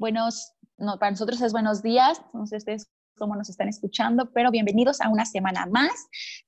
Buenos, 0.00 0.54
no, 0.78 0.98
para 0.98 1.10
nosotros 1.10 1.42
es 1.42 1.52
buenos 1.52 1.82
días, 1.82 2.22
entonces 2.24 2.62
ustedes 2.62 2.90
cómo 3.18 3.36
nos 3.36 3.50
están 3.50 3.68
escuchando, 3.68 4.30
pero 4.32 4.50
bienvenidos 4.50 5.02
a 5.02 5.10
una 5.10 5.26
semana 5.26 5.66
más 5.66 5.92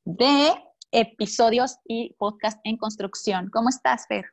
de 0.07 0.55
episodios 0.91 1.77
y 1.85 2.15
podcast 2.15 2.59
en 2.65 2.79
construcción. 2.79 3.51
¿Cómo 3.51 3.69
estás, 3.69 4.07
Fer? 4.07 4.25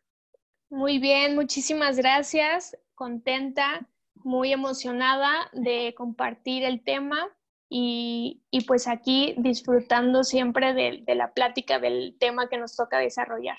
Muy 0.70 1.00
bien, 1.00 1.36
muchísimas 1.36 1.98
gracias. 1.98 2.78
Contenta, 2.96 3.90
muy 4.16 4.54
emocionada 4.54 5.50
de 5.52 5.94
compartir 5.98 6.64
el 6.64 6.82
tema 6.82 7.28
y, 7.72 8.42
pues 8.68 8.88
aquí 8.88 9.36
disfrutando 9.38 10.24
siempre 10.24 10.74
de, 10.74 11.16
la 11.16 11.34
plática 11.34 11.80
del 11.80 12.16
tema 12.20 12.50
que 12.50 12.58
nos 12.58 12.76
toca 12.76 12.98
desarrollar. 12.98 13.58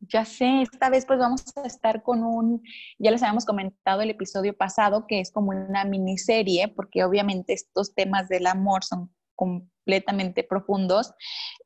Ya 0.00 0.24
sé, 0.24 0.62
esta 0.62 0.90
vez 0.90 1.06
pues 1.06 1.18
vamos 1.18 1.44
a 1.56 1.66
estar 1.66 2.02
con 2.02 2.24
un, 2.24 2.62
ya 2.98 3.10
les 3.10 3.22
habíamos 3.22 3.46
comentado 3.46 4.02
el 4.02 4.10
episodio 4.10 4.54
pasado, 4.54 5.06
que 5.06 5.20
es 5.20 5.32
como 5.32 5.52
una 5.52 5.84
miniserie, 5.84 6.68
porque 6.68 7.04
obviamente 7.04 7.54
estos 7.54 7.94
temas 7.94 8.28
del 8.28 8.46
amor 8.46 8.84
son 8.84 9.10
completamente 9.34 10.44
profundos 10.44 11.12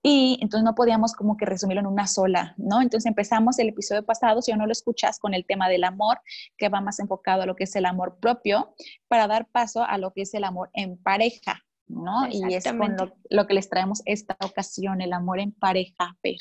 y 0.03 0.39
entonces 0.41 0.65
no 0.65 0.75
podíamos 0.75 1.13
como 1.15 1.37
que 1.37 1.45
resumirlo 1.45 1.81
en 1.81 1.87
una 1.87 2.07
sola, 2.07 2.55
¿no? 2.57 2.81
Entonces 2.81 3.07
empezamos 3.07 3.59
el 3.59 3.69
episodio 3.69 4.05
pasado, 4.05 4.43
si 4.43 4.53
no 4.53 4.67
lo 4.67 4.73
escuchas, 4.73 5.19
con 5.19 5.35
el 5.35 5.45
tema 5.45 5.69
del 5.69 5.85
amor, 5.85 6.21
que 6.57 6.69
va 6.69 6.81
más 6.81 6.99
enfocado 6.99 7.43
a 7.43 7.47
lo 7.47 7.57
que 7.57 7.65
es 7.65 7.77
el 7.77 7.87
amor 7.87 8.19
propio, 8.21 8.75
para 9.09 9.27
dar 9.27 9.47
paso 9.47 9.83
a 9.83 9.99
lo 9.99 10.13
que 10.13 10.23
es 10.23 10.35
el 10.35 10.45
amor 10.45 10.71
en 10.73 10.97
pareja, 10.97 11.63
¿no? 11.89 12.27
Y 12.31 12.55
es 12.55 12.65
con 12.65 12.97
lo, 13.31 13.47
que 13.47 13.55
les 13.55 13.69
traemos 13.69 14.03
esta 14.05 14.37
ocasión, 14.45 15.01
el 15.01 15.13
amor 15.13 15.41
en 15.41 15.53
pareja, 15.53 16.17
Fer. 16.23 16.37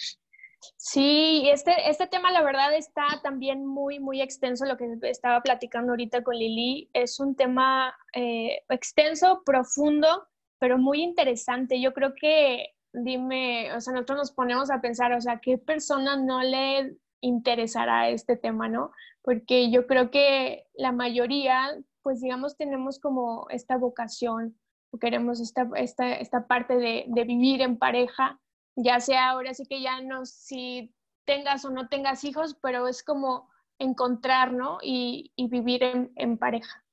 Sí, 0.78 1.48
este, 1.52 1.90
este 1.90 2.08
tema 2.08 2.31
la 2.31 2.42
verdad 2.42 2.73
está 2.76 3.06
también 3.22 3.66
muy, 3.66 4.00
muy 4.00 4.22
extenso, 4.22 4.66
lo 4.66 4.78
que 4.78 4.98
estaba 5.03 5.42
platicando 5.42 5.92
ahorita 5.92 6.23
con 6.23 6.36
Lili, 6.36 6.90
es 6.94 7.20
un 7.20 7.36
tema 7.36 7.96
eh, 8.14 8.62
extenso, 8.70 9.44
profundo, 9.46 10.28
pero 10.66 10.80
muy 10.80 11.03
interesante. 11.03 11.80
Yo 11.80 11.94
creo 11.94 12.16
que, 12.16 12.73
dime, 12.91 13.71
o 13.75 13.81
sea, 13.81 13.94
nosotros 13.94 14.17
nos 14.17 14.31
ponemos 14.31 14.72
a 14.72 14.81
pensar, 14.81 15.13
o 15.13 15.22
sea, 15.22 15.38
¿qué 15.38 15.59
persona 15.59 16.17
no 16.17 16.41
le 16.41 16.97
interesará 17.22 18.09
este 18.09 18.35
tema, 18.35 18.67
no? 18.67 18.89
Porque 19.22 19.69
yo 19.69 19.85
creo 19.85 20.09
que 20.09 20.66
la 20.73 20.91
mayoría, 20.91 21.77
pues 22.02 22.19
digamos, 22.19 22.57
tenemos 22.57 22.99
como 22.99 23.45
esta 23.52 23.77
vocación, 23.77 24.57
o 24.89 24.97
queremos 24.97 25.39
esta, 25.39 25.69
esta, 25.75 26.16
esta 26.16 26.47
parte 26.47 26.77
de, 26.77 27.05
vivir 27.27 27.61
en 27.61 27.77
pareja, 27.77 28.41
ya 28.75 29.00
sea 29.00 29.29
ahora 29.29 29.53
sí 29.53 29.67
que 29.67 29.83
ya 29.83 30.02
no 30.02 30.25
si 30.25 30.95
tengas 31.25 31.63
o 31.66 31.69
no 31.69 31.89
tengas 31.89 32.23
hijos, 32.23 32.57
pero 32.59 32.88
es 32.88 33.03
como 33.03 33.52
encontrar, 33.77 34.52
¿no? 34.52 34.79
Y, 34.81 35.31
y 35.35 35.47
vivir 35.47 35.83
en, 35.83 36.11
en 36.16 36.39
pareja. 36.39 36.84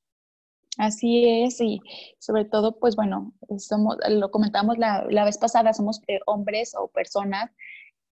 Así 0.78 1.45
es, 1.45 1.61
y 1.61 1.81
sobre 2.19 2.47
todo, 2.47 2.78
pues 2.78 2.97
bueno, 2.97 3.35
somos, 3.58 3.97
lo 4.08 4.30
comentamos 4.30 4.79
la, 4.79 5.05
la 5.11 5.24
vez 5.24 5.36
pasada, 5.36 5.74
somos 5.74 6.01
eh, 6.08 6.20
hombres 6.27 6.74
o 6.74 6.89
personas 6.89 7.51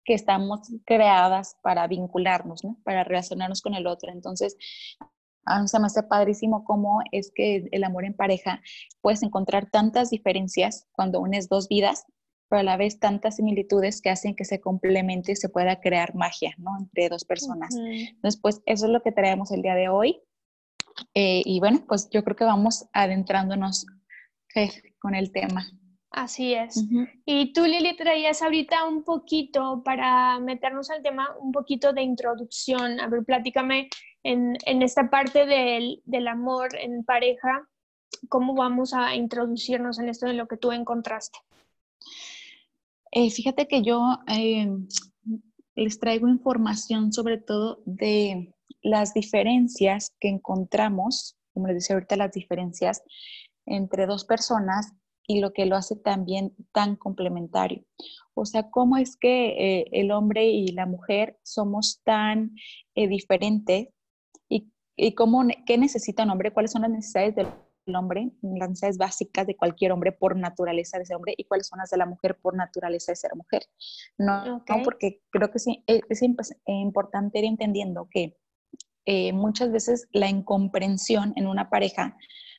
que 0.04 0.14
estamos 0.14 0.62
creadas 0.86 1.58
para 1.62 1.86
vincularnos, 1.86 2.64
¿no? 2.64 2.78
para 2.84 3.04
relacionarnos 3.04 3.62
con 3.62 3.76
el 3.76 3.86
otro. 3.86 4.12
Entonces, 4.12 4.58
a 5.46 5.62
mí 5.62 5.68
se 5.68 5.80
me 5.80 5.88
hace 5.88 6.02
padrísimo 6.02 6.64
cómo 6.64 7.02
es 7.12 7.32
que 7.36 7.68
el 7.72 7.84
amor 7.84 8.06
en 8.06 8.14
pareja 8.14 8.62
puedes 9.02 9.22
encontrar 9.22 9.70
tantas 9.70 10.10
diferencias 10.10 10.88
cuando 10.94 11.20
unes 11.20 11.50
dos 11.50 11.68
vidas, 11.68 12.06
pero 12.50 12.62
a 12.62 12.64
la 12.64 12.78
vez 12.78 13.00
tantas 13.00 13.36
similitudes 13.36 14.02
que 14.02 14.10
hacen 14.10 14.36
que 14.36 14.46
se 14.46 14.62
complemente 14.62 15.34
y 15.34 15.36
se 15.36 15.50
pueda 15.50 15.80
crear 15.82 16.16
magia, 16.16 16.54
¿no? 16.58 16.78
Entre 16.80 17.10
dos 17.10 17.26
personas. 17.26 17.76
Entonces, 17.76 18.40
pues 18.42 18.62
eso 18.66 18.86
es 18.86 18.92
lo 18.92 19.02
que 19.02 19.12
traemos 19.12 19.52
el 19.52 19.62
día 19.62 19.76
de 19.76 19.90
hoy. 19.90 20.22
Eh, 21.14 21.42
y 21.46 21.60
bueno, 21.60 21.84
pues 21.88 22.10
yo 22.12 22.24
creo 22.24 22.36
que 22.36 22.44
vamos 22.44 22.88
adentrándonos 22.94 23.86
con 25.00 25.14
el 25.14 25.32
tema. 25.32 25.68
Así 26.10 26.54
es. 26.54 26.84
Y 27.26 27.54
tú, 27.54 27.66
Lili, 27.66 27.96
traías 27.96 28.42
ahorita 28.42 28.88
un 28.88 29.04
poquito 29.04 29.84
para 29.84 30.40
meternos 30.40 30.90
al 30.90 31.04
tema, 31.04 31.36
un 31.40 31.52
poquito 31.52 31.94
de 31.94 32.02
introducción. 32.02 33.00
A 33.00 33.08
ver, 33.08 33.24
platícame 33.24 33.90
en, 34.24 34.58
en 34.66 34.82
esta 34.82 35.10
parte 35.10 35.46
del, 35.46 36.02
del, 36.06 36.28
amor 36.28 36.70
en 36.80 37.04
pareja, 37.04 37.68
¿cómo 38.30 38.56
vamos 38.56 38.94
a 38.94 39.16
introducirnos 39.16 40.00
en 40.00 40.10
esto 40.10 40.26
de 40.26 40.34
lo 40.34 40.48
que 40.48 40.58
tú 40.58 40.72
encontraste? 40.72 41.40
Eh, 43.12 43.30
fíjate 43.30 43.68
que 43.68 43.84
yo 43.84 44.20
eh, 44.28 44.68
les 45.76 46.00
traigo 46.00 46.28
información 46.28 47.14
sobre 47.14 47.38
todo 47.38 47.82
de 47.86 48.54
las 48.88 49.14
diferencias 49.14 50.16
que 50.20 50.30
encontramos, 50.30 51.38
como 51.54 51.68
les 51.68 51.76
decía 51.78 51.96
ahorita, 51.96 52.16
las 52.16 52.32
diferencias 52.32 53.04
entre 53.66 54.06
dos 54.06 54.24
personas 54.24 54.94
y 55.28 55.42
lo 55.42 55.52
que 55.52 55.66
lo 55.66 55.76
hace 55.76 55.98
también 55.98 56.56
tan 56.72 56.96
complementario. 56.96 57.84
O 58.34 58.46
sea, 58.46 58.70
cómo 58.70 58.96
es 58.96 59.18
que 59.18 59.80
eh, 59.80 59.86
el 59.92 60.12
hombre 60.12 60.46
y 60.46 60.68
la 60.70 60.86
mujer 60.86 61.38
somos 61.44 62.02
tan 62.06 62.56
eh, 62.96 63.10
diferentes 63.10 63.90
y, 64.48 64.72
y 64.96 65.14
cómo, 65.16 65.46
qué 65.66 65.78
necesita 65.78 66.24
un 66.24 66.30
hombre, 66.30 66.54
cuáles 66.54 66.72
son 66.72 66.84
las 66.84 66.92
necesidades 66.92 67.36
del 67.36 67.96
hombre, 67.96 68.32
las 68.42 68.70
necesidades 68.70 68.98
básicas 68.98 69.46
de 69.46 69.58
cualquier 69.58 69.92
hombre 69.92 70.14
por 70.14 70.38
naturaleza 70.38 70.98
de 70.98 71.06
ser 71.06 71.18
hombre 71.18 71.34
y 71.36 71.44
cuáles 71.44 71.68
son 71.68 71.80
las 71.80 71.90
de 71.90 71.98
la 71.98 72.06
mujer 72.06 72.38
por 72.42 72.56
naturaleza 72.56 73.12
de 73.12 73.18
ser 73.18 73.36
mujer. 73.36 73.64
No, 74.18 74.64
porque 74.86 75.22
creo 75.30 75.52
que 75.52 75.60
sí, 75.60 75.84
es, 75.88 76.02
es 76.10 76.22
importante 76.68 77.40
ir 77.40 77.46
entendiendo 77.46 78.08
que 78.10 78.38
eh, 79.10 79.32
muchas 79.32 79.72
veces 79.72 80.10
la 80.12 80.28
incomprensión 80.28 81.32
en 81.38 81.48
una 81.48 81.70
pareja 81.70 82.18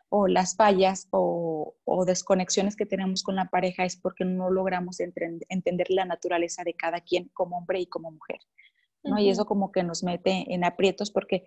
o 0.08 0.28
las 0.28 0.56
fallas 0.56 1.06
o, 1.10 1.74
desconexiones 2.06 2.74
que 2.74 2.86
tenemos 2.86 3.22
con 3.22 3.36
la 3.36 3.50
pareja 3.50 3.84
es 3.84 3.98
porque 3.98 4.24
no 4.24 4.48
logramos 4.48 4.98
entender 5.00 5.90
la 5.90 6.06
naturaleza 6.06 6.64
de 6.64 6.72
cada 6.72 7.02
quien 7.02 7.28
como 7.34 7.58
hombre 7.58 7.80
y 7.80 7.86
como 7.86 8.10
mujer. 8.10 8.38
¿no? 9.04 9.18
Y 9.18 9.28
eso 9.28 9.44
como 9.44 9.72
que 9.72 9.82
nos 9.82 10.02
mete 10.02 10.46
en 10.48 10.64
aprietos 10.64 11.10
porque 11.10 11.44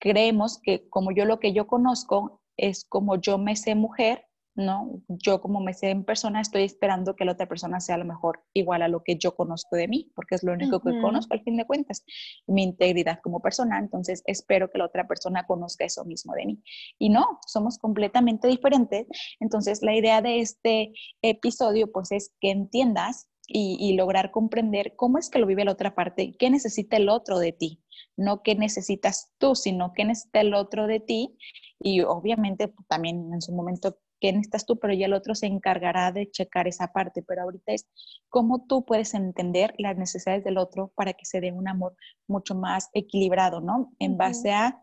creemos 0.00 0.58
que 0.60 0.88
como 0.88 1.12
yo 1.12 1.24
lo 1.24 1.38
que 1.38 1.52
yo 1.52 1.68
conozco 1.68 2.42
es 2.56 2.84
como 2.84 3.20
yo 3.20 3.38
me 3.38 3.54
sé 3.54 3.76
mujer 3.76 4.25
¿no? 4.56 5.02
Yo 5.08 5.40
como 5.40 5.60
me 5.60 5.74
sé 5.74 5.90
en 5.90 6.04
persona 6.04 6.40
estoy 6.40 6.64
esperando 6.64 7.14
que 7.14 7.24
la 7.24 7.32
otra 7.32 7.46
persona 7.46 7.78
sea 7.78 7.96
a 7.96 7.98
lo 7.98 8.04
mejor 8.04 8.42
igual 8.54 8.82
a 8.82 8.88
lo 8.88 9.02
que 9.02 9.16
yo 9.16 9.36
conozco 9.36 9.76
de 9.76 9.86
mí, 9.86 10.10
porque 10.14 10.34
es 10.34 10.42
lo 10.42 10.52
único 10.52 10.80
que 10.80 10.98
conozco 11.00 11.34
al 11.34 11.42
fin 11.42 11.56
de 11.56 11.66
cuentas, 11.66 12.04
mi 12.46 12.62
integridad 12.62 13.20
como 13.22 13.40
persona, 13.40 13.78
entonces 13.78 14.22
espero 14.26 14.70
que 14.70 14.78
la 14.78 14.86
otra 14.86 15.06
persona 15.06 15.46
conozca 15.46 15.84
eso 15.84 16.04
mismo 16.04 16.32
de 16.34 16.46
mí. 16.46 16.62
Y 16.98 17.10
no, 17.10 17.38
somos 17.46 17.78
completamente 17.78 18.48
diferentes, 18.48 19.06
entonces 19.40 19.82
la 19.82 19.94
idea 19.94 20.22
de 20.22 20.40
este 20.40 20.92
episodio 21.22 21.92
pues 21.92 22.10
es 22.12 22.34
que 22.40 22.50
entiendas 22.50 23.28
y, 23.46 23.76
y 23.78 23.94
lograr 23.94 24.30
comprender 24.30 24.94
cómo 24.96 25.18
es 25.18 25.30
que 25.30 25.38
lo 25.38 25.46
vive 25.46 25.64
la 25.64 25.72
otra 25.72 25.94
parte, 25.94 26.34
qué 26.38 26.50
necesita 26.50 26.96
el 26.96 27.08
otro 27.08 27.38
de 27.38 27.52
ti, 27.52 27.82
no 28.16 28.42
qué 28.42 28.54
necesitas 28.54 29.32
tú, 29.38 29.54
sino 29.54 29.92
qué 29.92 30.04
necesita 30.04 30.40
el 30.40 30.54
otro 30.54 30.86
de 30.86 31.00
ti 31.00 31.36
y 31.78 32.00
obviamente 32.00 32.72
también 32.88 33.32
en 33.32 33.42
su 33.42 33.52
momento 33.52 33.98
qué 34.20 34.32
necesitas 34.32 34.66
tú, 34.66 34.78
pero 34.78 34.94
ya 34.94 35.06
el 35.06 35.14
otro 35.14 35.34
se 35.34 35.46
encargará 35.46 36.12
de 36.12 36.30
checar 36.30 36.68
esa 36.68 36.92
parte. 36.92 37.22
Pero 37.22 37.42
ahorita 37.42 37.72
es 37.72 37.86
cómo 38.28 38.66
tú 38.66 38.84
puedes 38.84 39.14
entender 39.14 39.74
las 39.78 39.96
necesidades 39.96 40.44
del 40.44 40.58
otro 40.58 40.92
para 40.94 41.12
que 41.12 41.24
se 41.24 41.40
dé 41.40 41.52
un 41.52 41.68
amor 41.68 41.96
mucho 42.26 42.54
más 42.54 42.90
equilibrado, 42.92 43.60
¿no? 43.60 43.92
En 43.98 44.16
base 44.16 44.52
a 44.52 44.82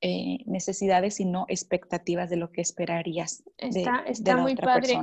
eh, 0.00 0.38
necesidades 0.46 1.18
y 1.18 1.24
no 1.24 1.44
expectativas 1.48 2.30
de 2.30 2.36
lo 2.36 2.52
que 2.52 2.60
esperarías 2.60 3.42
está, 3.56 4.04
está 4.06 4.36
muy 4.36 4.54
padre. 4.54 4.96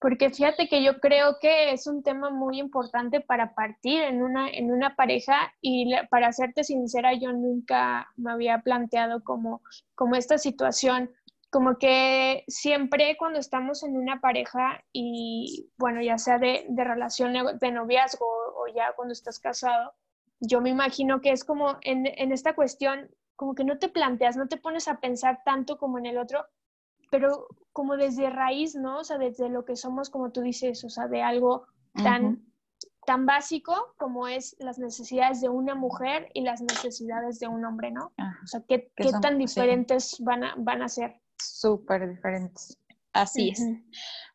Porque 0.00 0.30
fíjate 0.30 0.68
que 0.68 0.82
yo 0.84 1.00
creo 1.00 1.38
que 1.40 1.72
es 1.72 1.86
un 1.88 2.02
tema 2.02 2.30
muy 2.30 2.60
importante 2.60 3.20
para 3.20 3.54
partir 3.54 4.00
en 4.02 4.22
una, 4.22 4.48
en 4.48 4.70
una 4.70 4.94
pareja 4.94 5.52
y 5.60 5.90
para 6.08 6.32
serte 6.32 6.62
sincera, 6.62 7.14
yo 7.14 7.32
nunca 7.32 8.08
me 8.16 8.30
había 8.30 8.60
planteado 8.60 9.24
como, 9.24 9.60
como 9.96 10.14
esta 10.14 10.38
situación 10.38 11.10
como 11.50 11.78
que 11.78 12.44
siempre 12.46 13.16
cuando 13.18 13.38
estamos 13.38 13.82
en 13.82 13.96
una 13.96 14.20
pareja 14.20 14.84
y, 14.92 15.70
bueno, 15.78 16.02
ya 16.02 16.18
sea 16.18 16.38
de, 16.38 16.66
de 16.68 16.84
relación 16.84 17.32
de 17.58 17.72
noviazgo 17.72 18.26
o 18.26 18.66
ya 18.74 18.92
cuando 18.94 19.12
estás 19.12 19.38
casado, 19.38 19.94
yo 20.40 20.60
me 20.60 20.70
imagino 20.70 21.20
que 21.20 21.32
es 21.32 21.44
como 21.44 21.78
en, 21.82 22.06
en 22.06 22.32
esta 22.32 22.54
cuestión 22.54 23.10
como 23.34 23.54
que 23.54 23.64
no 23.64 23.78
te 23.78 23.88
planteas, 23.88 24.36
no 24.36 24.48
te 24.48 24.56
pones 24.56 24.88
a 24.88 25.00
pensar 25.00 25.42
tanto 25.44 25.78
como 25.78 25.98
en 25.98 26.06
el 26.06 26.18
otro, 26.18 26.44
pero 27.10 27.46
como 27.72 27.96
desde 27.96 28.28
raíz, 28.30 28.74
¿no? 28.74 28.98
O 28.98 29.04
sea, 29.04 29.16
desde 29.16 29.48
lo 29.48 29.64
que 29.64 29.76
somos, 29.76 30.10
como 30.10 30.32
tú 30.32 30.40
dices, 30.40 30.82
o 30.84 30.90
sea, 30.90 31.06
de 31.06 31.22
algo 31.22 31.66
tan, 31.94 32.44
tan 33.06 33.26
básico 33.26 33.94
como 33.96 34.26
es 34.26 34.56
las 34.58 34.78
necesidades 34.78 35.40
de 35.40 35.48
una 35.48 35.74
mujer 35.74 36.28
y 36.34 36.42
las 36.42 36.60
necesidades 36.60 37.38
de 37.38 37.48
un 37.48 37.64
hombre, 37.64 37.92
¿no? 37.92 38.12
O 38.42 38.46
sea, 38.46 38.60
¿qué, 38.68 38.90
qué 38.96 39.10
tan 39.22 39.38
diferentes 39.38 40.16
van, 40.20 40.44
a, 40.44 40.54
van 40.58 40.82
a 40.82 40.88
ser? 40.88 41.20
Súper 41.42 42.08
diferentes. 42.08 42.78
Así 43.12 43.50
es. 43.50 43.62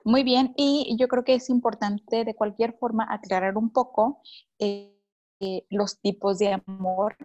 Muy 0.04 0.24
bien, 0.24 0.54
y 0.58 0.96
yo 1.00 1.08
creo 1.08 1.24
que 1.24 1.36
es 1.36 1.50
importante 1.50 2.26
de 2.26 2.36
cualquier 2.36 2.74
forma 2.74 3.08
aclarar 3.10 3.58
un 3.58 3.70
poco 3.70 4.22
eh, 4.60 4.98
eh, 5.40 5.66
los 5.70 6.00
tipos 6.00 6.40
de 6.40 6.54
amor 6.54 7.16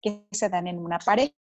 que 0.00 0.26
se 0.30 0.48
dan 0.48 0.66
en 0.66 0.78
una 0.78 0.98
pareja. 0.98 1.34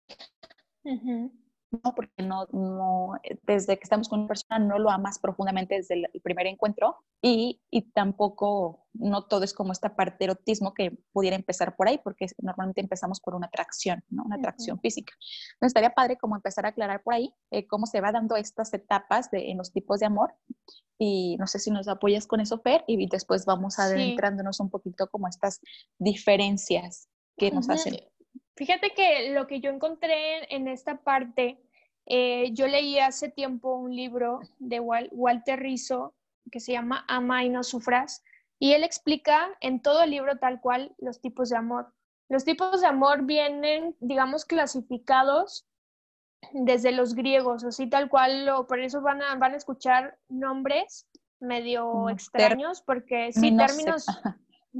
No, 1.73 1.95
porque 1.95 2.23
no, 2.23 2.47
no, 2.53 3.15
desde 3.45 3.79
que 3.79 3.85
estamos 3.85 4.09
con 4.11 4.21
una 4.21 4.29
persona 4.29 4.59
no 4.59 4.79
lo 4.79 4.91
amas 4.91 5.19
profundamente 5.19 5.77
desde 5.77 5.95
el 5.95 6.21
primer 6.23 6.47
encuentro 6.47 6.97
y, 7.23 7.63
y, 7.71 7.91
tampoco, 7.93 8.87
no 8.93 9.25
todo 9.25 9.45
es 9.45 9.55
como 9.55 9.73
esta 9.73 9.97
parte 9.97 10.19
de 10.19 10.25
erotismo 10.27 10.75
que 10.75 10.99
pudiera 11.13 11.35
empezar 11.35 11.75
por 11.75 11.89
ahí, 11.89 11.99
porque 12.05 12.27
normalmente 12.43 12.83
empezamos 12.83 13.21
por 13.21 13.35
una 13.35 13.47
atracción, 13.47 14.05
¿no? 14.11 14.23
Una 14.25 14.37
atracción 14.37 14.81
física. 14.81 15.15
Entonces 15.55 15.69
estaría 15.69 15.95
padre 15.95 16.19
como 16.19 16.37
empezar 16.37 16.67
a 16.67 16.71
aclarar 16.71 17.03
por 17.03 17.15
ahí 17.15 17.33
eh, 17.51 17.67
cómo 17.67 17.87
se 17.87 18.03
va 18.03 18.13
dando 18.13 18.37
estas 18.37 18.75
etapas 18.75 19.31
de, 19.31 19.51
en 19.51 19.57
los 19.57 19.73
tipos 19.73 19.99
de 20.01 20.07
amor 20.07 20.35
y 20.99 21.37
no 21.39 21.47
sé 21.47 21.59
si 21.59 21.71
nos 21.71 21.89
apoyas 21.89 22.27
con 22.27 22.41
eso, 22.41 22.61
Fer, 22.61 22.85
y 22.87 23.09
después 23.09 23.47
vamos 23.47 23.79
adentrándonos 23.79 24.61
un 24.61 24.69
poquito 24.69 25.09
como 25.09 25.27
estas 25.27 25.61
diferencias 25.99 27.09
que 27.37 27.51
nos 27.51 27.69
hacen 27.71 27.97
Fíjate 28.57 28.91
que 28.91 29.31
lo 29.33 29.47
que 29.47 29.61
yo 29.61 29.71
encontré 29.71 30.55
en 30.55 30.69
esta 30.69 30.99
parte, 30.99 31.59
eh, 32.07 32.51
yo 32.53 32.67
leí 32.67 32.99
hace 32.99 33.31
tiempo 33.31 33.77
un 33.77 33.95
libro 33.95 34.41
de 34.59 34.81
Walter 34.81 35.59
Rizzo 35.59 36.15
que 36.51 36.61
se 36.61 36.73
llama 36.73 37.05
Ama 37.09 37.45
y 37.45 37.49
no 37.49 37.63
sufras, 37.63 38.23
y 38.59 38.75
él 38.75 38.85
explica 38.85 39.49
en 39.61 39.81
todo 39.81 40.03
el 40.03 40.11
libro 40.11 40.39
tal 40.39 40.61
cual 40.61 40.95
los 40.99 41.21
tipos 41.21 41.51
de 41.51 41.57
amor. 41.57 41.93
Los 42.29 42.45
tipos 42.45 42.81
de 42.81 42.87
amor 42.87 43.23
vienen, 43.25 43.97
digamos, 44.01 44.45
clasificados 44.45 45.67
desde 46.53 46.93
los 46.93 47.15
griegos, 47.15 47.65
así 47.65 47.89
tal 47.89 48.09
cual, 48.09 48.49
por 48.69 48.81
eso 48.81 49.01
van 49.01 49.23
a, 49.23 49.35
van 49.37 49.55
a 49.55 49.57
escuchar 49.57 50.19
nombres 50.29 51.07
medio 51.41 52.09
extraños, 52.09 52.83
porque 52.83 53.33
sí, 53.33 53.57
términos, 53.57 54.07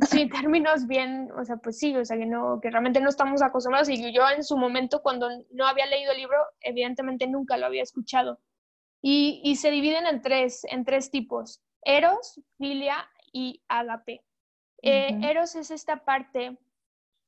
Sí, 0.09 0.27
términos 0.29 0.87
bien, 0.87 1.31
o 1.39 1.45
sea, 1.45 1.57
pues 1.57 1.79
sí, 1.79 1.95
o 1.95 2.05
sea, 2.05 2.17
que, 2.17 2.25
no, 2.25 2.61
que 2.63 2.71
realmente 2.71 3.01
no 3.01 3.11
estamos 3.11 3.43
acostumbrados 3.43 3.91
y 3.91 4.13
yo 4.13 4.23
en 4.35 4.43
su 4.43 4.57
momento 4.57 5.03
cuando 5.03 5.29
no 5.51 5.67
había 5.67 5.87
leído 5.87 6.13
el 6.13 6.19
libro, 6.19 6.39
evidentemente 6.61 7.27
nunca 7.27 7.59
lo 7.59 7.67
había 7.67 7.83
escuchado. 7.83 8.41
Y, 9.03 9.43
y 9.45 9.57
se 9.57 9.71
dividen 9.71 10.07
en 10.07 10.23
tres, 10.23 10.65
en 10.71 10.85
tres 10.85 11.11
tipos, 11.11 11.61
eros, 11.83 12.41
filia 12.57 13.07
y 13.33 13.63
agape. 13.69 14.25
Eh, 14.81 15.21
eros 15.23 15.55
es 15.57 15.71
esta 15.71 16.05
parte 16.05 16.57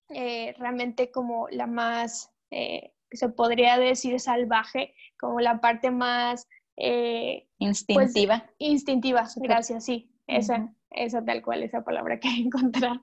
eh, 0.09 0.55
realmente 0.59 1.11
como 1.11 1.49
la 1.51 1.67
más, 1.67 2.33
eh, 2.51 2.95
se 3.11 3.29
podría 3.29 3.79
decir 3.79 4.19
salvaje, 4.21 4.95
como 5.19 5.41
la 5.41 5.61
parte 5.61 5.91
más... 5.91 6.49
Pues, 6.77 7.45
instintiva. 7.59 8.51
instintiva, 8.59 9.29
gracias, 9.37 9.85
sí, 9.85 10.11
esa 10.27 10.75
esa 10.95 11.25
tal 11.25 11.43
cual, 11.43 11.63
esa 11.63 11.85
palabra 11.85 12.19
que 12.19 12.29
encontrar. 12.39 13.01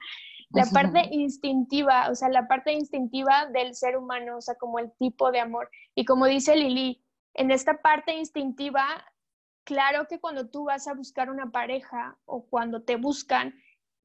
La 0.54 0.66
parte 0.66 1.08
instintiva, 1.12 2.10
o 2.10 2.16
sea, 2.16 2.28
la 2.28 2.46
parte 2.48 2.74
instintiva 2.74 3.46
del 3.54 3.74
ser 3.74 3.96
humano, 3.96 4.38
o 4.38 4.42
sea, 4.42 4.56
como 4.56 4.80
el 4.80 4.92
tipo 5.00 5.32
de 5.32 5.40
amor. 5.40 5.70
Y 5.96 6.04
como 6.04 6.26
dice 6.26 6.58
Lili, 6.58 7.02
en 7.36 7.52
esta 7.52 7.82
parte 7.82 8.14
instintiva, 8.18 8.84
claro 9.64 10.08
que 10.10 10.20
cuando 10.20 10.50
tú 10.50 10.66
vas 10.66 10.88
a 10.90 10.94
buscar 10.94 11.30
una 11.30 11.52
pareja 11.52 12.18
o 12.26 12.46
cuando 12.48 12.84
te 12.84 12.98
buscan, 12.98 13.56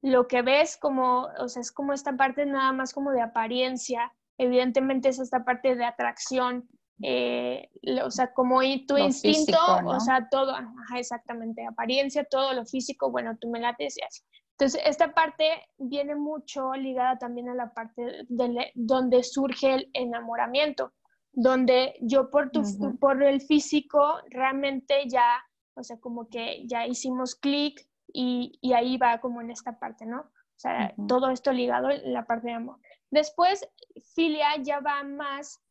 lo 0.01 0.27
que 0.27 0.41
ves 0.41 0.77
como, 0.77 1.27
o 1.37 1.49
sea, 1.49 1.61
es 1.61 1.73
como 1.73 1.91
esta 1.91 2.15
parte 2.15 2.45
nada 2.45 2.71
más 2.71 2.93
como 2.93 3.11
de 3.11 3.21
apariencia, 3.21 4.13
evidentemente 4.37 5.09
es 5.09 5.19
esta 5.19 5.43
parte 5.43 5.75
de 5.75 5.83
atracción, 5.83 6.69
eh, 7.01 7.69
o 8.03 8.09
sea, 8.09 8.33
como 8.33 8.59
tu 8.87 8.97
instinto, 8.97 9.57
o 9.85 9.99
sea, 9.99 10.27
todo, 10.29 10.55
exactamente, 10.95 11.65
apariencia, 11.65 12.23
todo 12.25 12.53
lo 12.53 12.65
físico, 12.65 13.11
bueno, 13.11 13.37
tú 13.39 13.49
me 13.49 13.59
la 13.59 13.75
decías. 13.77 14.23
Entonces, 14.51 14.81
esta 14.85 15.13
parte 15.13 15.45
viene 15.77 16.15
mucho 16.15 16.73
ligada 16.73 17.19
también 17.19 17.49
a 17.49 17.53
la 17.53 17.73
parte 17.73 18.25
de, 18.27 18.71
donde 18.73 19.21
surge 19.23 19.75
el 19.75 19.89
enamoramiento, 19.93 20.93
donde 21.31 21.95
yo 22.01 22.31
por, 22.31 22.49
tu, 22.49 22.63
por 22.99 23.21
el 23.21 23.41
físico 23.41 24.19
realmente 24.29 25.07
ya, 25.07 25.43
o 25.75 25.83
sea, 25.83 25.99
como 25.99 26.27
que 26.27 26.65
ya 26.65 26.87
hicimos 26.87 27.35
clic 27.35 27.87
y, 28.11 28.57
y, 28.59 28.73
ahí 28.73 28.97
va 28.97 29.19
como 29.19 29.41
en 29.41 29.51
esta 29.51 29.77
parte, 29.77 30.07
¿no? 30.07 30.21
O 30.21 30.59
sea, 30.59 30.91
todo 31.07 31.29
esto 31.29 31.53
ligado 31.53 31.91
en 31.91 32.13
la 32.13 32.25
parte 32.25 32.47
de 32.47 32.53
amor. 32.53 32.79
Después, 33.11 33.69
filia 34.15 34.47
ya 34.63 34.79
va 34.79 35.03
más 35.03 35.61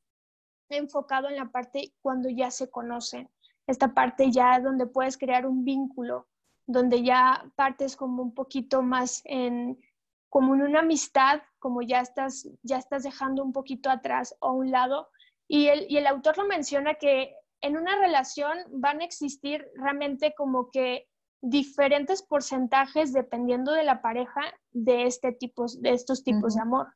enfocado 0.68 1.28
en 1.28 1.36
la 1.36 1.50
parte 1.50 1.92
cuando 2.02 2.28
ya 2.28 2.50
se 2.50 2.70
conocen, 2.70 3.30
esta 3.66 3.94
parte 3.94 4.30
ya 4.30 4.58
donde 4.60 4.86
puedes 4.86 5.18
crear 5.18 5.46
un 5.46 5.64
vínculo, 5.64 6.28
donde 6.66 7.02
ya 7.02 7.44
partes 7.54 7.96
como 7.96 8.22
un 8.22 8.34
poquito 8.34 8.82
más 8.82 9.22
en 9.24 9.78
como 10.28 10.54
en 10.54 10.62
una 10.62 10.80
amistad, 10.80 11.40
como 11.58 11.82
ya 11.82 12.00
estás, 12.00 12.48
ya 12.62 12.76
estás 12.76 13.04
dejando 13.04 13.42
un 13.42 13.52
poquito 13.52 13.88
atrás 13.88 14.36
o 14.40 14.48
a 14.48 14.52
un 14.52 14.70
lado. 14.70 15.08
Y 15.48 15.68
el, 15.68 15.86
y 15.88 15.96
el 15.96 16.06
autor 16.06 16.36
lo 16.36 16.46
menciona 16.46 16.94
que 16.94 17.34
en 17.62 17.76
una 17.76 17.96
relación 17.98 18.58
van 18.70 19.00
a 19.00 19.04
existir 19.04 19.66
realmente 19.76 20.34
como 20.36 20.70
que 20.70 21.08
diferentes 21.40 22.22
porcentajes 22.22 23.12
dependiendo 23.12 23.72
de 23.72 23.84
la 23.84 24.02
pareja 24.02 24.42
de 24.72 25.06
este 25.06 25.32
tipo, 25.32 25.66
de 25.80 25.92
estos 25.92 26.22
tipos 26.22 26.54
de 26.54 26.60
amor. 26.60 26.88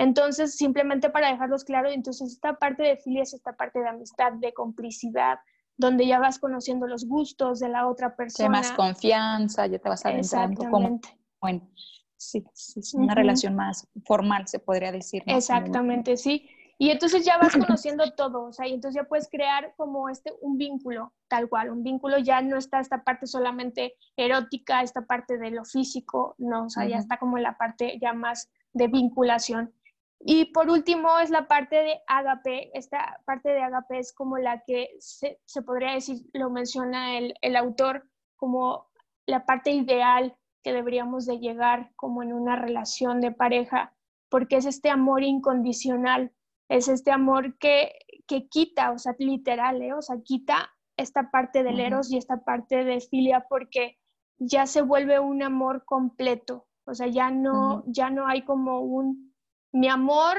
Entonces, 0.00 0.56
simplemente 0.56 1.10
para 1.10 1.30
dejarlos 1.30 1.64
claros, 1.64 1.92
entonces 1.92 2.32
esta 2.32 2.54
parte 2.54 2.82
de 2.82 2.96
filia 2.96 3.22
es 3.22 3.34
esta 3.34 3.52
parte 3.52 3.80
de 3.80 3.88
amistad, 3.88 4.32
de 4.32 4.54
complicidad, 4.54 5.38
donde 5.76 6.06
ya 6.06 6.18
vas 6.18 6.38
conociendo 6.38 6.86
los 6.86 7.04
gustos 7.06 7.60
de 7.60 7.68
la 7.68 7.86
otra 7.86 8.16
persona. 8.16 8.48
De 8.48 8.50
más 8.50 8.72
confianza, 8.72 9.66
ya 9.66 9.78
te 9.78 9.88
vas 9.88 10.04
adentrando 10.06 10.70
como, 10.70 11.00
bueno, 11.40 11.68
sí, 12.16 12.42
es 12.54 12.94
una 12.94 13.14
relación 13.14 13.54
más 13.54 13.86
formal, 14.06 14.48
se 14.48 14.58
podría 14.58 14.90
decir. 14.90 15.22
Exactamente, 15.26 16.16
sí. 16.16 16.48
Y 16.78 16.88
entonces 16.88 17.26
ya 17.26 17.36
vas 17.36 17.54
conociendo 17.54 18.04
todo, 18.16 18.44
o 18.44 18.52
sea, 18.54 18.66
y 18.66 18.72
entonces 18.72 19.02
ya 19.02 19.06
puedes 19.06 19.28
crear 19.28 19.74
como 19.76 20.08
este, 20.08 20.32
un 20.40 20.56
vínculo, 20.56 21.12
tal 21.28 21.50
cual, 21.50 21.68
un 21.68 21.82
vínculo 21.82 22.16
ya 22.16 22.40
no 22.40 22.56
está 22.56 22.80
esta 22.80 23.04
parte 23.04 23.26
solamente 23.26 23.96
erótica, 24.16 24.80
esta 24.80 25.02
parte 25.04 25.36
de 25.36 25.50
lo 25.50 25.66
físico, 25.66 26.36
no, 26.38 26.64
o 26.64 26.70
sea, 26.70 26.86
ya 26.86 26.96
está 26.96 27.18
como 27.18 27.36
la 27.36 27.58
parte 27.58 27.98
ya 28.00 28.14
más 28.14 28.50
de 28.72 28.88
vinculación. 28.88 29.74
Y 30.22 30.46
por 30.46 30.68
último 30.68 31.18
es 31.18 31.30
la 31.30 31.48
parte 31.48 31.76
de 31.76 32.00
agape. 32.06 32.70
Esta 32.78 33.20
parte 33.24 33.50
de 33.50 33.62
agape 33.62 33.98
es 33.98 34.12
como 34.12 34.36
la 34.36 34.62
que 34.66 34.90
se, 34.98 35.38
podría 35.64 35.92
decir, 35.92 36.18
lo 36.34 36.50
menciona 36.50 37.16
el, 37.16 37.34
el, 37.40 37.56
autor, 37.56 38.06
como 38.36 38.90
la 39.26 39.46
parte 39.46 39.70
ideal 39.70 40.36
que 40.62 40.74
deberíamos 40.74 41.24
de 41.24 41.38
llegar 41.38 41.90
como 41.96 42.22
en 42.22 42.34
una 42.34 42.56
relación 42.56 43.22
de 43.22 43.32
pareja, 43.32 43.94
porque 44.28 44.56
es 44.56 44.66
este 44.66 44.90
amor 44.90 45.22
incondicional, 45.22 46.32
es 46.68 46.88
este 46.88 47.10
amor 47.10 47.56
que, 47.56 47.92
que 48.26 48.46
quita, 48.48 48.92
o 48.92 48.98
sea, 48.98 49.14
literal, 49.18 49.80
¿eh? 49.80 49.94
o 49.94 50.02
sea, 50.02 50.16
quita 50.22 50.70
esta 50.98 51.30
parte 51.30 51.62
del 51.62 51.80
eros 51.80 52.12
y 52.12 52.18
esta 52.18 52.44
parte 52.44 52.84
de 52.84 53.00
filia 53.00 53.46
porque 53.48 53.98
ya 54.38 54.66
se 54.66 54.82
vuelve 54.82 55.18
un 55.18 55.42
amor 55.42 55.84
completo, 55.86 56.66
o 56.84 56.94
sea, 56.94 57.06
ya 57.06 57.30
no, 57.30 57.84
ya 57.86 58.10
no 58.10 58.26
hay 58.26 58.42
como 58.42 58.80
un 58.80 59.29
mi 59.72 59.88
amor 59.88 60.38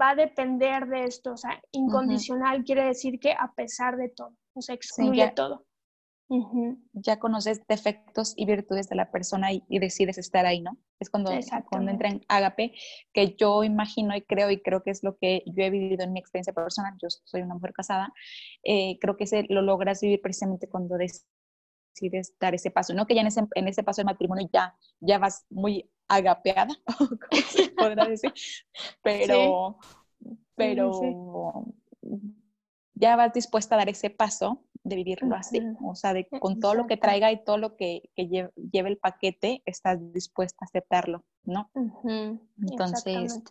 va 0.00 0.10
a 0.10 0.14
depender 0.14 0.86
de 0.86 1.04
esto, 1.04 1.32
o 1.32 1.36
sea, 1.36 1.60
incondicional 1.72 2.64
quiere 2.64 2.84
decir 2.84 3.18
que 3.18 3.32
a 3.32 3.52
pesar 3.54 3.96
de 3.96 4.08
todo, 4.08 4.36
o 4.54 4.62
sea, 4.62 4.74
excluye 4.74 5.30
todo. 5.30 5.64
Ya 6.94 7.18
conoces 7.18 7.60
defectos 7.68 8.32
y 8.36 8.46
virtudes 8.46 8.88
de 8.88 8.96
la 8.96 9.10
persona 9.10 9.52
y, 9.52 9.62
decides 9.68 10.16
estar 10.16 10.46
ahí, 10.46 10.62
¿no? 10.62 10.78
Es 10.98 11.10
cuando, 11.10 11.30
cuando 11.68 11.90
entra 11.90 12.08
en 12.08 12.22
agape, 12.26 12.72
que 13.12 13.34
yo 13.36 13.64
imagino 13.64 14.16
y 14.16 14.22
creo, 14.22 14.50
y 14.50 14.62
creo 14.62 14.82
que 14.82 14.90
es 14.90 15.02
lo 15.02 15.18
que 15.18 15.42
yo 15.44 15.62
he 15.62 15.68
vivido 15.68 16.04
en 16.04 16.14
mi 16.14 16.20
experiencia 16.20 16.54
personal, 16.54 16.94
yo 17.02 17.08
soy 17.24 17.42
una 17.42 17.54
mujer 17.54 17.74
casada, 17.74 18.14
eh, 18.64 18.98
creo 18.98 19.18
que 19.18 19.26
se, 19.26 19.44
lo 19.50 19.60
logras 19.60 20.00
vivir 20.00 20.22
precisamente 20.22 20.68
cuando 20.68 20.96
decides 20.96 21.26
dar 22.40 22.54
ese 22.54 22.70
paso, 22.70 22.94
no 22.94 23.06
que 23.06 23.14
ya 23.14 23.20
en 23.20 23.26
ese, 23.28 23.42
en 23.54 23.68
ese 23.68 23.82
paso 23.82 24.00
de 24.00 24.06
matrimonio 24.06 24.48
ya, 24.52 24.76
ya 25.00 25.18
vas 25.18 25.46
muy 25.50 25.88
agapeada, 26.08 26.68
como 26.98 27.42
se 27.48 27.68
podrá 27.70 28.06
decir, 28.08 28.32
pero, 29.02 29.78
pero 30.54 31.64
ya 32.94 33.16
vas 33.16 33.32
dispuesta 33.32 33.74
a 33.74 33.78
dar 33.78 33.88
ese 33.88 34.10
paso 34.10 34.64
de 34.84 34.96
vivirlo 34.96 35.36
así, 35.36 35.60
o 35.82 35.94
sea, 35.94 36.12
de, 36.12 36.26
con 36.40 36.58
todo 36.58 36.74
lo 36.74 36.86
que 36.86 36.96
traiga 36.96 37.30
y 37.30 37.44
todo 37.44 37.56
lo 37.56 37.76
que, 37.76 38.10
que 38.16 38.26
lleve, 38.26 38.88
el 38.88 38.98
paquete, 38.98 39.62
estás 39.64 39.98
dispuesta 40.12 40.64
a 40.64 40.66
aceptarlo, 40.66 41.24
¿no? 41.44 41.70
Entonces, 42.58 43.42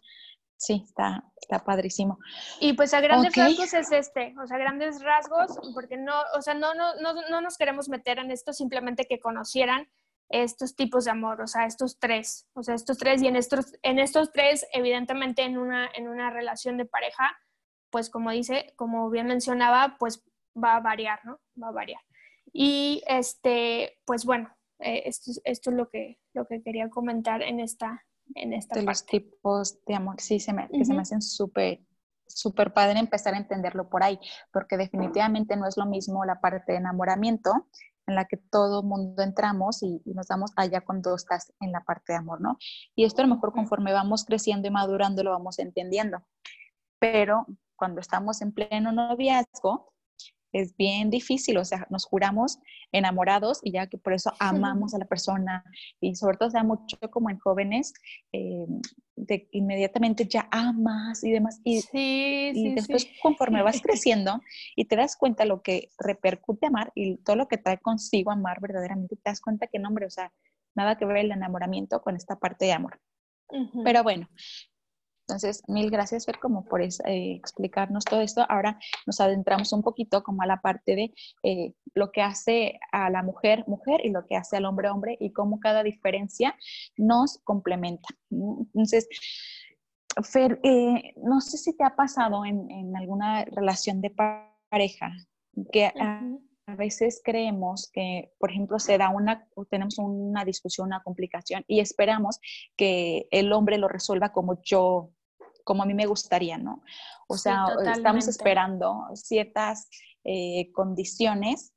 Sí, 0.62 0.84
está, 0.86 1.24
está 1.42 1.64
padrísimo. 1.64 2.20
Y 2.60 2.74
pues 2.74 2.94
a 2.94 3.02
grandes 3.02 3.36
rasgos 3.36 3.74
es 3.74 3.92
este, 3.92 4.36
o 4.40 4.46
sea, 4.46 4.60
grandes 4.60 5.02
rasgos, 5.02 5.60
porque 5.74 5.98
no, 5.98 6.14
o 6.36 6.42
sea, 6.44 6.54
no, 6.54 6.76
no, 6.76 6.94
no, 7.02 7.16
no 7.32 7.42
nos 7.42 7.58
queremos 7.58 7.90
meter 7.90 8.20
en 8.20 8.30
esto, 8.30 8.54
simplemente 8.54 9.08
que 9.08 9.20
conocieran 9.20 9.90
estos 10.30 10.76
tipos 10.76 11.06
de 11.06 11.12
amor, 11.12 11.42
o 11.42 11.48
sea, 11.48 11.66
estos 11.66 11.98
tres, 11.98 12.48
o 12.54 12.62
sea, 12.62 12.76
estos 12.76 13.00
tres 13.00 13.24
y 13.24 13.28
en 13.28 13.38
estos, 13.38 13.74
en 13.82 13.98
estos 13.98 14.32
tres, 14.32 14.68
evidentemente 14.72 15.42
en 15.42 15.58
una, 15.58 15.90
en 15.96 16.08
una 16.08 16.30
relación 16.30 16.78
de 16.78 16.86
pareja, 16.86 17.36
pues 17.90 18.12
como 18.12 18.30
dice, 18.30 18.72
como 18.76 19.10
bien 19.10 19.26
mencionaba, 19.26 19.96
pues 19.98 20.24
va 20.56 20.76
a 20.76 20.80
variar, 20.80 21.26
¿no? 21.26 21.42
Va 21.60 21.70
a 21.70 21.72
variar. 21.72 22.02
Y 22.54 23.02
este, 23.08 23.98
pues 24.06 24.26
bueno, 24.26 24.56
eh, 24.78 25.02
esto, 25.06 25.32
esto, 25.44 25.72
es 25.72 25.76
lo 25.76 25.90
que, 25.90 26.20
lo 26.36 26.46
que 26.46 26.62
quería 26.62 26.88
comentar 26.92 27.42
en 27.42 27.60
esta, 27.60 28.06
en 28.36 28.54
esta 28.54 28.76
De 28.76 28.84
los 28.84 29.06
tipos 29.06 29.84
de 29.86 29.96
amor, 29.96 30.16
sí, 30.20 30.40
se 30.40 30.54
me, 30.54 30.68
que 30.70 30.86
se 30.86 30.94
me 30.94 31.02
hacen 31.02 31.22
súper 31.22 31.82
súper 32.36 32.74
padre 32.74 33.00
empezar 33.00 33.34
a 33.34 33.38
entenderlo 33.38 33.90
por 33.90 34.04
ahí, 34.04 34.20
porque 34.52 34.78
definitivamente 34.78 35.56
no 35.56 35.68
es 35.68 35.78
lo 35.78 35.86
mismo 35.86 36.26
la 36.26 36.40
parte 36.40 36.72
de 36.72 36.78
enamoramiento 36.78 37.68
en 38.08 38.16
la 38.16 38.26
que 38.26 38.38
todo 38.38 38.84
mundo 38.84 39.22
entramos 39.24 39.84
y, 39.84 40.02
nos 40.06 40.28
damos 40.28 40.52
allá 40.56 40.82
cuando 40.82 41.16
estás 41.16 41.54
en 41.60 41.72
la 41.72 41.84
parte 41.84 42.14
de 42.14 42.20
amor, 42.20 42.42
¿no? 42.42 42.58
Y 42.96 43.06
esto 43.06 43.22
a 43.22 43.26
lo 43.26 43.36
mejor 43.36 43.54
conforme 43.54 43.94
vamos 43.94 44.26
creciendo 44.26 44.68
y 44.68 44.72
madurando 44.72 45.24
lo 45.24 45.32
vamos 45.32 45.60
entendiendo. 45.60 46.24
Pero 47.00 47.46
cuando 47.76 48.02
estamos 48.02 48.42
en 48.42 48.54
pleno 48.54 48.92
noviazgo, 48.92 49.94
es 50.52 50.76
bien 50.76 51.10
difícil, 51.10 51.58
o 51.58 51.66
sea, 51.66 51.88
nos 51.90 52.06
juramos 52.06 52.60
enamorados 52.92 53.60
y 53.64 53.72
ya 53.72 53.88
que 53.88 53.98
por 53.98 54.14
eso 54.14 54.32
amamos 54.40 54.94
a 54.94 55.00
la 55.00 55.06
persona 55.06 55.64
y 56.00 56.16
sobre 56.16 56.38
todo 56.38 56.50
se 56.50 56.58
da 56.58 56.64
mucho 56.64 56.98
como 57.10 57.30
en 57.30 57.40
jóvenes, 57.40 57.94
eh, 58.32 58.66
de 59.16 59.48
inmediatamente 59.52 60.26
ya 60.26 60.48
amas 60.52 61.24
y 61.24 61.32
demás. 61.32 61.62
Y, 61.64 61.84
y 61.94 62.74
después 62.74 63.08
conforme 63.22 63.62
vas 63.62 63.82
creciendo 63.82 64.42
y 64.76 64.86
te 64.86 64.96
das 64.96 65.16
cuenta 65.16 65.46
lo 65.46 65.62
que 65.62 65.90
repercute 65.98 66.68
amar 66.68 66.92
y 66.96 67.18
todo 67.18 67.36
lo 67.36 67.48
que 67.48 67.58
trae 67.58 67.78
consigo 67.78 68.32
amar 68.32 68.60
verdaderamente, 68.62 69.16
te 69.16 69.30
das 69.30 69.42
cuenta 69.42 69.68
que 69.68 69.80
no, 69.80 69.90
hombre, 69.90 70.06
o 70.06 70.10
sea, 70.10 70.32
nada 70.76 70.98
que 70.98 71.06
ver 71.06 71.18
el 71.18 71.32
enamoramiento 71.32 72.02
con 72.02 72.16
esta 72.16 72.40
parte 72.40 72.66
de 72.66 72.74
amor. 72.74 73.00
Pero 73.84 74.04
bueno, 74.04 74.30
entonces, 75.32 75.64
mil 75.70 75.90
gracias, 75.90 76.26
Fer, 76.26 76.40
como 76.40 76.66
por 76.66 76.82
eh, 76.82 76.90
explicarnos 77.06 78.04
todo 78.04 78.20
esto. 78.20 78.46
Ahora 78.50 78.78
nos 79.08 79.22
adentramos 79.22 79.72
un 79.72 79.82
poquito 79.82 80.24
como 80.24 80.42
a 80.42 80.46
la 80.46 80.60
parte 80.60 80.96
de 80.96 81.14
eh, 81.44 81.74
lo 81.94 82.12
que 82.12 82.22
hace 82.22 82.80
a 82.92 83.10
la 83.10 83.24
mujer 83.24 83.64
mujer 83.66 84.02
y 84.04 84.10
lo 84.10 84.26
que 84.26 84.36
hace 84.36 84.58
al 84.58 84.66
hombre 84.66 84.90
hombre 84.90 85.18
y 85.22 85.32
cómo 85.32 85.62
cada 85.62 85.84
diferencia 85.84 86.54
nos 86.98 87.40
complementa. 87.46 88.10
Entonces, 88.30 89.08
Fer, 90.22 90.60
eh, 90.64 91.14
no 91.24 91.40
sé 91.40 91.58
si 91.58 91.78
te 91.78 91.86
ha 91.86 91.96
pasado 91.96 92.44
en, 92.44 92.94
alguna 92.98 93.46
relación 93.46 94.02
de 94.02 94.10
pareja 94.10 95.14
que 95.72 95.86
a, 95.86 96.22
veces 96.78 97.22
creemos 97.22 97.90
que, 97.92 98.32
por 98.40 98.50
ejemplo, 98.50 98.80
se 98.80 98.98
da 98.98 99.10
una, 99.10 99.46
tenemos 99.70 99.98
una 99.98 100.46
discusión, 100.46 100.88
una 100.88 101.04
complicación 101.04 101.66
y 101.68 101.82
esperamos 101.82 102.40
que 102.78 103.28
el 103.32 103.52
hombre 103.52 103.78
lo 103.78 103.90
resuelva 103.90 104.32
como 104.32 104.62
yo 104.62 105.12
como 105.64 105.84
a 105.84 105.86
mí 105.86 105.94
me 105.94 106.06
gustaría, 106.06 106.58
¿no? 106.58 106.84
O 107.28 107.38
sea, 107.38 107.66
estamos 107.94 108.28
esperando 108.28 109.06
ciertas 109.14 109.90
eh, 110.24 110.72
condiciones 110.74 111.74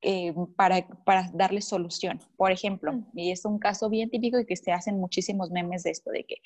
eh, 0.00 0.32
para, 0.56 0.86
para, 1.04 1.30
darle 1.34 1.60
solución. 1.60 2.20
Por 2.36 2.52
ejemplo, 2.52 2.92
y 3.14 3.32
es 3.32 3.44
un 3.44 3.58
caso 3.58 3.88
bien 3.90 4.10
típico 4.10 4.38
y 4.38 4.46
que 4.46 4.56
se 4.56 4.72
hacen 4.72 5.00
muchísimos 5.00 5.50
memes 5.50 5.82
de 5.82 5.90
esto, 5.90 6.10
de 6.10 6.24
que 6.24 6.36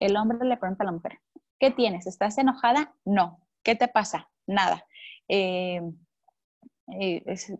el 0.00 0.16
hombre 0.16 0.38
le 0.46 0.56
pregunta 0.56 0.84
a 0.84 0.86
la 0.86 0.92
mujer, 0.92 1.18
¿qué 1.58 1.70
tienes? 1.70 2.06
¿Estás 2.06 2.38
enojada? 2.38 2.94
No. 3.04 3.40
¿Qué 3.62 3.74
te 3.74 3.88
pasa? 3.88 4.30
Nada. 4.46 4.86
Eh, 5.28 5.82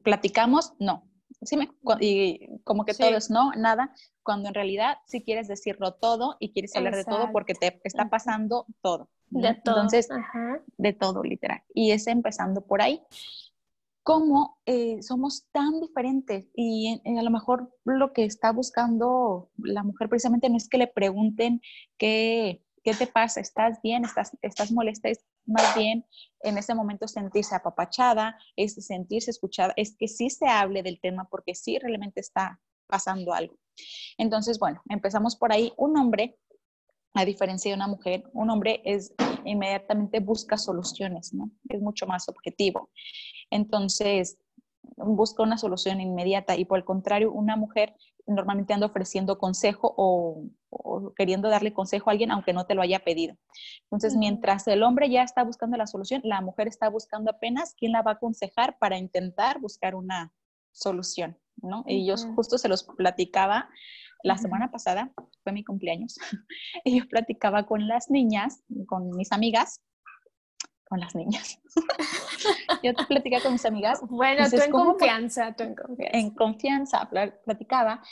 ¿Platicamos? 0.02 0.74
No. 0.78 1.08
¿Sí 1.44 1.56
me, 1.56 1.68
y 2.00 2.48
como 2.64 2.84
que 2.84 2.94
todo 2.94 3.16
es 3.16 3.30
no, 3.30 3.52
nada, 3.52 3.94
cuando 4.22 4.48
en 4.48 4.54
realidad 4.54 4.98
sí 5.06 5.22
quieres 5.22 5.48
decirlo 5.48 5.94
todo 5.94 6.36
y 6.40 6.52
quieres 6.52 6.74
hablar 6.76 6.96
de 6.96 7.04
todo 7.04 7.30
porque 7.32 7.54
te 7.54 7.80
está 7.84 8.08
pasando 8.08 8.66
todo. 8.80 9.10
De 9.30 9.54
todo. 9.54 9.76
Entonces, 9.76 10.08
de 10.76 10.92
todo, 10.92 11.22
literal. 11.22 11.62
Y 11.72 11.90
es 11.90 12.06
empezando 12.06 12.66
por 12.66 12.82
ahí. 12.82 13.02
Cómo 14.02 14.58
eh, 14.66 15.02
somos 15.02 15.46
tan 15.50 15.80
diferentes 15.80 16.50
y 16.54 17.00
a 17.06 17.22
lo 17.22 17.30
mejor 17.30 17.74
lo 17.84 18.12
que 18.12 18.24
está 18.24 18.52
buscando 18.52 19.50
la 19.56 19.82
mujer 19.82 20.10
precisamente 20.10 20.50
no 20.50 20.58
es 20.58 20.68
que 20.68 20.76
le 20.76 20.88
pregunten 20.88 21.62
qué, 21.96 22.62
qué 22.82 22.94
te 22.94 23.06
pasa, 23.06 23.40
estás 23.40 23.80
bien, 23.82 24.04
estás, 24.04 24.36
estás 24.42 24.70
molesta, 24.72 25.08
es 25.08 25.24
más 25.46 25.74
bien 25.74 26.06
en 26.40 26.58
ese 26.58 26.74
momento 26.74 27.08
sentirse 27.08 27.54
apapachada, 27.54 28.38
es 28.56 28.74
sentirse 28.74 29.30
escuchada, 29.30 29.72
es 29.76 29.96
que 29.96 30.08
sí 30.08 30.30
se 30.30 30.46
hable 30.46 30.82
del 30.82 31.00
tema 31.00 31.28
porque 31.30 31.54
sí 31.54 31.78
realmente 31.78 32.20
está 32.20 32.60
pasando 32.86 33.32
algo. 33.32 33.56
Entonces, 34.18 34.58
bueno, 34.58 34.82
empezamos 34.88 35.36
por 35.36 35.52
ahí. 35.52 35.72
Un 35.76 35.96
hombre, 35.96 36.38
a 37.14 37.24
diferencia 37.24 37.70
de 37.70 37.76
una 37.76 37.88
mujer, 37.88 38.24
un 38.32 38.50
hombre 38.50 38.82
es 38.84 39.14
inmediatamente 39.44 40.20
busca 40.20 40.56
soluciones, 40.56 41.32
¿no? 41.32 41.50
Es 41.68 41.80
mucho 41.80 42.06
más 42.06 42.28
objetivo. 42.28 42.90
Entonces, 43.50 44.38
busca 45.04 45.42
una 45.42 45.58
solución 45.58 46.00
inmediata 46.00 46.56
y 46.56 46.64
por 46.64 46.78
el 46.78 46.84
contrario, 46.84 47.32
una 47.32 47.56
mujer 47.56 47.94
normalmente 48.26 48.72
anda 48.72 48.86
ofreciendo 48.86 49.38
consejo 49.38 49.94
o, 49.96 50.44
queriendo 51.16 51.48
darle 51.48 51.72
consejo 51.72 52.10
a 52.10 52.12
alguien 52.12 52.30
aunque 52.30 52.52
no 52.52 52.66
te 52.66 52.74
lo 52.74 52.82
haya 52.82 53.00
pedido. 53.00 53.36
Entonces, 53.84 54.16
mientras 54.16 54.66
el 54.66 54.82
hombre 54.82 55.10
ya 55.10 55.22
está 55.22 55.44
buscando 55.44 55.76
la 55.76 55.86
solución, 55.86 56.20
la 56.24 56.40
mujer 56.40 56.68
está 56.68 56.88
buscando 56.88 57.30
apenas 57.30 57.74
quién 57.76 57.92
la 57.92 58.02
va 58.02 58.12
a 58.12 58.14
aconsejar 58.14 58.78
para 58.78 58.98
intentar 58.98 59.60
buscar 59.60 59.94
una 59.94 60.32
solución. 60.72 61.38
¿no? 61.62 61.84
Y 61.86 62.06
yo 62.06 62.16
justo 62.34 62.58
se 62.58 62.68
los 62.68 62.82
platicaba 62.82 63.68
la 64.24 64.38
semana 64.38 64.70
pasada, 64.70 65.12
fue 65.42 65.52
mi 65.52 65.64
cumpleaños, 65.64 66.16
y 66.84 66.98
yo 66.98 67.08
platicaba 67.08 67.66
con 67.66 67.86
las 67.86 68.10
niñas, 68.10 68.64
con 68.86 69.10
mis 69.10 69.30
amigas, 69.32 69.82
con 70.88 71.00
las 71.00 71.14
niñas. 71.14 71.58
yo 72.82 72.94
te 72.94 73.04
platicaba 73.04 73.42
con 73.42 73.52
mis 73.52 73.64
amigas. 73.64 74.00
Bueno, 74.08 74.48
tú 74.50 74.56
en 74.56 74.70
confianza, 74.70 75.54
tú 75.54 75.64
en 75.64 75.74
confianza. 75.74 76.18
En 76.18 76.30
confianza, 76.30 77.10
platicaba. 77.44 78.02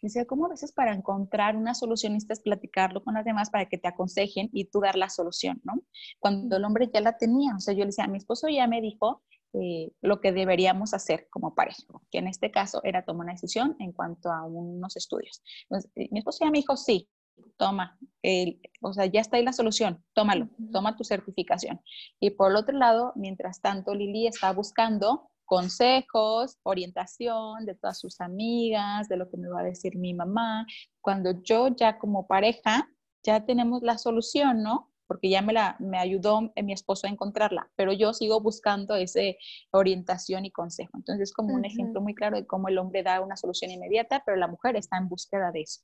Y 0.00 0.06
decía, 0.06 0.24
¿cómo 0.24 0.46
a 0.46 0.50
veces 0.50 0.72
para 0.72 0.94
encontrar 0.94 1.56
una 1.56 1.74
solución 1.74 2.16
es 2.16 2.26
platicarlo 2.40 3.04
con 3.04 3.14
las 3.14 3.24
demás 3.24 3.50
para 3.50 3.66
que 3.66 3.78
te 3.78 3.88
aconsejen 3.88 4.48
y 4.52 4.66
tú 4.66 4.80
dar 4.80 4.96
la 4.96 5.10
solución, 5.10 5.60
¿no? 5.64 5.74
Cuando 6.18 6.56
el 6.56 6.64
hombre 6.64 6.90
ya 6.92 7.00
la 7.00 7.16
tenía, 7.18 7.54
o 7.54 7.60
sea, 7.60 7.74
yo 7.74 7.80
le 7.80 7.86
decía, 7.86 8.06
mi 8.06 8.18
esposo 8.18 8.48
ya 8.48 8.66
me 8.66 8.80
dijo 8.80 9.22
eh, 9.52 9.92
lo 10.00 10.20
que 10.20 10.32
deberíamos 10.32 10.92
hacer 10.92 11.28
como 11.30 11.54
pareja, 11.54 11.82
que 12.10 12.18
en 12.18 12.26
este 12.26 12.50
caso 12.50 12.80
era 12.84 13.04
tomar 13.04 13.24
una 13.24 13.32
decisión 13.32 13.76
en 13.78 13.92
cuanto 13.92 14.30
a 14.30 14.44
unos 14.44 14.96
estudios. 14.96 15.42
Entonces, 15.68 15.90
mi 16.10 16.18
esposo 16.18 16.44
ya 16.44 16.50
me 16.50 16.58
dijo, 16.58 16.76
sí, 16.76 17.08
toma, 17.56 17.98
o 18.82 18.92
sea, 18.92 19.06
ya 19.06 19.20
está 19.20 19.36
ahí 19.36 19.44
la 19.44 19.52
solución, 19.52 20.04
tómalo, 20.14 20.48
toma 20.72 20.96
tu 20.96 21.04
certificación. 21.04 21.80
Y 22.20 22.30
por 22.30 22.50
el 22.50 22.56
otro 22.56 22.76
lado, 22.76 23.12
mientras 23.16 23.60
tanto, 23.60 23.94
Lili 23.94 24.26
está 24.26 24.52
buscando 24.52 25.30
consejos, 25.46 26.58
orientación 26.64 27.64
de 27.64 27.74
todas 27.74 27.98
sus 27.98 28.20
amigas, 28.20 29.08
de 29.08 29.16
lo 29.16 29.30
que 29.30 29.36
me 29.36 29.48
va 29.48 29.60
a 29.60 29.64
decir 29.64 29.96
mi 29.96 30.12
mamá. 30.12 30.66
Cuando 31.00 31.40
yo 31.42 31.68
ya 31.68 31.98
como 31.98 32.26
pareja, 32.26 32.88
ya 33.22 33.44
tenemos 33.44 33.82
la 33.82 33.96
solución, 33.96 34.62
¿no? 34.62 34.90
Porque 35.06 35.30
ya 35.30 35.42
me, 35.42 35.52
la, 35.52 35.76
me 35.78 35.98
ayudó 35.98 36.52
mi 36.62 36.72
esposo 36.72 37.06
a 37.06 37.10
encontrarla, 37.10 37.70
pero 37.76 37.92
yo 37.92 38.12
sigo 38.12 38.40
buscando 38.40 38.94
esa 38.96 39.20
orientación 39.70 40.44
y 40.44 40.50
consejo. 40.50 40.92
Entonces 40.94 41.30
es 41.30 41.34
como 41.34 41.54
un 41.54 41.64
ejemplo 41.64 42.00
muy 42.00 42.14
claro 42.14 42.36
de 42.36 42.46
cómo 42.46 42.68
el 42.68 42.78
hombre 42.78 43.02
da 43.02 43.20
una 43.20 43.36
solución 43.36 43.70
inmediata, 43.70 44.22
pero 44.24 44.36
la 44.36 44.48
mujer 44.48 44.76
está 44.76 44.96
en 44.98 45.08
búsqueda 45.08 45.52
de 45.52 45.62
eso. 45.62 45.80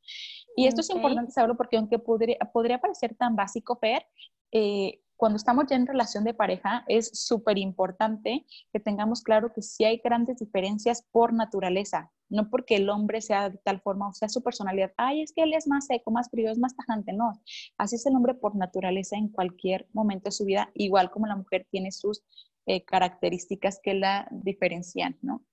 Y 0.57 0.67
esto 0.67 0.81
es 0.81 0.91
importante 0.91 1.33
saberlo 1.33 1.57
porque 1.57 1.77
aunque 1.77 1.99
podría, 1.99 2.39
podría 2.53 2.79
parecer 2.79 3.15
tan 3.15 3.37
básico, 3.37 3.77
Fer, 3.77 4.07
eh, 4.53 5.01
cuando 5.17 5.37
estamos 5.37 5.67
ya 5.69 5.77
en 5.77 5.87
relación 5.87 6.25
de 6.25 6.35
pareja, 6.35 6.85
es 6.89 7.11
súper 7.15 7.57
importante 7.57 8.45
que 8.73 8.81
tengamos 8.81 9.23
claro 9.23 9.53
que 9.53 9.63
sí 9.63 9.85
hay 9.85 10.01
grandes 10.03 10.39
diferencias 10.39 11.07
por 11.13 11.33
naturaleza, 11.33 12.11
no 12.33 12.49
porque 12.49 12.77
el 12.77 12.89
hombre 12.89 13.21
sea 13.21 13.51
de 13.51 13.59
tal 13.59 13.81
forma, 13.81 14.09
o 14.09 14.15
sea, 14.15 14.29
su 14.29 14.43
personalidad, 14.43 14.93
ay, 14.97 15.23
es 15.23 15.33
que 15.33 15.43
él 15.43 15.53
es 15.53 15.69
más 15.69 15.87
seco, 15.87 16.11
más 16.11 16.31
frío, 16.31 16.51
es 16.51 16.59
más 16.59 16.75
tajante, 16.75 17.13
no. 17.13 17.41
Así 17.77 17.97
es 17.97 18.07
el 18.07 18.17
hombre 18.17 18.35
por 18.35 18.57
naturaleza 18.57 19.17
en 19.17 19.29
cualquier 19.29 19.87
momento 19.93 20.25
de 20.25 20.33
su 20.33 20.45
vida, 20.45 20.71
igual 20.75 21.11
como 21.11 21.27
la 21.27 21.37
mujer 21.37 21.67
tiene 21.71 21.93
sus 21.93 22.23
eh, 22.67 22.85
características 22.85 23.81
que 23.83 23.95
la 23.95 24.29
diferencian, 24.31 25.19
¿no? 25.21 25.45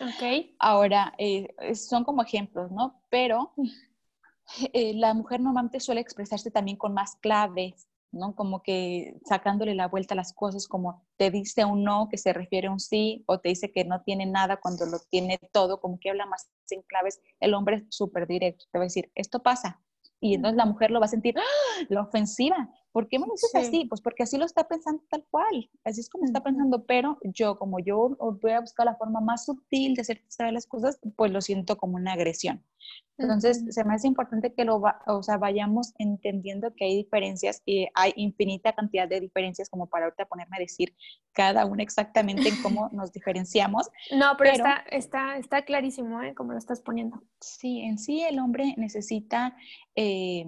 Ok. 0.00 0.54
Ahora, 0.58 1.14
eh, 1.18 1.48
son 1.74 2.04
como 2.04 2.22
ejemplos, 2.22 2.70
¿no? 2.72 3.00
Pero 3.10 3.52
eh, 4.72 4.94
la 4.94 5.12
mujer 5.12 5.40
normalmente 5.40 5.80
suele 5.80 6.00
expresarse 6.00 6.50
también 6.50 6.76
con 6.76 6.94
más 6.94 7.16
claves, 7.16 7.86
¿no? 8.12 8.34
Como 8.34 8.62
que 8.62 9.18
sacándole 9.24 9.74
la 9.74 9.88
vuelta 9.88 10.14
a 10.14 10.16
las 10.16 10.32
cosas, 10.32 10.66
como 10.66 11.04
te 11.16 11.30
dice 11.30 11.64
un 11.64 11.84
no 11.84 12.08
que 12.10 12.18
se 12.18 12.32
refiere 12.32 12.68
a 12.68 12.72
un 12.72 12.80
sí, 12.80 13.24
o 13.26 13.38
te 13.38 13.50
dice 13.50 13.70
que 13.72 13.84
no 13.84 14.02
tiene 14.02 14.26
nada 14.26 14.58
cuando 14.58 14.86
lo 14.86 14.98
tiene 15.10 15.38
todo, 15.52 15.80
como 15.80 15.98
que 15.98 16.10
habla 16.10 16.26
más 16.26 16.48
en 16.70 16.82
claves. 16.82 17.20
El 17.40 17.54
hombre 17.54 17.76
es 17.76 17.84
súper 17.90 18.26
directo, 18.26 18.64
te 18.70 18.78
va 18.78 18.84
a 18.84 18.86
decir, 18.86 19.10
esto 19.14 19.42
pasa, 19.42 19.80
Y 20.20 20.34
entonces 20.34 20.56
la 20.56 20.66
mujer 20.66 20.90
lo 20.90 21.00
va 21.00 21.06
a 21.06 21.08
sentir, 21.10 21.36
¡Ah! 21.38 21.84
la 21.88 22.02
ofensiva. 22.02 22.70
¿Por 22.96 23.08
qué 23.08 23.18
me 23.18 23.26
dices 23.30 23.54
así? 23.54 23.84
Pues 23.84 24.00
porque 24.00 24.22
así 24.22 24.38
lo 24.38 24.46
está 24.46 24.66
pensando 24.68 25.02
tal 25.10 25.22
cual. 25.30 25.68
Así 25.84 26.00
es 26.00 26.08
como 26.08 26.24
está 26.24 26.42
pensando, 26.42 26.86
pero 26.86 27.18
yo, 27.24 27.58
como 27.58 27.78
yo 27.78 28.16
voy 28.40 28.52
a 28.52 28.60
buscar 28.62 28.86
la 28.86 28.96
forma 28.96 29.20
más 29.20 29.44
sutil 29.44 29.94
de 29.94 30.00
hacer 30.00 30.22
saber 30.28 30.54
las 30.54 30.66
cosas, 30.66 30.98
pues 31.14 31.30
lo 31.30 31.42
siento 31.42 31.76
como 31.76 31.96
una 31.96 32.14
agresión. 32.14 32.64
Entonces, 33.18 33.64
se 33.68 33.84
me 33.84 33.92
hace 33.92 34.06
importante 34.06 34.54
que 34.54 34.64
lo 34.64 34.82
o 35.06 35.22
sea, 35.22 35.36
vayamos 35.36 35.92
entendiendo 35.98 36.74
que 36.74 36.86
hay 36.86 36.96
diferencias 36.96 37.60
y 37.66 37.86
hay 37.92 38.14
infinita 38.16 38.74
cantidad 38.74 39.06
de 39.06 39.20
diferencias 39.20 39.68
como 39.68 39.88
para 39.88 40.06
ahorita 40.06 40.24
ponerme 40.24 40.56
a 40.56 40.60
decir 40.60 40.94
cada 41.32 41.66
una 41.66 41.82
exactamente 41.82 42.48
en 42.48 42.62
cómo 42.62 42.88
nos 42.92 43.12
diferenciamos. 43.12 43.90
No, 44.10 44.36
pero, 44.38 44.52
está, 44.52 44.84
está, 44.90 45.36
está 45.36 45.66
clarísimo, 45.66 46.22
¿eh? 46.22 46.34
Como 46.34 46.52
lo 46.52 46.58
estás 46.58 46.80
poniendo. 46.80 47.22
Sí, 47.42 47.82
en 47.82 47.98
sí 47.98 48.22
el 48.22 48.38
hombre 48.38 48.72
necesita... 48.78 49.54
Eh, 49.94 50.46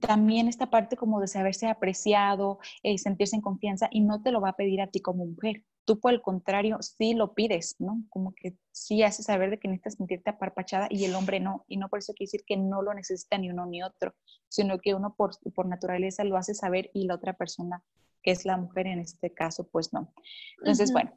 también 0.00 0.48
esta 0.48 0.70
parte 0.70 0.96
como 0.96 1.20
de 1.20 1.28
saberse 1.28 1.66
apreciado, 1.66 2.58
eh, 2.82 2.98
sentirse 2.98 3.36
en 3.36 3.42
confianza 3.42 3.88
y 3.90 4.00
no 4.00 4.22
te 4.22 4.32
lo 4.32 4.40
va 4.40 4.50
a 4.50 4.56
pedir 4.56 4.80
a 4.80 4.88
ti 4.88 5.00
como 5.00 5.26
mujer 5.26 5.64
tú 5.88 5.98
por 5.98 6.12
el 6.12 6.20
contrario 6.20 6.76
sí 6.82 7.14
lo 7.14 7.32
pides, 7.32 7.76
¿no? 7.78 8.04
Como 8.10 8.34
que 8.34 8.58
sí 8.72 9.02
haces 9.02 9.24
saber 9.24 9.48
de 9.48 9.58
que 9.58 9.68
necesitas 9.68 9.94
sentirte 9.94 10.28
aparpachada 10.28 10.86
y 10.90 11.06
el 11.06 11.14
hombre 11.14 11.40
no. 11.40 11.64
Y 11.66 11.78
no 11.78 11.88
por 11.88 12.00
eso 12.00 12.12
quiere 12.12 12.28
decir 12.28 12.44
que 12.46 12.58
no 12.58 12.82
lo 12.82 12.92
necesita 12.92 13.38
ni 13.38 13.48
uno 13.48 13.64
ni 13.64 13.82
otro, 13.82 14.14
sino 14.48 14.78
que 14.80 14.94
uno 14.94 15.14
por, 15.16 15.30
por 15.54 15.64
naturaleza 15.64 16.24
lo 16.24 16.36
hace 16.36 16.52
saber 16.52 16.90
y 16.92 17.06
la 17.06 17.14
otra 17.14 17.32
persona, 17.32 17.82
que 18.22 18.32
es 18.32 18.44
la 18.44 18.58
mujer 18.58 18.86
en 18.86 18.98
este 18.98 19.32
caso, 19.32 19.66
pues 19.66 19.94
no. 19.94 20.12
Entonces, 20.58 20.92
bueno, 20.92 21.10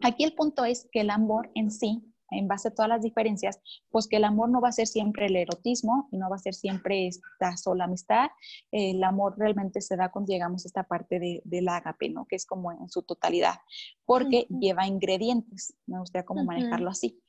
aquí 0.00 0.22
el 0.22 0.34
punto 0.34 0.64
es 0.64 0.88
que 0.92 1.00
el 1.00 1.10
amor 1.10 1.50
en 1.56 1.72
sí 1.72 2.04
en 2.30 2.48
base 2.48 2.68
a 2.68 2.74
todas 2.74 2.88
las 2.88 3.02
diferencias, 3.02 3.60
pues 3.90 4.08
que 4.08 4.16
el 4.16 4.24
amor 4.24 4.48
no 4.48 4.60
va 4.60 4.68
a 4.68 4.72
ser 4.72 4.86
siempre 4.86 5.26
el 5.26 5.36
erotismo 5.36 6.08
y 6.10 6.18
no 6.18 6.28
va 6.28 6.36
a 6.36 6.40
ser 6.40 6.54
siempre 6.54 7.06
esta 7.06 7.56
sola 7.56 7.84
amistad. 7.84 8.28
El 8.70 9.02
amor 9.04 9.34
realmente 9.38 9.80
se 9.80 9.96
da 9.96 10.10
cuando 10.10 10.32
llegamos 10.32 10.64
a 10.64 10.68
esta 10.68 10.84
parte 10.84 11.18
de, 11.18 11.42
del 11.44 11.68
ágape, 11.68 12.08
¿no? 12.10 12.26
Que 12.26 12.36
es 12.36 12.46
como 12.46 12.72
en 12.72 12.88
su 12.88 13.02
totalidad, 13.02 13.56
porque 14.04 14.46
lleva 14.48 14.86
ingredientes. 14.86 15.74
Me 15.86 15.98
gustaría 15.98 16.24
como 16.24 16.44
manejarlo 16.44 16.90
así. 16.90 17.20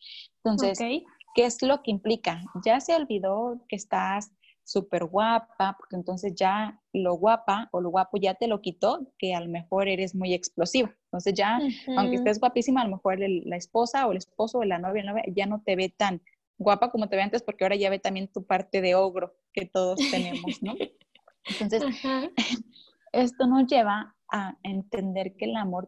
Entonces, 0.44 0.80
¿qué 0.80 1.46
es 1.46 1.62
lo 1.62 1.84
que 1.84 1.92
implica? 1.92 2.42
Ya 2.66 2.80
se 2.80 2.96
olvidó 2.96 3.62
que 3.68 3.76
estás 3.76 4.32
súper 4.68 5.06
guapa, 5.06 5.78
porque 5.78 5.96
entonces 5.96 6.36
ya 6.36 6.82
lo 6.92 7.14
guapa 7.14 7.70
o 7.72 7.80
lo 7.80 7.90
guapo 7.90 8.18
ya 8.18 8.34
te 8.34 8.48
lo 8.48 8.60
quitó, 8.62 9.08
que 9.18 9.34
a 9.34 9.40
lo 9.40 9.48
mejor 9.48 9.88
eres 9.88 10.14
muy 10.14 10.34
explosiva. 10.34 10.94
Entonces 11.06 11.34
ya, 11.36 11.60
aunque 11.96 12.18
estés 12.18 12.40
guapísima, 12.40 12.82
a 12.82 12.84
lo 12.84 12.98
mejor 12.98 13.18
la 13.18 13.56
esposa 13.56 14.06
o 14.06 14.12
el 14.12 14.18
esposo 14.18 14.58
o 14.58 14.64
la 14.66 14.78
novia, 14.78 15.04
la 15.06 15.12
novia 15.12 15.24
ya 15.34 15.46
no 15.46 15.62
te 15.66 15.78
ve 15.78 15.88
tan 15.88 16.22
guapa 16.58 16.92
como 16.92 17.08
te 17.08 17.16
ve 17.16 17.22
antes, 17.22 17.44
porque 17.44 17.64
ahora 17.64 17.78
ya 17.78 17.90
ve 17.90 18.00
también 18.00 18.28
tu 18.28 18.46
parte 18.46 18.82
de 18.82 18.96
ogro 18.96 19.34
que 19.54 19.66
todos 19.66 20.00
tenemos, 20.12 20.62
¿no? 20.62 20.76
Entonces, 21.62 21.84
esto 23.14 23.48
nos 23.48 23.68
lleva 23.68 24.18
a 24.30 24.58
entender 24.64 25.38
que 25.38 25.46
el 25.46 25.56
amor 25.56 25.88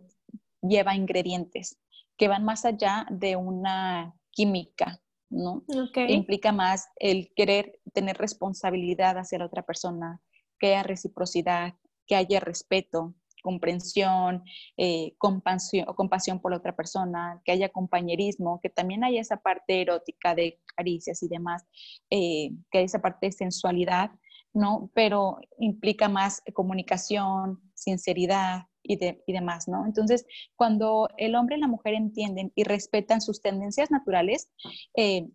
lleva 0.61 0.95
ingredientes 0.95 1.77
que 2.15 2.29
van 2.29 2.45
más 2.45 2.63
allá 2.63 3.05
de 3.09 3.35
una 3.35 4.15
química, 4.31 5.01
¿no? 5.29 5.63
Implica 6.07 6.51
más 6.51 6.87
el 6.97 7.31
querer 7.35 7.79
tener 7.93 8.17
responsabilidad 8.17 9.17
hacia 9.17 9.39
la 9.39 9.45
otra 9.45 9.63
persona, 9.63 10.21
que 10.59 10.67
haya 10.67 10.83
reciprocidad, 10.83 11.75
que 12.07 12.15
haya 12.15 12.39
respeto, 12.39 13.15
comprensión, 13.41 14.43
eh, 14.77 15.15
compasión, 15.17 15.85
compasión 15.95 16.39
por 16.39 16.51
la 16.51 16.57
otra 16.57 16.75
persona, 16.75 17.41
que 17.45 17.51
haya 17.51 17.69
compañerismo, 17.69 18.59
que 18.61 18.69
también 18.69 19.03
haya 19.03 19.21
esa 19.21 19.37
parte 19.37 19.81
erótica 19.81 20.35
de 20.35 20.59
caricias 20.75 21.23
y 21.23 21.27
demás, 21.27 21.65
eh, 22.09 22.51
que 22.71 22.79
haya 22.79 22.85
esa 22.85 23.01
parte 23.01 23.27
de 23.27 23.31
sensualidad, 23.31 24.11
¿no? 24.53 24.89
Pero 24.93 25.39
implica 25.57 26.09
más 26.09 26.41
comunicación, 26.53 27.61
sinceridad, 27.75 28.68
y, 28.83 28.97
demás, 29.31 29.67
¿no? 29.67 29.85
Entonces, 29.85 30.25
cuando 30.55 31.09
el 31.17 31.35
hombre 31.35 31.57
y 31.57 31.59
la 31.59 31.67
mujer 31.67 31.93
entienden 31.93 32.51
y 32.55 32.63
respetan 32.63 33.21
sus 33.21 33.41
tendencias 33.41 33.91
naturales, 33.91 34.51
eh, 34.95 35.27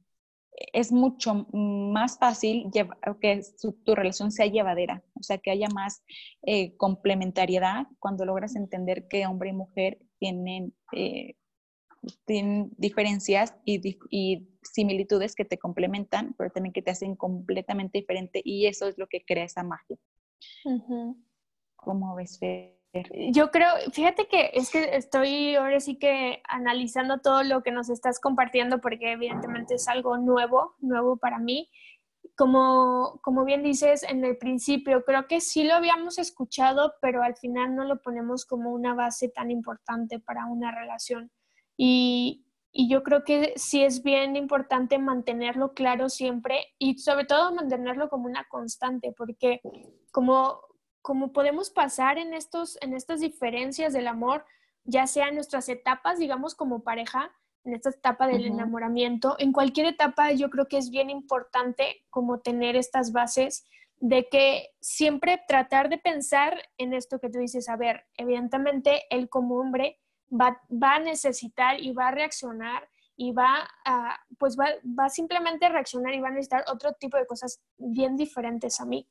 es 0.72 0.92
mucho 0.92 1.46
más 1.52 2.18
fácil 2.18 2.66
que 2.72 2.88
tu 3.84 3.94
relación 3.94 4.30
sea 4.30 4.46
llevadera, 4.46 5.02
o 5.14 5.22
sea, 5.22 5.38
que 5.38 5.50
haya 5.50 5.68
más 5.68 6.02
eh, 6.42 6.76
complementariedad 6.76 7.86
cuando 7.98 8.24
logras 8.24 8.54
entender 8.54 9.08
que 9.08 9.26
hombre 9.26 9.50
y 9.50 9.54
mujer 9.54 9.98
tienen, 10.18 10.72
eh, 10.92 11.34
tienen 12.24 12.70
diferencias 12.76 13.54
y, 13.64 13.98
y, 14.10 14.48
similitudes 14.62 15.34
que 15.34 15.44
te 15.44 15.58
complementan, 15.58 16.34
pero 16.38 16.50
también 16.50 16.72
que 16.72 16.80
te 16.80 16.90
hacen 16.90 17.16
completamente 17.16 17.98
diferente 17.98 18.40
y 18.42 18.66
eso 18.66 18.88
es 18.88 18.96
lo 18.96 19.06
que 19.08 19.22
crea 19.24 19.44
esa 19.44 19.62
magia. 19.62 19.98
¿Cómo 21.76 22.14
ves, 22.14 22.38
Fer? 22.38 22.83
Yo 23.32 23.50
creo, 23.50 23.70
fíjate 23.92 24.28
que 24.28 24.50
es 24.54 24.70
que 24.70 24.96
estoy 24.96 25.56
ahora 25.56 25.80
sí 25.80 25.98
que 25.98 26.40
analizando 26.48 27.18
todo 27.18 27.42
lo 27.42 27.62
que 27.62 27.72
nos 27.72 27.90
estás 27.90 28.20
compartiendo 28.20 28.80
porque 28.80 29.12
evidentemente 29.12 29.74
es 29.74 29.88
algo 29.88 30.16
nuevo, 30.16 30.76
nuevo 30.78 31.16
para 31.16 31.38
mí. 31.38 31.70
Como, 32.36 33.20
como 33.22 33.44
bien 33.44 33.62
dices 33.62 34.04
en 34.04 34.24
el 34.24 34.38
principio, 34.38 35.04
creo 35.04 35.26
que 35.26 35.40
sí 35.40 35.64
lo 35.64 35.74
habíamos 35.74 36.18
escuchado, 36.18 36.94
pero 37.00 37.22
al 37.22 37.36
final 37.36 37.74
no 37.74 37.84
lo 37.84 38.00
ponemos 38.00 38.44
como 38.44 38.72
una 38.72 38.94
base 38.94 39.28
tan 39.28 39.50
importante 39.50 40.20
para 40.20 40.46
una 40.46 40.72
relación. 40.72 41.32
Y, 41.76 42.46
y 42.70 42.88
yo 42.88 43.02
creo 43.02 43.24
que 43.24 43.54
sí 43.56 43.84
es 43.84 44.02
bien 44.02 44.36
importante 44.36 44.98
mantenerlo 44.98 45.74
claro 45.74 46.08
siempre 46.08 46.64
y 46.78 46.98
sobre 46.98 47.24
todo 47.24 47.54
mantenerlo 47.54 48.08
como 48.08 48.26
una 48.26 48.46
constante, 48.48 49.12
porque 49.16 49.60
como, 50.10 50.60
como 51.04 51.34
podemos 51.34 51.68
pasar 51.68 52.16
en, 52.16 52.32
estos, 52.32 52.78
en 52.80 52.94
estas 52.94 53.20
diferencias 53.20 53.92
del 53.92 54.06
amor, 54.06 54.46
ya 54.84 55.06
sea 55.06 55.28
en 55.28 55.34
nuestras 55.34 55.68
etapas, 55.68 56.18
digamos, 56.18 56.54
como 56.54 56.82
pareja, 56.82 57.30
en 57.62 57.74
esta 57.74 57.90
etapa 57.90 58.26
del 58.26 58.46
enamoramiento, 58.46 59.36
en 59.38 59.52
cualquier 59.52 59.86
etapa 59.86 60.32
yo 60.32 60.48
creo 60.48 60.66
que 60.66 60.78
es 60.78 60.88
bien 60.88 61.10
importante 61.10 62.02
como 62.08 62.40
tener 62.40 62.74
estas 62.74 63.12
bases 63.12 63.66
de 64.00 64.28
que 64.30 64.70
siempre 64.80 65.42
tratar 65.46 65.90
de 65.90 65.98
pensar 65.98 66.56
en 66.78 66.94
esto 66.94 67.20
que 67.20 67.28
tú 67.28 67.38
dices, 67.38 67.68
a 67.68 67.76
ver, 67.76 68.06
evidentemente 68.16 69.02
él 69.10 69.28
como 69.28 69.56
hombre 69.56 70.00
va, 70.32 70.58
va 70.70 70.94
a 70.94 71.00
necesitar 71.00 71.80
y 71.80 71.92
va 71.92 72.08
a 72.08 72.12
reaccionar 72.12 72.88
y 73.14 73.32
va 73.32 73.68
a, 73.84 74.20
pues 74.38 74.56
va, 74.58 74.68
va 74.98 75.10
simplemente 75.10 75.66
a 75.66 75.68
reaccionar 75.68 76.14
y 76.14 76.20
va 76.20 76.28
a 76.28 76.32
necesitar 76.32 76.64
otro 76.72 76.94
tipo 76.94 77.18
de 77.18 77.26
cosas 77.26 77.60
bien 77.76 78.16
diferentes 78.16 78.80
a 78.80 78.86
mí. 78.86 79.06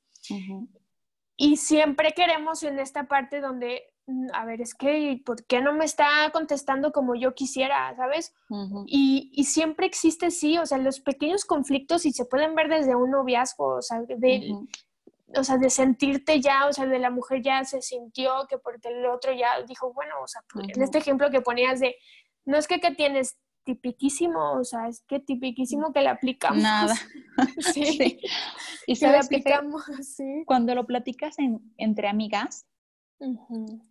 Y 1.44 1.58
siempre 1.58 2.14
queremos 2.14 2.64
en 2.64 2.80
esta 2.80 3.04
parte 3.10 3.42
donde, 3.42 3.84
mm, 4.08 4.28
a 4.32 4.46
ver, 4.46 4.62
es 4.62 4.74
que, 4.74 5.22
¿por 5.26 5.46
qué 5.46 5.60
no 5.60 5.74
me 5.74 5.84
está 5.84 6.30
contestando 6.32 6.94
como 6.94 7.16
yo 7.16 7.36
quisiera, 7.36 7.94
sabes? 7.98 8.34
y, 8.88 9.30
y, 9.34 9.44
siempre 9.44 9.86
existe, 9.86 10.32
sí, 10.32 10.58
o 10.58 10.66
sea, 10.66 10.78
los 10.78 11.02
pequeños 11.02 11.44
conflictos 11.44 12.06
y 12.06 12.14
se 12.14 12.24
pueden 12.24 12.56
ver 12.56 12.70
desde 12.70 12.96
un 12.96 13.12
noviazgo, 13.12 13.76
o 13.76 13.82
sea, 13.82 14.04
de, 14.08 14.56
o 15.36 15.44
sea, 15.44 15.58
de 15.58 15.70
sentirte 15.70 16.40
ya, 16.40 16.66
o 16.68 16.72
sea, 16.72 16.86
de 16.86 17.00
la 17.00 17.10
mujer 17.10 17.42
ya 17.42 17.66
se 17.66 17.82
sintió 17.82 18.48
que 18.48 18.58
porque 18.58 18.88
el 18.88 19.06
otro 19.08 19.34
ya 19.34 19.62
dijo, 19.68 19.92
bueno, 19.92 20.16
o 20.24 20.28
sea, 20.30 20.42
en 20.56 20.82
este 20.82 21.00
ejemplo 21.00 21.30
que 21.30 21.42
ponías 21.42 21.82
de, 21.82 21.98
no 22.46 22.58
es 22.58 22.70
que, 22.70 22.80
que 22.80 22.92
tienes 22.92 23.38
tipiquísimo, 23.64 24.54
o 24.54 24.64
sea, 24.64 24.88
es 24.88 25.02
que 25.02 25.20
tipiquísimo 25.20 25.92
que 25.94 26.02
le 26.02 26.10
aplicamos. 26.10 26.62
Nada. 26.62 26.94
sí. 27.74 28.20
Y 28.88 28.96
sabes 28.96 29.30
que 29.30 29.38
aplicamos, 29.38 29.84
sí. 30.02 30.44
cuando 30.46 30.76
lo 30.76 30.86
platicas 30.86 31.36
entre 31.78 32.08
amigas, 32.08 32.68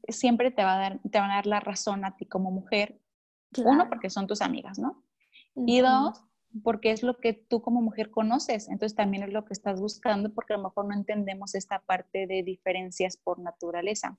siempre 0.09 0.51
te, 0.51 0.63
va 0.63 0.75
a 0.75 0.79
dar, 0.79 1.01
te 1.11 1.19
van 1.19 1.31
a 1.31 1.37
dar 1.37 1.47
la 1.47 1.61
razón 1.61 2.05
a 2.05 2.17
ti 2.17 2.27
como 2.27 2.51
mujer. 2.51 3.01
Uno, 3.59 3.89
porque 3.89 4.09
son 4.09 4.27
tus 4.27 4.41
amigas, 4.41 4.79
¿no? 4.79 5.05
Y 5.55 5.81
dos, 5.81 6.25
porque 6.63 6.91
es 6.91 7.03
lo 7.03 7.19
que 7.19 7.33
tú 7.33 7.63
como 7.63 7.81
mujer 7.81 8.11
conoces, 8.11 8.69
entonces 8.69 8.95
también 8.95 9.23
es 9.23 9.33
lo 9.33 9.45
que 9.45 9.53
estás 9.53 9.81
buscando 9.81 10.33
porque 10.33 10.55
a 10.55 10.57
lo 10.57 10.65
mejor 10.65 10.87
no 10.87 10.95
entendemos 10.95 11.55
esta 11.55 11.81
parte 11.81 12.27
de 12.27 12.43
diferencias 12.43 13.17
por 13.17 13.39
naturaleza. 13.39 14.19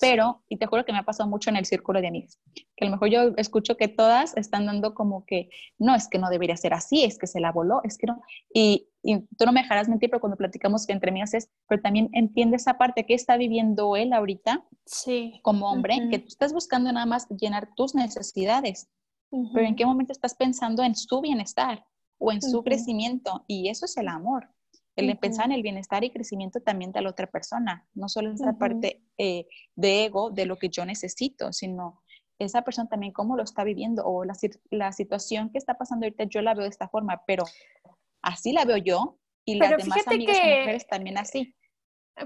Pero, 0.00 0.42
y 0.48 0.56
te 0.56 0.66
juro 0.66 0.84
que 0.84 0.92
me 0.92 0.98
ha 0.98 1.04
pasado 1.04 1.28
mucho 1.28 1.50
en 1.50 1.56
el 1.56 1.66
círculo 1.66 2.00
de 2.00 2.08
amigas, 2.08 2.40
que 2.76 2.84
a 2.84 2.88
lo 2.88 2.92
mejor 2.92 3.08
yo 3.10 3.32
escucho 3.36 3.76
que 3.76 3.88
todas 3.88 4.36
están 4.36 4.66
dando 4.66 4.92
como 4.92 5.24
que, 5.24 5.48
no, 5.78 5.94
es 5.94 6.08
que 6.08 6.18
no 6.18 6.30
debería 6.30 6.56
ser 6.56 6.74
así, 6.74 7.04
es 7.04 7.16
que 7.16 7.28
se 7.28 7.40
la 7.40 7.52
voló, 7.52 7.80
es 7.84 7.96
que 7.96 8.08
no, 8.08 8.20
y, 8.52 8.88
y 9.02 9.20
tú 9.20 9.44
no 9.46 9.52
me 9.52 9.62
dejarás 9.62 9.88
mentir, 9.88 10.10
pero 10.10 10.20
cuando 10.20 10.36
platicamos 10.36 10.86
que 10.86 10.92
entre 10.92 11.10
amigas 11.10 11.34
es, 11.34 11.48
pero 11.68 11.80
también 11.80 12.08
entiende 12.12 12.56
esa 12.56 12.76
parte 12.76 13.06
que 13.06 13.14
está 13.14 13.36
viviendo 13.36 13.94
él 13.96 14.12
ahorita 14.12 14.64
sí. 14.84 15.38
como 15.42 15.70
hombre, 15.70 16.08
que 16.10 16.18
tú 16.18 16.26
estás 16.26 16.52
buscando 16.52 16.92
nada 16.92 17.06
más 17.06 17.28
llenar 17.28 17.68
tus 17.76 17.94
necesidades 17.94 18.88
pero 19.30 19.66
en 19.66 19.76
qué 19.76 19.84
momento 19.84 20.12
estás 20.12 20.34
pensando 20.34 20.82
en 20.82 20.94
su 20.94 21.20
bienestar 21.20 21.84
o 22.18 22.32
en 22.32 22.40
su 22.40 22.62
crecimiento. 22.62 23.44
Y 23.46 23.68
eso 23.68 23.86
es 23.86 23.96
el 23.96 24.08
amor. 24.08 24.48
El 24.96 25.18
pensar 25.18 25.46
en 25.46 25.52
el 25.52 25.62
bienestar 25.62 26.04
y 26.04 26.10
crecimiento 26.10 26.60
también 26.60 26.92
de 26.92 27.02
la 27.02 27.10
otra 27.10 27.26
persona, 27.26 27.88
no 27.94 28.08
solo 28.08 28.32
esa 28.32 28.56
parte 28.56 29.02
eh, 29.18 29.46
de 29.74 30.04
ego, 30.04 30.30
de 30.30 30.46
lo 30.46 30.56
que 30.56 30.68
yo 30.68 30.84
necesito, 30.86 31.52
sino 31.52 32.00
esa 32.38 32.62
persona 32.62 32.88
también 32.88 33.12
cómo 33.12 33.36
lo 33.36 33.42
está 33.42 33.64
viviendo 33.64 34.04
o 34.04 34.24
la, 34.24 34.34
la 34.70 34.92
situación 34.92 35.50
que 35.50 35.58
está 35.58 35.74
pasando 35.74 36.06
ahorita, 36.06 36.24
yo 36.24 36.42
la 36.42 36.54
veo 36.54 36.62
de 36.62 36.70
esta 36.70 36.88
forma, 36.88 37.22
pero 37.26 37.44
así 38.22 38.52
la 38.52 38.64
veo 38.64 38.76
yo 38.76 39.18
y 39.44 39.56
las 39.56 39.70
demás 39.70 40.06
amigas 40.06 40.36
mujeres 40.36 40.86
también 40.86 41.18
así. 41.18 41.56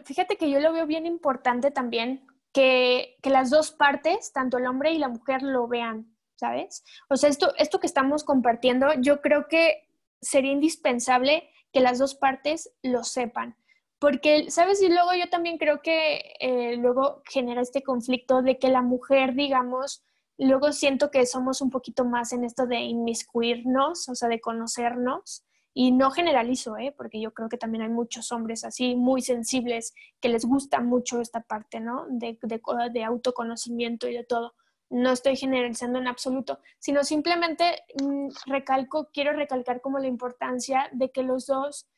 Fíjate 0.05 0.37
que 0.37 0.51
yo 0.51 0.61
lo 0.61 0.73
veo 0.73 0.87
bien 0.87 1.07
importante 1.07 1.71
también 1.71 2.27
que, 2.53 3.17
que, 3.23 3.31
las 3.31 3.49
dos 3.49 3.73
partes, 3.73 4.33
tanto 4.33 4.59
el 4.59 4.67
hombre 4.67 4.93
y 4.93 4.99
la 4.99 5.09
mujer, 5.09 5.43
lo 5.43 5.69
vean, 5.69 6.15
¿sabes? 6.39 6.85
O 7.09 7.17
sea, 7.17 7.29
esto, 7.29 7.53
esto 7.57 7.81
que 7.81 7.87
estamos 7.87 8.25
compartiendo, 8.25 8.89
yo 9.01 9.21
creo 9.21 9.49
que 9.49 9.89
sería 10.21 10.53
indispensable 10.53 11.51
que 11.73 11.81
las 11.81 11.99
dos 11.99 12.15
partes 12.15 12.71
lo 12.83 13.05
sepan. 13.05 13.57
Porque, 13.99 14.51
¿sabes? 14.51 14.81
Y 14.81 14.89
luego 14.89 15.11
yo 15.15 15.29
también 15.29 15.59
creo 15.59 15.83
que 15.83 16.37
eh, 16.39 16.77
luego 16.77 17.23
genera 17.29 17.61
este 17.61 17.83
conflicto 17.83 18.43
de 18.43 18.59
que 18.59 18.69
la 18.69 18.83
mujer, 18.83 19.35
digamos, 19.35 20.05
luego 20.39 20.71
siento 20.71 21.11
que 21.11 21.27
somos 21.27 21.61
un 21.61 21.71
poquito 21.71 22.05
más 22.05 22.33
en 22.33 22.45
esto 22.45 22.67
de 22.67 22.79
inmiscuirnos, 22.79 24.09
o 24.09 24.15
sea, 24.15 24.29
de 24.29 24.41
conocernos. 24.41 25.45
Y 25.75 25.93
no 25.93 26.11
generalizo, 26.11 26.77
¿eh? 26.77 26.93
porque 26.97 27.21
yo 27.21 27.33
creo 27.33 27.49
que 27.49 27.59
también 27.59 27.83
hay 27.83 27.89
muchos 27.89 28.33
hombres 28.33 28.65
así, 28.65 28.97
muy 28.97 29.23
sensibles, 29.23 29.95
que 30.21 30.29
les 30.29 30.45
gusta 30.45 30.81
mucho 30.81 31.21
esta 31.21 31.41
parte, 31.41 31.79
¿no? 31.79 32.07
De, 32.09 32.37
de, 32.43 32.61
de 32.93 33.05
autoconocimiento 33.05 34.09
y 34.09 34.15
de 34.15 34.25
todo. 34.25 34.55
No 34.91 35.11
estoy 35.11 35.37
generalizando 35.37 35.99
en 35.99 36.09
absoluto, 36.09 36.61
sino 36.79 37.05
simplemente 37.05 37.85
mm, 38.03 38.29
recalco, 38.47 39.11
quiero 39.13 39.33
recalcar 39.33 39.81
como 39.81 39.99
la 39.99 40.07
importancia 40.07 40.89
de 40.93 41.11
que 41.11 41.23
los 41.23 41.47
dos 41.47 41.89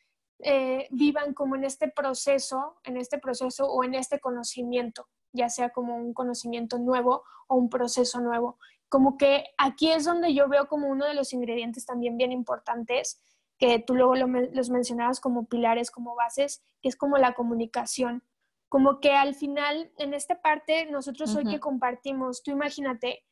eh, 0.43 0.89
vivan 0.91 1.35
como 1.35 1.57
en 1.57 1.65
este 1.65 1.89
proceso, 1.89 2.77
en 2.85 2.97
este 2.97 3.19
proceso 3.19 3.67
o 3.67 3.85
en 3.85 3.95
este 3.95 4.21
conocimiento, 4.21 5.07
ya 5.33 5.49
sea 5.49 5.71
como 5.71 5.97
un 5.97 6.15
conocimiento 6.15 6.79
nuevo 6.79 7.25
o 7.47 7.57
un 7.57 7.69
proceso 7.69 8.21
nuevo. 8.21 8.59
Como 8.89 9.19
que 9.19 9.45
aquí 9.59 9.93
es 9.93 10.05
donde 10.05 10.35
yo 10.35 10.49
veo 10.49 10.67
como 10.67 10.89
uno 10.89 11.07
de 11.07 11.15
los 11.15 11.33
ingredientes 11.33 11.85
también 11.85 12.17
bien 12.17 12.33
importantes 12.33 13.21
que 13.59 13.79
tú 13.79 13.95
luego 13.95 14.15
los 14.17 14.71
mencionabas 14.71 15.21
como 15.21 15.45
pilares, 15.45 15.91
como 15.91 16.15
bases, 16.15 16.63
que 16.81 16.89
es 16.89 16.97
como 16.97 17.19
la 17.19 17.35
comunicación. 17.35 18.25
Como 18.71 19.01
que 19.01 19.13
al 19.13 19.35
final, 19.35 19.93
en 19.99 20.15
esta 20.15 20.41
parte, 20.41 20.87
nosotros 20.87 21.37
hoy 21.37 21.45
que 21.45 21.61
compartimos, 21.61 22.43
tú 22.43 22.53
imagínate, 22.53 23.23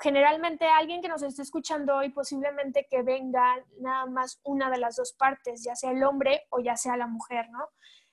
generalmente 0.00 0.66
alguien 0.66 1.00
que 1.00 1.08
nos 1.08 1.22
esté 1.22 1.42
escuchando 1.42 1.94
hoy 1.94 2.08
posiblemente 2.08 2.88
que 2.90 3.02
venga 3.02 3.64
nada 3.78 4.06
más 4.06 4.40
una 4.42 4.68
de 4.70 4.78
las 4.78 4.96
dos 4.96 5.12
partes, 5.12 5.62
ya 5.62 5.76
sea 5.76 5.92
el 5.92 6.02
hombre 6.02 6.42
o 6.50 6.58
ya 6.58 6.76
sea 6.76 6.96
la 6.96 7.06
mujer, 7.06 7.48
¿no? 7.50 7.68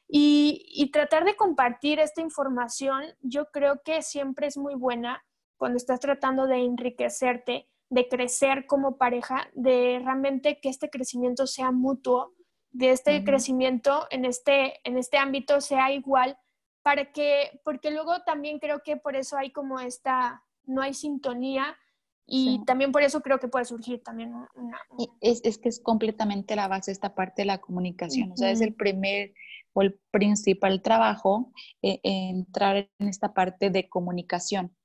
Y, 0.07 0.65
y, 0.69 0.91
tratar 0.91 1.25
de 1.25 1.35
compartir 1.35 1.99
esta 1.99 2.21
información, 2.21 3.03
yo 3.21 3.49
creo 3.49 3.81
que 3.83 4.03
siempre 4.03 4.45
es 4.45 4.57
muy 4.57 4.75
buena 4.75 5.25
cuando 5.57 5.77
estás 5.77 5.99
tratando 5.99 6.45
de 6.45 6.57
enriquecerte 6.57 7.67
de 7.93 8.07
crecer 8.07 8.65
como 8.65 8.97
pareja, 8.97 9.49
de 9.53 10.01
realmente 10.03 10.59
que 10.59 10.69
este 10.69 10.89
crecimiento 10.89 11.45
sea 11.45 11.71
mutuo, 11.71 12.33
de 12.71 12.89
este 12.89 13.23
crecimiento 13.23 14.07
en 14.09 14.25
este, 14.25 14.79
en 14.83 14.97
este 14.97 15.17
ámbito 15.17 15.61
sea 15.61 15.91
igual, 15.91 16.35
para 16.83 17.11
que, 17.11 17.59
porque 17.63 17.91
luego 17.91 18.21
también 18.25 18.59
creo 18.59 18.83
que 18.83 18.97
por 18.97 19.15
eso 19.15 19.37
hay 19.37 19.51
como 19.51 19.79
esta, 19.79 20.43
no 20.65 20.81
hay 20.81 20.93
sintonía 20.93 21.77
y 22.25 22.63
también 22.65 22.91
por 22.91 23.01
eso 23.01 23.21
creo 23.21 23.39
que 23.39 23.47
puede 23.47 23.65
surgir 23.65 24.01
también 24.01 24.33
una... 24.55 24.79
Es, 25.19 25.41
es, 25.43 25.57
que 25.57 25.69
es 25.69 25.79
completamente 25.81 26.55
la 26.55 26.67
base 26.67 26.91
esta 26.91 27.15
parte 27.15 27.41
de 27.41 27.47
la 27.47 27.59
comunicación, 27.59 28.31
o 28.31 28.37
sea, 28.37 28.51
es 28.51 28.61
el 28.61 28.73
primer 28.73 29.33
o 29.73 29.81
el 29.81 29.99
principal 30.11 30.81
trabajo 30.81 31.51
eh, 31.81 31.99
entrar 32.03 32.89
en 32.99 33.07
esta 33.07 33.33
parte 33.33 33.69
de 33.69 33.89
comunicación, 33.89 34.75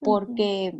porque 0.00 0.74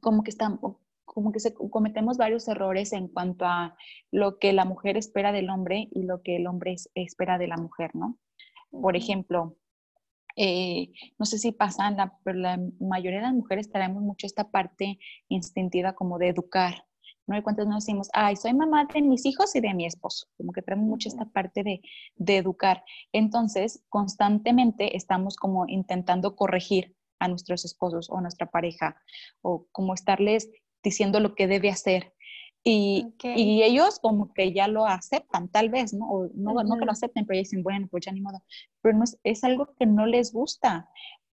como 0.00 0.22
que 0.22 0.30
estamos, 0.30 0.76
como 1.04 1.32
que 1.32 1.40
se, 1.40 1.54
cometemos 1.54 2.18
varios 2.18 2.46
errores 2.48 2.92
en 2.92 3.08
cuanto 3.08 3.46
a 3.46 3.76
lo 4.10 4.38
que 4.38 4.52
la 4.52 4.64
mujer 4.64 4.96
espera 4.96 5.32
del 5.32 5.50
hombre 5.50 5.88
y 5.90 6.04
lo 6.04 6.22
que 6.22 6.36
el 6.36 6.46
hombre 6.46 6.76
espera 6.94 7.38
de 7.38 7.48
la 7.48 7.56
mujer, 7.56 7.94
¿no? 7.94 8.18
Por 8.70 8.96
ejemplo, 8.96 9.56
eh, 10.36 10.92
no 11.18 11.26
sé 11.26 11.38
si 11.38 11.52
pasa, 11.52 11.90
la, 11.90 12.18
pero 12.24 12.38
la 12.38 12.60
mayoría 12.80 13.20
de 13.20 13.26
las 13.26 13.34
mujeres 13.34 13.70
traemos 13.70 14.02
mucho 14.02 14.26
esta 14.26 14.50
parte 14.50 14.98
instintiva 15.28 15.94
como 15.94 16.18
de 16.18 16.28
educar, 16.28 16.84
¿no? 17.26 17.36
Y 17.36 17.42
cuántos 17.42 17.66
nos 17.66 17.84
decimos, 17.84 18.08
ay, 18.12 18.36
soy 18.36 18.54
mamá 18.54 18.86
de 18.92 19.02
mis 19.02 19.24
hijos 19.26 19.54
y 19.54 19.60
de 19.60 19.74
mi 19.74 19.86
esposo, 19.86 20.26
como 20.36 20.52
que 20.52 20.62
traemos 20.62 20.86
mucho 20.86 21.08
esta 21.08 21.26
parte 21.26 21.62
de, 21.62 21.80
de 22.16 22.36
educar. 22.36 22.84
Entonces, 23.12 23.84
constantemente 23.88 24.96
estamos 24.96 25.36
como 25.36 25.66
intentando 25.68 26.36
corregir 26.36 26.94
a 27.18 27.28
nuestros 27.28 27.64
esposos 27.64 28.10
o 28.10 28.18
a 28.18 28.20
nuestra 28.20 28.50
pareja, 28.50 28.96
o 29.42 29.66
como 29.72 29.94
estarles 29.94 30.50
diciendo 30.82 31.20
lo 31.20 31.34
que 31.34 31.46
debe 31.46 31.70
hacer. 31.70 32.12
Y, 32.64 33.12
y, 33.22 33.62
ellos 33.64 33.98
como 34.00 34.32
que 34.32 34.52
ya 34.52 34.68
lo 34.68 34.86
aceptan, 34.86 35.48
tal 35.48 35.68
vez, 35.68 35.92
¿no? 35.92 36.08
O 36.08 36.28
no, 36.34 36.54
no 36.62 36.78
que 36.78 36.84
lo 36.84 36.92
acepten, 36.92 37.26
pero 37.26 37.38
dicen, 37.38 37.64
bueno, 37.64 37.88
pues 37.90 38.04
ya 38.06 38.12
ni 38.12 38.20
modo. 38.20 38.40
Pero 38.80 38.96
no 38.96 39.04
es, 39.04 39.18
es 39.24 39.42
algo 39.42 39.74
que 39.76 39.86
no 39.86 40.06
les 40.06 40.32
gusta, 40.32 40.88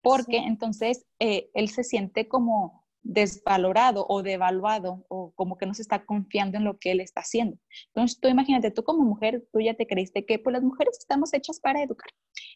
porque 0.01 0.37
entonces 0.37 1.05
eh, 1.19 1.49
él 1.55 1.69
se 1.69 1.83
siente 1.83 2.27
como 2.27 2.84
desvalorado 3.05 4.05
o 4.09 4.23
devaluado 4.23 5.05
o 5.09 5.31
como 5.35 5.57
que 5.57 5.67
no 5.67 5.73
se 5.75 5.83
está 5.83 6.05
confiando 6.05 6.57
en 6.57 6.63
lo 6.63 6.79
que 6.79 6.91
él 6.91 6.99
está 6.99 7.21
haciendo. 7.21 7.57
Entonces 7.93 8.19
tú 8.19 8.27
imagínate, 8.27 8.71
tú 8.71 8.83
como 8.83 9.03
mujer, 9.03 9.45
tú 9.53 9.61
ya 9.61 9.75
te 9.75 9.85
creíste 9.85 10.25
que 10.25 10.39
pues 10.39 10.53
las 10.53 10.63
mujeres 10.63 10.97
estamos 10.97 11.33
hechas 11.33 11.59
para 11.59 11.83
educar. 11.83 12.09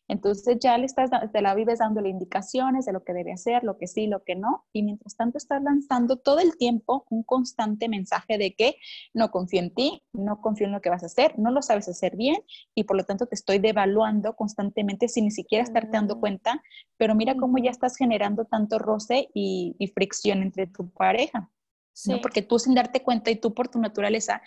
Entonces 0.07 0.57
ya 0.59 0.77
le 0.77 0.85
estás, 0.85 1.11
te 1.31 1.41
la 1.41 1.53
vives 1.53 1.79
dándole 1.79 2.09
indicaciones 2.09 2.85
de 2.85 2.93
lo 2.93 3.03
que 3.03 3.13
debe 3.13 3.31
hacer, 3.31 3.63
lo 3.63 3.77
que 3.77 3.87
sí, 3.87 4.07
lo 4.07 4.23
que 4.23 4.35
no, 4.35 4.65
y 4.73 4.81
mientras 4.81 5.15
tanto 5.15 5.37
estás 5.37 5.61
lanzando 5.61 6.17
todo 6.17 6.39
el 6.39 6.57
tiempo 6.57 7.05
un 7.11 7.23
constante 7.23 7.87
mensaje 7.87 8.39
de 8.39 8.55
que 8.55 8.75
no 9.13 9.29
confío 9.29 9.59
en 9.59 9.73
ti, 9.73 10.01
no 10.11 10.41
confío 10.41 10.65
en 10.65 10.73
lo 10.73 10.81
que 10.81 10.89
vas 10.89 11.03
a 11.03 11.05
hacer, 11.05 11.37
no 11.37 11.51
lo 11.51 11.61
sabes 11.61 11.87
hacer 11.87 12.15
bien 12.15 12.37
y 12.73 12.85
por 12.85 12.97
lo 12.97 13.03
tanto 13.03 13.27
te 13.27 13.35
estoy 13.35 13.59
devaluando 13.59 14.35
constantemente 14.35 15.07
sin 15.07 15.25
ni 15.25 15.31
siquiera 15.31 15.63
estarte 15.63 15.91
dando 15.91 16.19
cuenta, 16.19 16.61
pero 16.97 17.13
mira 17.13 17.35
cómo 17.35 17.59
ya 17.59 17.69
estás 17.69 17.95
generando 17.95 18.45
tanto 18.45 18.79
roce 18.79 19.29
y, 19.35 19.75
y 19.77 19.87
fricción 19.89 20.38
entre 20.41 20.67
tu 20.67 20.89
pareja. 20.89 21.49
¿no? 22.07 22.21
Porque 22.21 22.41
tú 22.41 22.59
sin 22.59 22.75
darte 22.75 23.03
cuenta 23.03 23.31
y 23.31 23.35
tú 23.35 23.53
por 23.53 23.67
tu 23.67 23.79
naturaleza 23.79 24.41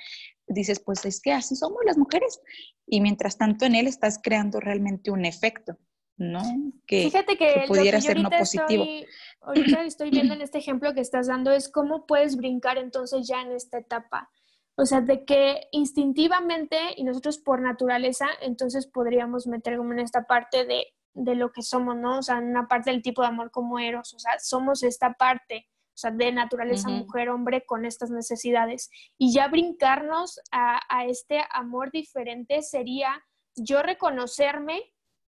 dices, 0.46 0.80
pues 0.80 1.04
es 1.04 1.20
que 1.20 1.32
así 1.32 1.56
somos 1.56 1.80
las 1.84 1.98
mujeres. 1.98 2.40
Y 2.86 3.00
mientras 3.00 3.36
tanto 3.36 3.64
en 3.64 3.74
él 3.74 3.86
estás 3.86 4.18
creando 4.22 4.60
realmente 4.60 5.10
un 5.10 5.24
efecto, 5.24 5.78
¿no? 6.16 6.42
Que, 6.86 7.04
Fíjate 7.04 7.36
que, 7.36 7.64
pudiera 7.66 8.00
ser 8.00 8.20
no 8.20 8.30
positivo. 8.30 8.84
Estoy, 8.84 9.06
ahorita 9.40 9.84
estoy 9.84 10.10
viendo 10.10 10.34
en 10.34 10.42
este 10.42 10.58
ejemplo 10.58 10.94
que 10.94 11.00
estás 11.00 11.26
dando 11.26 11.52
es 11.52 11.68
cómo 11.68 12.06
puedes 12.06 12.36
brincar 12.36 12.78
entonces 12.78 13.26
ya 13.26 13.42
en 13.42 13.52
esta 13.52 13.78
etapa. 13.78 14.30
O 14.74 14.86
sea, 14.86 15.02
de 15.02 15.24
que 15.24 15.68
instintivamente 15.70 16.78
y 16.96 17.04
nosotros 17.04 17.38
por 17.38 17.60
naturaleza, 17.60 18.26
entonces 18.40 18.86
podríamos 18.86 19.46
meter 19.46 19.76
como 19.76 19.92
en 19.92 19.98
esta 19.98 20.26
parte 20.26 20.64
de, 20.64 20.86
de 21.12 21.34
lo 21.34 21.52
que 21.52 21.62
somos, 21.62 21.94
¿no? 21.96 22.18
O 22.18 22.22
sea, 22.22 22.38
en 22.38 22.44
una 22.44 22.66
parte 22.68 22.90
del 22.90 23.02
tipo 23.02 23.20
de 23.20 23.28
amor 23.28 23.50
como 23.50 23.78
eros, 23.78 24.14
o 24.14 24.18
sea, 24.18 24.38
somos 24.38 24.82
esta 24.82 25.12
parte 25.12 25.66
o 25.94 25.96
sea, 25.96 26.10
de 26.10 26.32
naturaleza 26.32 26.88
mujer-hombre 26.88 27.64
con 27.66 27.84
estas 27.84 28.10
necesidades. 28.10 28.90
Y 29.18 29.32
ya 29.34 29.48
brincarnos 29.48 30.40
a, 30.50 30.80
este 31.06 31.44
amor 31.50 31.90
diferente 31.90 32.62
sería 32.62 33.22
yo 33.54 33.82
reconocerme 33.82 34.82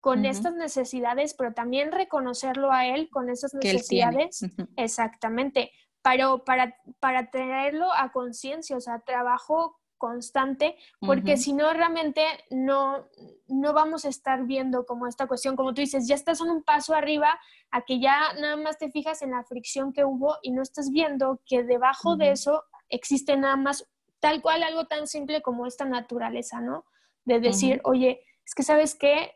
con 0.01 0.25
estas 0.25 0.53
necesidades, 0.53 1.33
pero 1.33 1.53
también 1.53 1.91
reconocerlo 1.91 2.71
a 2.71 2.87
él 2.87 3.09
con 3.09 3.29
esas 3.29 3.53
necesidades. 3.53 4.41
Exactamente. 4.75 5.71
Pero 6.01 6.43
para, 6.43 6.75
para 6.99 7.29
traerlo 7.29 7.91
a 7.93 8.11
conciencia, 8.11 8.77
o 8.77 8.81
sea, 8.81 8.99
trabajo 8.99 9.77
constante, 9.99 10.75
porque 10.99 11.37
si 11.37 11.53
no, 11.53 11.71
realmente 11.71 12.23
no, 12.49 13.07
no 13.47 13.73
vamos 13.73 14.05
a 14.05 14.09
estar 14.09 14.45
viendo 14.45 14.87
como 14.87 15.05
esta 15.05 15.27
cuestión, 15.27 15.55
como 15.55 15.75
tú 15.75 15.81
dices, 15.81 16.07
ya 16.07 16.15
estás 16.15 16.41
en 16.41 16.49
un 16.49 16.63
paso 16.63 16.95
arriba 16.95 17.39
a 17.69 17.83
que 17.83 17.99
ya 17.99 18.33
nada 18.33 18.57
más 18.57 18.79
te 18.79 18.89
fijas 18.89 19.21
en 19.21 19.31
la 19.31 19.43
fricción 19.43 19.93
que 19.93 20.03
hubo 20.03 20.37
y 20.41 20.51
no 20.51 20.63
estás 20.63 20.89
viendo 20.89 21.41
que 21.45 21.63
debajo 21.63 22.15
de 22.15 22.31
eso 22.31 22.63
existe 22.89 23.37
nada 23.37 23.55
más 23.55 23.87
tal 24.19 24.41
cual 24.41 24.63
algo 24.63 24.87
tan 24.87 25.05
simple 25.05 25.41
como 25.43 25.67
esta 25.67 25.85
naturaleza, 25.85 26.61
¿no? 26.61 26.85
De 27.25 27.39
decir, 27.39 27.79
oye, 27.83 28.25
es 28.45 28.55
que 28.55 28.63
sabes 28.63 28.95
qué, 28.95 29.33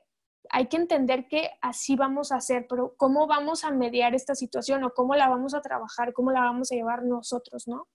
hay 0.49 0.67
que 0.67 0.77
entender 0.77 1.27
que 1.27 1.51
así 1.61 1.95
vamos 1.95 2.31
a 2.31 2.37
hacer, 2.37 2.65
pero 2.67 2.95
¿cómo 2.97 3.27
vamos 3.27 3.63
a 3.63 3.71
mediar 3.71 4.13
esta 4.15 4.35
situación 4.35 4.83
o 4.83 4.93
cómo 4.93 5.15
la 5.15 5.29
vamos 5.29 5.53
a 5.53 5.61
trabajar, 5.61 6.13
cómo 6.13 6.31
la 6.31 6.41
vamos 6.41 6.71
a 6.71 6.75
llevar 6.75 7.03
nosotros, 7.03 7.67
¿no? 7.67 7.87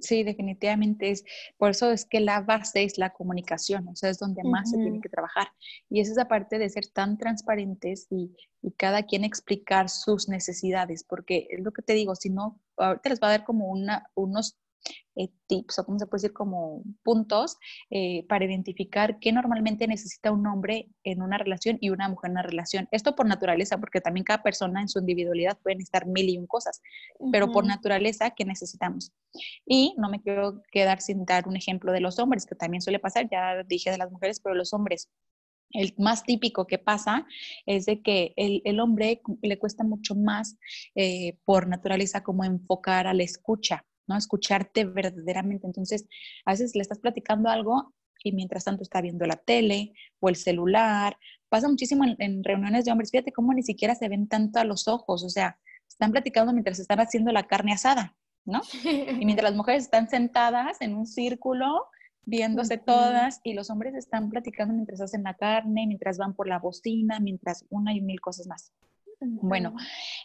Sí, 0.00 0.22
definitivamente 0.22 1.10
es. 1.10 1.24
Por 1.56 1.70
eso 1.70 1.90
es 1.90 2.04
que 2.04 2.20
la 2.20 2.40
base 2.40 2.84
es 2.84 2.98
la 2.98 3.10
comunicación, 3.10 3.88
o 3.88 3.96
sea, 3.96 4.10
es 4.10 4.18
donde 4.18 4.42
más 4.44 4.70
se 4.70 4.76
tiene 4.76 5.00
que 5.00 5.08
trabajar. 5.08 5.48
Y 5.88 6.00
es 6.00 6.08
esa 6.08 6.26
parte 6.26 6.58
de 6.58 6.68
ser 6.68 6.86
tan 6.88 7.18
transparentes 7.18 8.06
y, 8.10 8.34
cada 8.76 9.04
quien 9.04 9.24
explicar 9.24 9.88
sus 9.88 10.28
necesidades, 10.28 11.02
porque 11.02 11.48
es 11.50 11.60
lo 11.60 11.72
que 11.72 11.80
te 11.80 11.94
digo, 11.94 12.14
si 12.14 12.28
no, 12.28 12.60
ahorita 12.76 13.08
les 13.08 13.20
va 13.20 13.28
a 13.28 13.30
dar 13.30 13.44
como 13.44 13.68
una, 13.68 14.10
unos 14.14 14.58
eh, 15.16 15.28
tips 15.46 15.80
o 15.80 15.84
como 15.84 15.98
se 15.98 16.06
puede 16.06 16.22
decir 16.22 16.32
como 16.32 16.82
puntos 17.02 17.56
eh, 17.90 18.24
para 18.28 18.44
identificar 18.44 19.18
qué 19.18 19.32
normalmente 19.32 19.86
necesita 19.86 20.30
un 20.30 20.46
hombre 20.46 20.88
en 21.04 21.22
una 21.22 21.36
relación 21.36 21.78
y 21.80 21.90
una 21.90 22.08
mujer 22.08 22.28
en 22.28 22.32
una 22.32 22.42
relación. 22.42 22.88
Esto 22.90 23.14
por 23.14 23.26
naturaleza, 23.26 23.78
porque 23.78 24.00
también 24.00 24.24
cada 24.24 24.42
persona 24.42 24.80
en 24.80 24.88
su 24.88 25.00
individualidad 25.00 25.58
puede 25.58 25.76
necesitar 25.76 26.06
mil 26.06 26.28
y 26.28 26.38
un 26.38 26.46
cosas, 26.46 26.80
pero 27.32 27.50
por 27.52 27.66
naturaleza, 27.66 28.30
¿qué 28.30 28.44
necesitamos? 28.44 29.12
Y 29.66 29.94
no 29.98 30.08
me 30.08 30.20
quiero 30.20 30.62
quedar 30.70 31.00
sin 31.00 31.24
dar 31.24 31.48
un 31.48 31.56
ejemplo 31.56 31.92
de 31.92 32.00
los 32.00 32.18
hombres, 32.18 32.46
que 32.46 32.54
también 32.54 32.80
suele 32.80 32.98
pasar, 32.98 33.28
ya 33.30 33.62
dije 33.64 33.90
de 33.90 33.98
las 33.98 34.10
mujeres, 34.10 34.40
pero 34.40 34.54
los 34.54 34.72
hombres 34.72 35.08
el 35.72 35.94
más 35.98 36.24
típico 36.24 36.66
que 36.66 36.78
pasa 36.78 37.26
es 37.66 37.86
de 37.86 38.02
que 38.02 38.32
el, 38.36 38.62
el 38.64 38.80
hombre 38.80 39.22
le 39.42 39.58
cuesta 39.58 39.84
mucho 39.84 40.14
más 40.14 40.56
eh, 40.94 41.38
por 41.44 41.68
naturaleza 41.68 42.22
como 42.22 42.44
enfocar 42.44 43.06
a 43.06 43.14
la 43.14 43.22
escucha, 43.22 43.84
¿no? 44.06 44.16
Escucharte 44.16 44.84
verdaderamente. 44.84 45.66
Entonces, 45.66 46.06
a 46.44 46.52
veces 46.52 46.74
le 46.74 46.82
estás 46.82 46.98
platicando 46.98 47.48
algo 47.48 47.94
y 48.22 48.32
mientras 48.32 48.64
tanto 48.64 48.82
está 48.82 49.00
viendo 49.00 49.26
la 49.26 49.36
tele 49.36 49.92
o 50.20 50.28
el 50.28 50.36
celular. 50.36 51.16
Pasa 51.48 51.68
muchísimo 51.68 52.04
en, 52.18 52.44
reuniones 52.44 52.84
de 52.84 52.92
hombres. 52.92 53.10
Fíjate 53.10 53.32
cómo 53.32 53.52
ni 53.52 53.62
siquiera 53.62 53.94
se 53.94 54.08
ven 54.08 54.28
tanto 54.28 54.60
a 54.60 54.64
los 54.64 54.88
ojos. 54.88 55.24
O 55.24 55.28
sea, 55.28 55.58
están 55.88 56.12
platicando 56.12 56.52
mientras 56.52 56.78
están 56.78 57.00
haciendo 57.00 57.32
la 57.32 57.46
carne 57.46 57.72
asada, 57.72 58.16
¿no? 58.44 58.60
Y 58.84 59.24
mientras 59.24 59.50
las 59.50 59.56
mujeres 59.56 59.84
están 59.84 60.08
sentadas 60.08 60.80
en 60.80 60.94
un 60.94 61.06
círculo 61.06 61.86
viéndose 62.26 62.76
todas 62.78 63.40
y 63.42 63.54
los 63.54 63.70
hombres 63.70 63.94
están 63.94 64.28
platicando 64.28 64.74
mientras 64.74 65.00
hacen 65.00 65.22
la 65.22 65.34
carne, 65.34 65.86
mientras 65.86 66.18
van 66.18 66.34
por 66.34 66.46
la 66.46 66.58
bocina, 66.58 67.18
mientras 67.18 67.64
una 67.70 67.94
y 67.94 68.00
mil 68.00 68.20
cosas 68.20 68.46
más. 68.46 68.72
Bueno, 69.20 69.74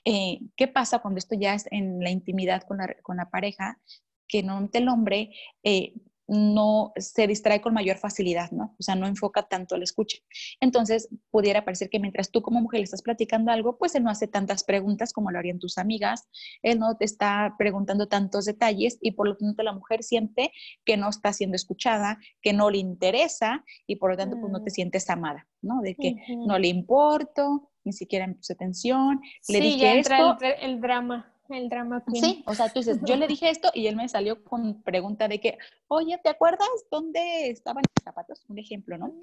eh, 0.06 0.40
¿qué 0.56 0.68
pasa 0.68 1.00
cuando 1.00 1.18
esto 1.18 1.36
ya 1.36 1.54
es 1.54 1.68
en 1.72 2.00
la 2.00 2.10
intimidad 2.10 2.64
con 2.64 2.78
la, 2.78 2.96
con 3.02 3.18
la 3.18 3.30
pareja? 3.30 3.80
Que 4.28 4.42
normalmente 4.42 4.78
el 4.78 4.90
hombre 4.90 5.32
eh, 5.64 5.94
no 6.28 6.92
se 6.96 7.28
distrae 7.28 7.62
con 7.62 7.74
mayor 7.74 7.98
facilidad, 7.98 8.52
¿no? 8.52 8.76
O 8.80 8.84
sea, 8.84 8.96
no 8.96 9.06
enfoca 9.06 9.44
tanto 9.44 9.78
la 9.78 9.84
escucha. 9.84 10.18
Entonces, 10.60 11.10
pudiera 11.30 11.64
parecer 11.64 11.90
que 11.90 12.00
mientras 12.00 12.32
tú 12.32 12.42
como 12.42 12.62
mujer 12.62 12.80
le 12.80 12.86
estás 12.86 13.02
platicando 13.02 13.52
algo, 13.52 13.78
pues 13.78 13.94
él 13.96 14.04
no 14.04 14.10
hace 14.10 14.28
tantas 14.28 14.64
preguntas 14.64 15.14
como 15.14 15.30
lo 15.30 15.38
harían 15.38 15.60
tus 15.60 15.78
amigas, 15.78 16.28
él 16.64 16.80
no 16.80 16.98
te 16.98 17.06
está 17.06 17.56
preguntando 17.58 18.08
tantos 18.08 18.46
detalles 18.46 18.98
y 19.02 19.12
por 19.12 19.28
lo 19.28 19.38
tanto 19.38 19.62
la 19.62 19.74
mujer 19.74 20.04
siente 20.04 20.52
que 20.84 20.98
no 20.98 21.10
está 21.10 21.32
siendo 21.32 21.56
escuchada, 21.56 22.18
que 22.42 22.54
no 22.54 22.70
le 22.70 22.80
interesa 22.80 23.64
y 23.86 23.98
por 23.98 24.12
lo 24.12 24.18
tanto 24.18 24.38
pues 24.40 24.52
no 24.52 24.64
te 24.64 24.72
mm. 24.72 24.74
sientes 24.74 25.10
amada, 25.10 25.48
¿no? 25.62 25.82
De 25.82 25.96
que 25.96 26.16
no 26.48 26.58
le 26.58 26.70
importo, 26.70 27.70
ni 27.86 27.94
siquiera 27.94 28.28
me 28.28 28.36
puse 28.36 28.54
atención, 28.54 29.22
le 29.48 29.62
dije 29.62 29.78
ya 29.80 29.94
entra 29.94 30.38
el 30.62 30.82
drama 30.82 31.32
el 31.50 31.70
drama 31.70 32.04
queen. 32.06 32.24
Sí, 32.24 32.44
o 32.48 32.56
sea, 32.56 32.70
tú 32.70 32.80
dices, 32.80 33.00
yo 33.06 33.16
le 33.16 33.28
dije 33.28 33.50
esto 33.50 33.70
y 33.74 33.88
él 33.88 33.96
me 33.96 34.10
salió 34.10 34.44
con 34.44 34.82
pregunta 34.82 35.28
de 35.28 35.40
que, 35.40 35.58
oye, 35.88 36.20
¿te 36.24 36.30
acuerdas 36.30 36.68
dónde 36.90 37.50
estaban 37.50 37.84
los 37.84 38.04
zapatos? 38.04 38.44
Un 38.48 38.58
ejemplo, 38.58 38.98
¿no? 38.98 39.14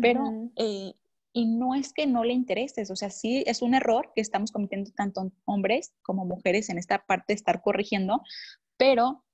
Pero, 0.00 0.50
eh, 0.56 0.94
y 1.32 1.46
no 1.46 1.74
es 1.74 1.92
que 1.92 2.06
no 2.06 2.24
le 2.24 2.34
intereses, 2.34 2.90
o 2.90 2.96
sea, 2.96 3.10
sí 3.10 3.42
es 3.46 3.62
un 3.62 3.74
error 3.74 4.12
que 4.14 4.20
estamos 4.20 4.52
cometiendo 4.52 4.90
tanto 4.92 5.32
hombres 5.46 5.94
como 6.02 6.26
mujeres 6.26 6.68
en 6.68 6.78
esta 6.78 7.04
parte 7.04 7.32
de 7.32 7.36
estar 7.36 7.62
corrigiendo, 7.62 8.22
pero 8.76 9.24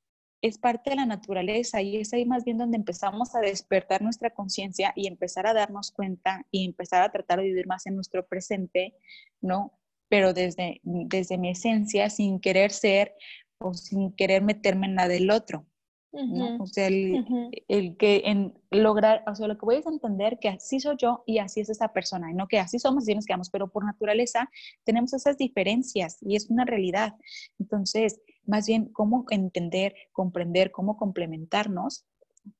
es 0.40 0.58
parte 0.58 0.90
de 0.90 0.96
la 0.96 1.06
naturaleza 1.06 1.82
y 1.82 1.96
es 1.96 2.12
ahí 2.12 2.24
más 2.24 2.44
bien 2.44 2.58
donde 2.58 2.76
empezamos 2.76 3.34
a 3.34 3.40
despertar 3.40 4.02
nuestra 4.02 4.30
conciencia 4.30 4.92
y 4.94 5.06
empezar 5.06 5.46
a 5.46 5.54
darnos 5.54 5.90
cuenta 5.90 6.46
y 6.50 6.64
empezar 6.64 7.02
a 7.02 7.10
tratar 7.10 7.40
de 7.40 7.46
vivir 7.46 7.66
más 7.66 7.86
en 7.86 7.94
nuestro 7.94 8.26
presente, 8.26 8.94
¿no? 9.40 9.78
pero 10.08 10.32
desde, 10.32 10.80
desde 10.82 11.38
mi 11.38 11.50
esencia, 11.50 12.10
sin 12.10 12.40
querer 12.40 12.70
ser 12.70 13.14
o 13.58 13.74
sin 13.74 14.12
querer 14.12 14.42
meterme 14.42 14.86
en 14.86 14.94
la 14.94 15.08
del 15.08 15.30
otro. 15.30 15.66
¿no? 16.10 16.56
O 16.62 16.66
sea, 16.66 16.86
el, 16.86 17.96
que 17.98 18.22
en 18.24 18.54
lograr, 18.70 19.22
o 19.26 19.34
sea, 19.34 19.46
lo 19.46 19.58
que 19.58 19.66
voy 19.66 19.76
a 19.76 19.88
entender 19.88 20.38
que 20.40 20.48
así 20.48 20.80
soy 20.80 20.96
yo 20.98 21.22
y 21.26 21.38
así 21.38 21.60
es 21.60 21.68
esa 21.68 21.92
persona, 21.92 22.30
y 22.30 22.34
no 22.34 22.48
que 22.48 22.58
así 22.58 22.78
somos 22.78 23.06
y 23.08 23.14
nos 23.14 23.26
quedamos, 23.26 23.50
pero 23.50 23.68
por 23.68 23.84
naturaleza 23.84 24.50
tenemos 24.84 25.12
esas 25.12 25.36
diferencias 25.36 26.16
y 26.22 26.34
es 26.34 26.48
una 26.48 26.64
realidad. 26.64 27.14
Entonces, 27.58 28.20
más 28.48 28.66
bien, 28.66 28.86
cómo 28.86 29.26
entender, 29.28 29.94
comprender, 30.12 30.72
cómo 30.72 30.96
complementarnos, 30.96 32.06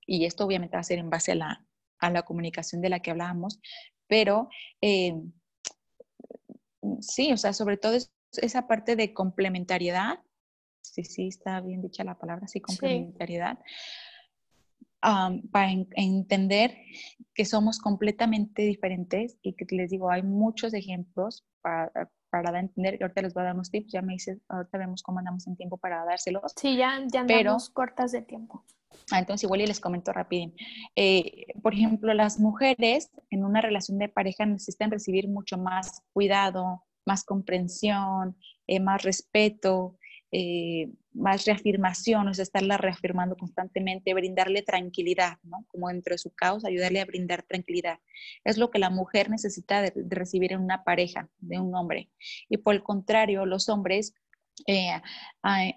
y 0.06 0.26
esto 0.26 0.44
obviamente 0.44 0.76
va 0.76 0.80
a 0.80 0.84
ser 0.84 0.98
en 0.98 1.08
base 1.08 1.32
a 1.32 1.34
la, 1.34 1.66
a 1.98 2.10
la 2.10 2.22
comunicación 2.22 2.82
de 2.82 2.90
la 2.90 3.00
que 3.00 3.10
hablábamos, 3.10 3.58
pero 4.06 4.50
eh, 4.82 5.14
sí, 7.00 7.32
o 7.32 7.38
sea, 7.38 7.54
sobre 7.54 7.78
todo 7.78 7.96
esa 8.32 8.68
parte 8.68 8.96
de 8.96 9.14
complementariedad, 9.14 10.20
sí, 10.82 11.04
sí, 11.04 11.28
está 11.28 11.60
bien 11.62 11.80
dicha 11.80 12.04
la 12.04 12.18
palabra, 12.18 12.46
sí, 12.48 12.60
complementariedad, 12.60 13.58
para 15.00 15.70
entender 15.70 16.76
que 17.32 17.46
somos 17.46 17.78
completamente 17.78 18.62
diferentes 18.62 19.38
y 19.40 19.54
que 19.54 19.64
les 19.74 19.90
digo, 19.90 20.10
hay 20.10 20.22
muchos 20.22 20.74
ejemplos 20.74 21.46
para, 21.62 22.10
para 22.30 22.44
dar 22.44 22.56
a 22.56 22.60
entender, 22.60 22.98
ahorita 23.00 23.22
les 23.22 23.34
voy 23.34 23.42
a 23.42 23.46
dar 23.46 23.54
unos 23.54 23.70
tips, 23.70 23.92
ya 23.92 24.02
me 24.02 24.14
dices, 24.14 24.40
ahorita 24.48 24.78
vemos 24.78 25.02
cómo 25.02 25.18
andamos 25.18 25.46
en 25.46 25.56
tiempo 25.56 25.78
para 25.78 26.04
dárselos. 26.04 26.52
Sí, 26.56 26.76
ya, 26.76 27.02
ya 27.12 27.20
andamos 27.20 27.70
cortas 27.70 28.12
de 28.12 28.22
tiempo. 28.22 28.64
Ah, 29.10 29.18
entonces 29.18 29.44
igual 29.44 29.60
y 29.60 29.66
les 29.66 29.80
comento 29.80 30.12
rápido. 30.12 30.52
Eh, 30.96 31.46
por 31.62 31.74
ejemplo, 31.74 32.12
las 32.14 32.38
mujeres 32.38 33.10
en 33.30 33.44
una 33.44 33.60
relación 33.60 33.98
de 33.98 34.08
pareja 34.08 34.46
necesitan 34.46 34.90
recibir 34.90 35.28
mucho 35.28 35.56
más 35.58 36.02
cuidado, 36.12 36.84
más 37.06 37.24
comprensión, 37.24 38.36
eh, 38.66 38.80
más 38.80 39.02
respeto, 39.02 39.98
eh, 40.30 40.90
más 41.12 41.44
reafirmación, 41.46 42.28
o 42.28 42.30
estarla 42.30 42.76
reafirmando 42.76 43.36
constantemente, 43.36 44.14
brindarle 44.14 44.62
tranquilidad, 44.62 45.38
¿no? 45.42 45.64
Como 45.68 45.88
dentro 45.88 46.14
de 46.14 46.18
su 46.18 46.30
caos, 46.30 46.64
ayudarle 46.64 47.00
a 47.00 47.06
brindar 47.06 47.42
tranquilidad. 47.42 47.98
Es 48.44 48.58
lo 48.58 48.70
que 48.70 48.78
la 48.78 48.90
mujer 48.90 49.30
necesita 49.30 49.82
de, 49.82 49.92
recibir 50.08 50.52
en 50.52 50.60
una 50.60 50.84
pareja, 50.84 51.28
de 51.38 51.58
un 51.58 51.74
hombre. 51.74 52.10
Y 52.48 52.58
por 52.58 52.74
el 52.74 52.82
contrario, 52.82 53.46
los 53.46 53.68
hombres, 53.68 54.14
a, 55.42 55.72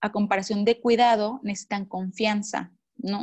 a 0.00 0.12
comparación 0.12 0.64
de 0.64 0.80
cuidado, 0.80 1.40
necesitan 1.42 1.86
confianza, 1.86 2.72
¿no? 2.96 3.20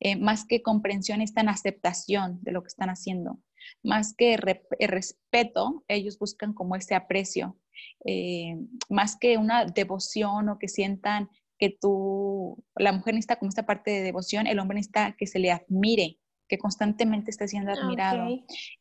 Eh, 0.00 0.16
más 0.16 0.44
que 0.46 0.62
comprensión, 0.62 1.18
necesitan 1.18 1.48
aceptación 1.48 2.38
de 2.42 2.52
lo 2.52 2.62
que 2.62 2.68
están 2.68 2.90
haciendo. 2.90 3.38
Más 3.82 4.14
que 4.14 4.36
respeto, 4.36 5.84
ellos 5.88 6.18
buscan 6.18 6.54
como 6.54 6.74
ese 6.76 6.94
aprecio. 6.94 7.58
Eh, 8.04 8.56
más 8.88 9.16
que 9.16 9.36
una 9.36 9.64
devoción 9.64 10.48
o 10.48 10.58
que 10.58 10.68
sientan 10.68 11.28
que 11.58 11.76
tú, 11.80 12.64
la 12.76 12.92
mujer 12.92 13.14
necesita 13.14 13.36
como 13.36 13.48
esta 13.48 13.66
parte 13.66 13.90
de 13.90 14.02
devoción, 14.02 14.46
el 14.46 14.58
hombre 14.58 14.76
necesita 14.76 15.16
que 15.18 15.26
se 15.26 15.38
le 15.38 15.50
admire, 15.50 16.18
que 16.48 16.58
constantemente 16.58 17.30
esté 17.30 17.48
siendo 17.48 17.72
admirado. 17.72 18.28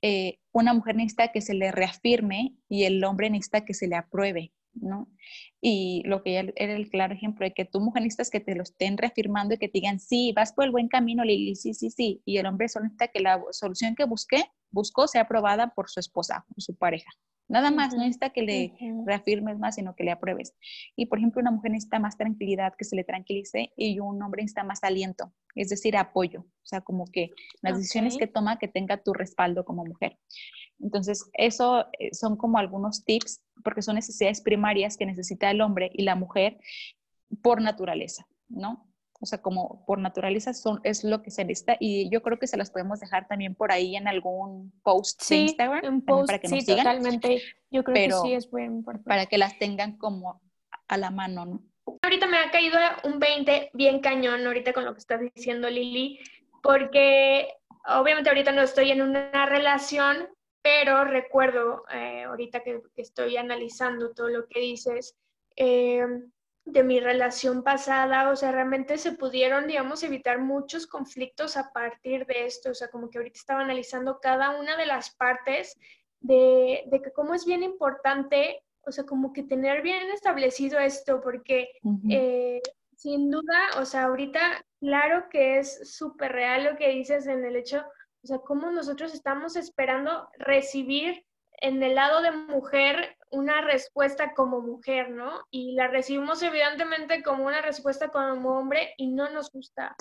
Eh, 0.01 0.39
una 0.51 0.73
mujer 0.73 0.95
necesita 0.95 1.31
que 1.31 1.41
se 1.41 1.53
le 1.53 1.71
reafirme 1.71 2.55
y 2.69 2.83
el 2.83 3.03
hombre 3.03 3.29
necesita 3.29 3.65
que 3.65 3.73
se 3.73 3.87
le 3.87 3.95
apruebe. 3.95 4.53
¿no? 4.81 5.09
Y 5.61 6.03
lo 6.05 6.23
que 6.23 6.37
era 6.55 6.73
el 6.75 6.89
claro 6.89 7.13
ejemplo 7.13 7.45
de 7.45 7.53
que 7.53 7.65
tú, 7.65 7.79
mujer, 7.79 8.03
necesitas 8.03 8.29
que 8.29 8.39
te 8.39 8.55
lo 8.55 8.63
estén 8.63 8.97
reafirmando 8.97 9.55
y 9.55 9.57
que 9.57 9.67
te 9.67 9.79
digan, 9.79 9.99
sí, 9.99 10.33
vas 10.35 10.53
por 10.53 10.65
el 10.65 10.71
buen 10.71 10.87
camino, 10.87 11.23
Lili, 11.23 11.55
sí, 11.55 11.73
sí, 11.73 11.89
sí. 11.89 12.21
Y 12.25 12.37
el 12.37 12.45
hombre 12.45 12.69
solo 12.69 12.85
necesita 12.85 13.07
que 13.07 13.19
la 13.19 13.41
solución 13.51 13.95
que 13.95 14.05
busque, 14.05 14.43
buscó 14.69 15.07
sea 15.07 15.23
aprobada 15.23 15.73
por 15.73 15.89
su 15.89 15.99
esposa, 15.99 16.45
por 16.47 16.61
su 16.61 16.75
pareja. 16.75 17.09
Nada 17.49 17.71
más, 17.71 17.93
no 17.93 17.99
necesita 17.99 18.31
que 18.31 18.41
le 18.41 18.73
reafirmes 19.05 19.57
más, 19.57 19.75
sino 19.75 19.95
que 19.95 20.03
le 20.03 20.11
apruebes. 20.11 20.53
Y 20.95 21.05
por 21.05 21.17
ejemplo, 21.17 21.41
una 21.41 21.51
mujer 21.51 21.71
necesita 21.71 21.99
más 21.99 22.17
tranquilidad, 22.17 22.73
que 22.77 22.83
se 22.83 22.95
le 22.95 23.03
tranquilice, 23.03 23.71
y 23.77 23.99
un 23.99 24.21
hombre 24.21 24.41
necesita 24.41 24.63
más 24.63 24.83
aliento, 24.83 25.33
es 25.55 25.69
decir, 25.69 25.95
apoyo. 25.95 26.41
O 26.41 26.65
sea, 26.65 26.81
como 26.81 27.05
que 27.05 27.31
las 27.61 27.77
decisiones 27.77 28.17
que 28.17 28.27
toma, 28.27 28.59
que 28.59 28.67
tenga 28.67 28.97
tu 28.97 29.13
respaldo 29.13 29.63
como 29.63 29.85
mujer. 29.85 30.17
Entonces, 30.79 31.29
eso 31.33 31.85
eh, 31.99 32.13
son 32.13 32.35
como 32.35 32.57
algunos 32.57 33.05
tips, 33.05 33.41
porque 33.63 33.81
son 33.81 33.95
necesidades 33.95 34.41
primarias 34.41 34.97
que 34.97 35.05
necesita 35.05 35.49
el 35.49 35.61
hombre 35.61 35.89
y 35.93 36.03
la 36.03 36.15
mujer 36.15 36.59
por 37.41 37.61
naturaleza, 37.61 38.27
¿no? 38.49 38.86
O 39.19 39.25
sea, 39.25 39.41
como 39.41 39.83
por 39.85 39.99
naturaleza 39.99 40.53
son, 40.53 40.79
es 40.83 41.03
lo 41.03 41.23
que 41.23 41.31
se 41.31 41.43
necesita 41.43 41.75
y 41.79 42.09
yo 42.11 42.21
creo 42.21 42.37
que 42.37 42.45
se 42.45 42.55
las 42.55 42.69
podemos 42.69 42.99
dejar 42.99 43.27
también 43.27 43.55
por 43.55 43.71
ahí 43.71 43.95
en 43.95 44.07
algún 44.07 44.71
post 44.83 45.27
de 45.29 45.35
Instagram 45.37 45.85
un 45.85 46.05
post, 46.05 46.27
para 46.27 46.39
que 46.39 46.47
nos 46.47 46.63
sí, 46.63 46.75
totalmente. 46.75 47.41
Yo 47.71 47.83
creo 47.83 48.21
que 48.21 48.27
sí 48.27 48.33
es 48.33 48.51
muy 48.51 48.63
importante. 48.63 49.07
Para 49.07 49.25
que 49.25 49.37
las 49.37 49.57
tengan 49.57 49.97
como 49.97 50.41
a 50.87 50.97
la 50.97 51.09
mano, 51.09 51.45
¿no? 51.45 51.63
Ahorita 52.01 52.27
me 52.27 52.37
ha 52.37 52.51
caído 52.51 52.77
un 53.05 53.19
20 53.19 53.71
bien 53.73 53.99
cañón 53.99 54.45
ahorita 54.45 54.73
con 54.73 54.85
lo 54.85 54.93
que 54.93 54.99
estás 54.99 55.21
diciendo 55.33 55.69
Lili, 55.69 56.19
porque 56.61 57.47
obviamente 57.87 58.29
ahorita 58.29 58.51
no 58.51 58.61
estoy 58.61 58.91
en 58.91 59.01
una 59.01 59.45
relación, 59.45 60.27
pero 60.61 61.05
recuerdo 61.05 61.85
eh, 61.91 62.23
ahorita 62.23 62.61
que, 62.61 62.81
estoy 62.97 63.37
analizando 63.37 64.11
todo 64.13 64.27
lo 64.29 64.47
que 64.47 64.59
dices 64.59 65.15
eh, 65.55 66.05
de 66.67 66.83
mi 66.83 66.99
relación 66.99 67.63
pasada, 67.63 68.29
o 68.29 68.35
sea, 68.35 68.51
realmente 68.51 68.97
se 68.97 69.13
pudieron, 69.13 69.67
digamos, 69.67 70.03
evitar 70.03 70.39
muchos 70.39 70.85
conflictos 70.85 71.55
a 71.55 71.71
partir 71.71 72.25
de 72.25 72.45
esto, 72.45 72.71
o 72.71 72.73
sea, 72.73 72.89
como 72.89 73.09
que 73.09 73.17
ahorita 73.17 73.39
estaba 73.39 73.61
analizando 73.61 74.19
cada 74.19 74.59
una 74.59 74.75
de 74.75 74.85
las 74.85 75.15
partes 75.15 75.77
de, 76.19 76.83
de 76.87 77.01
que 77.01 77.11
cómo 77.11 77.33
es 77.33 77.45
bien 77.45 77.63
importante, 77.63 78.61
o 78.81 78.91
sea, 78.91 79.05
como 79.05 79.31
que 79.31 79.43
tener 79.43 79.81
bien 79.81 80.09
establecido 80.09 80.79
esto, 80.79 81.21
porque 81.21 81.69
Sin 82.97 83.29
duda, 83.29 83.79
o 83.79 83.85
sea, 83.85 84.05
ahorita 84.05 84.65
claro 84.79 85.29
que 85.29 85.59
es 85.59 85.95
súper 85.95 86.31
real 86.31 86.63
lo 86.63 86.77
que 86.77 86.89
dices 86.89 87.27
en 87.27 87.45
el 87.45 87.55
hecho, 87.55 87.85
o 88.23 88.27
sea, 88.27 88.39
cómo 88.39 88.71
nosotros 88.71 89.13
estamos 89.13 89.55
esperando 89.55 90.27
recibir 90.39 91.26
en 91.57 91.81
el 91.83 91.95
lado 91.95 92.21
de 92.21 92.31
mujer 92.31 93.17
una 93.29 93.61
respuesta 93.61 94.33
como 94.33 94.61
mujer, 94.61 95.09
¿no? 95.09 95.41
Y 95.51 95.73
la 95.73 95.87
recibimos 95.87 96.41
evidentemente 96.41 97.23
como 97.23 97.45
una 97.45 97.61
respuesta 97.61 98.09
como 98.09 98.57
hombre 98.57 98.93
y 98.97 99.07
no 99.07 99.29
nos 99.29 99.51
gusta. 99.51 99.95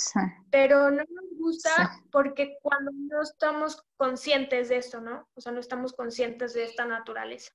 Pero 0.51 0.91
no 0.91 1.03
nos 1.03 1.39
gusta 1.39 2.01
porque 2.13 2.57
cuando 2.63 2.93
no 2.93 3.23
estamos 3.23 3.83
conscientes 3.97 4.69
de 4.69 4.77
esto, 4.77 5.01
¿no? 5.01 5.27
O 5.35 5.41
sea, 5.41 5.53
no 5.53 5.61
estamos 5.61 5.93
conscientes 5.93 6.55
de 6.55 6.65
esta 6.65 6.87
naturaleza. 6.87 7.51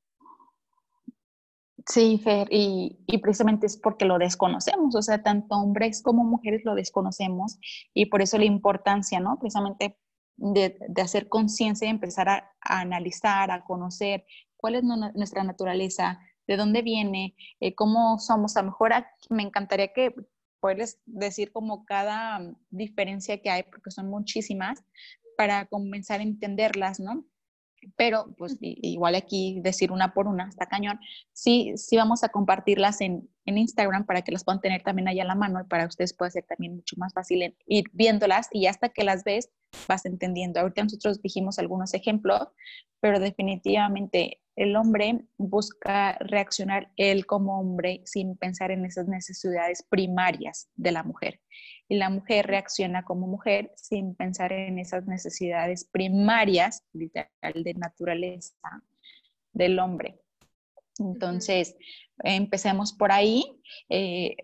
Sí, 1.88 2.20
Fer, 2.24 2.48
y, 2.52 2.98
precisamente 3.24 3.66
es 3.66 3.78
porque 3.78 4.06
lo 4.06 4.20
desconocemos, 4.20 4.96
o 4.96 5.02
sea, 5.02 5.24
tanto 5.24 5.56
hombres 5.56 6.04
como 6.04 6.24
mujeres 6.24 6.62
lo 6.64 6.76
desconocemos 6.76 7.58
y 7.94 8.06
por 8.06 8.22
eso 8.22 8.38
la 8.38 8.46
importancia, 8.46 9.20
¿no? 9.20 9.40
Precisamente 9.40 9.98
de, 10.42 10.78
hacer 11.02 11.30
conciencia 11.30 11.88
y 11.88 11.92
empezar 11.92 12.30
a, 12.30 12.52
analizar, 12.62 13.52
a 13.52 13.64
conocer 13.64 14.26
cuál 14.58 14.76
es 14.76 14.84
nuestra 14.84 15.44
naturaleza, 15.44 16.20
de 16.48 16.58
dónde 16.58 16.82
viene, 16.82 17.36
eh, 17.60 17.76
cómo 17.76 18.20
somos. 18.20 18.58
A 18.58 18.62
lo 18.62 18.68
mejor 18.68 18.94
me 19.30 19.44
encantaría 19.44 19.94
que 19.94 20.14
puedes 20.60 21.00
decir 21.06 21.52
como 21.52 21.86
cada 21.86 22.40
diferencia 22.70 23.42
que 23.42 23.50
hay, 23.50 23.64
porque 23.64 23.92
son 23.92 24.10
muchísimas, 24.10 24.84
para 25.38 25.66
comenzar 25.66 26.20
a 26.20 26.24
entenderlas, 26.24 27.00
¿no? 27.00 27.26
pero 27.96 28.34
pues 28.38 28.58
igual 28.60 29.16
aquí 29.16 29.60
decir 29.62 29.92
una 29.92 30.14
por 30.14 30.28
una, 30.28 30.48
está 30.48 30.68
cañón. 30.68 31.00
Sí, 31.34 31.74
sí 31.78 31.98
vamos 31.98 32.24
a 32.24 32.30
compartirlas 32.30 33.02
en, 33.02 33.28
en 33.46 33.58
Instagram 33.58 34.06
para 34.06 34.22
que 34.22 34.32
las 34.32 34.44
puedan 34.44 34.62
tener 34.62 34.84
también 34.84 35.08
allá 35.08 35.24
a 35.24 35.28
la 35.28 35.36
mano 35.36 35.60
y 35.60 35.68
para 35.68 35.88
ustedes 35.88 36.14
pueda 36.14 36.32
ser 36.32 36.44
también 36.44 36.76
mucho 36.76 36.96
más 36.98 37.14
fácil 37.14 37.56
ir 37.66 37.86
viéndolas 37.94 38.50
y 38.52 38.68
hasta 38.68 38.90
que 38.90 39.04
las 39.04 39.24
ves 39.24 39.50
vas 39.88 40.06
entendiendo. 40.06 40.60
Ahorita 40.60 40.84
nosotros 40.84 41.22
dijimos 41.22 41.60
algunos 41.60 41.94
ejemplos, 41.94 42.48
pero 43.00 43.20
definitivamente 43.20 44.42
el 44.56 44.76
hombre 44.76 45.26
busca 45.38 46.18
reaccionar 46.20 46.92
él 46.98 47.26
como 47.26 47.60
hombre 47.60 48.02
sin 48.06 48.36
pensar 48.36 48.72
en 48.72 48.86
esas 48.86 49.08
necesidades 49.08 49.84
primarias 49.90 50.70
de 50.76 50.92
la 50.92 51.04
mujer. 51.04 51.42
Y 51.88 51.96
la 51.96 52.10
mujer 52.10 52.48
reacciona 52.48 53.04
como 53.04 53.28
mujer 53.28 53.72
sin 53.76 54.16
pensar 54.16 54.52
en 54.54 54.78
esas 54.80 55.08
necesidades 55.08 55.86
primarias, 55.86 56.84
literal, 56.94 57.30
de 57.64 57.74
naturaleza 57.74 58.84
del 59.54 59.80
hombre. 59.80 60.20
Entonces, 61.00 61.76
empecemos 62.24 62.94
por 62.94 63.12
ahí. 63.12 63.60
Eh, 63.90 64.36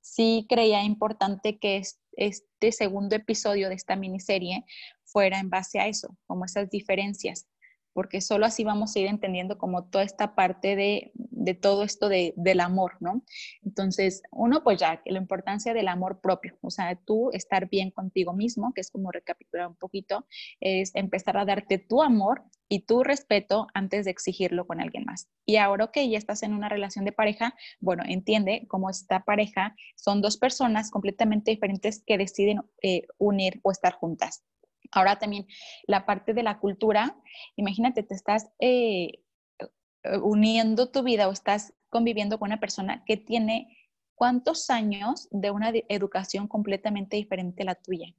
sí 0.00 0.46
creía 0.48 0.82
importante 0.84 1.58
que 1.58 1.82
este 2.16 2.72
segundo 2.72 3.16
episodio 3.16 3.68
de 3.68 3.74
esta 3.74 3.96
miniserie 3.96 4.64
fuera 5.04 5.38
en 5.38 5.50
base 5.50 5.78
a 5.80 5.86
eso, 5.86 6.16
como 6.26 6.44
esas 6.44 6.70
diferencias, 6.70 7.46
porque 7.94 8.20
solo 8.20 8.44
así 8.44 8.64
vamos 8.64 8.94
a 8.94 8.98
ir 8.98 9.06
entendiendo 9.06 9.56
como 9.56 9.84
toda 9.84 10.04
esta 10.04 10.34
parte 10.34 10.76
de, 10.76 11.12
todo 11.54 11.84
esto 11.84 12.08
del 12.08 12.60
amor, 12.60 12.96
¿no? 13.00 13.22
Entonces, 13.62 14.22
uno, 14.32 14.64
pues 14.64 14.80
ya, 14.80 15.00
la 15.06 15.18
importancia 15.18 15.72
del 15.72 15.88
amor 15.88 16.20
propio, 16.20 16.58
o 16.60 16.70
sea, 16.70 16.96
tú 16.96 17.30
estar 17.32 17.68
bien 17.68 17.90
contigo 17.90 18.32
mismo, 18.32 18.72
que 18.74 18.80
es 18.80 18.90
como 18.90 19.12
recapitular 19.12 19.68
un 19.68 19.76
poquito, 19.76 20.26
es 20.60 20.90
empezar 20.94 21.36
a 21.36 21.44
darte 21.44 21.78
tu 21.78 22.02
amor 22.02 22.42
y 22.74 22.80
tu 22.80 23.04
respeto 23.04 23.68
antes 23.72 24.04
de 24.04 24.10
exigirlo 24.10 24.66
con 24.66 24.80
alguien 24.80 25.04
más. 25.04 25.28
Y 25.46 25.58
ahora 25.58 25.92
que 25.92 26.08
ya 26.10 26.18
estás 26.18 26.42
en 26.42 26.54
una 26.54 26.68
relación 26.68 27.04
de 27.04 27.12
pareja, 27.12 27.54
bueno, 27.78 28.02
entiende 28.04 28.66
cómo 28.66 28.90
esta 28.90 29.22
pareja 29.22 29.76
son 29.94 30.20
dos 30.20 30.38
personas 30.38 30.90
completamente 30.90 31.52
diferentes 31.52 32.02
que 32.04 32.18
deciden 32.18 32.62
eh, 32.82 33.06
unir 33.16 33.60
o 33.62 33.70
estar 33.70 33.92
juntas. 33.92 34.42
Ahora 34.90 35.20
también 35.20 35.46
la 35.86 36.04
parte 36.04 36.34
de 36.34 36.42
la 36.42 36.58
cultura, 36.58 37.16
imagínate, 37.54 38.02
te 38.02 38.14
estás 38.14 38.50
eh, 38.58 39.20
eh, 39.60 40.18
uniendo 40.20 40.90
tu 40.90 41.04
vida 41.04 41.28
o 41.28 41.32
estás 41.32 41.74
conviviendo 41.90 42.40
con 42.40 42.48
una 42.48 42.58
persona 42.58 43.04
que 43.04 43.16
tiene 43.16 43.68
cuántos 44.16 44.68
años 44.68 45.28
de 45.30 45.52
una 45.52 45.72
educación 45.88 46.48
completamente 46.48 47.16
diferente 47.16 47.62
a 47.62 47.66
la 47.66 47.74
tuya. 47.76 48.12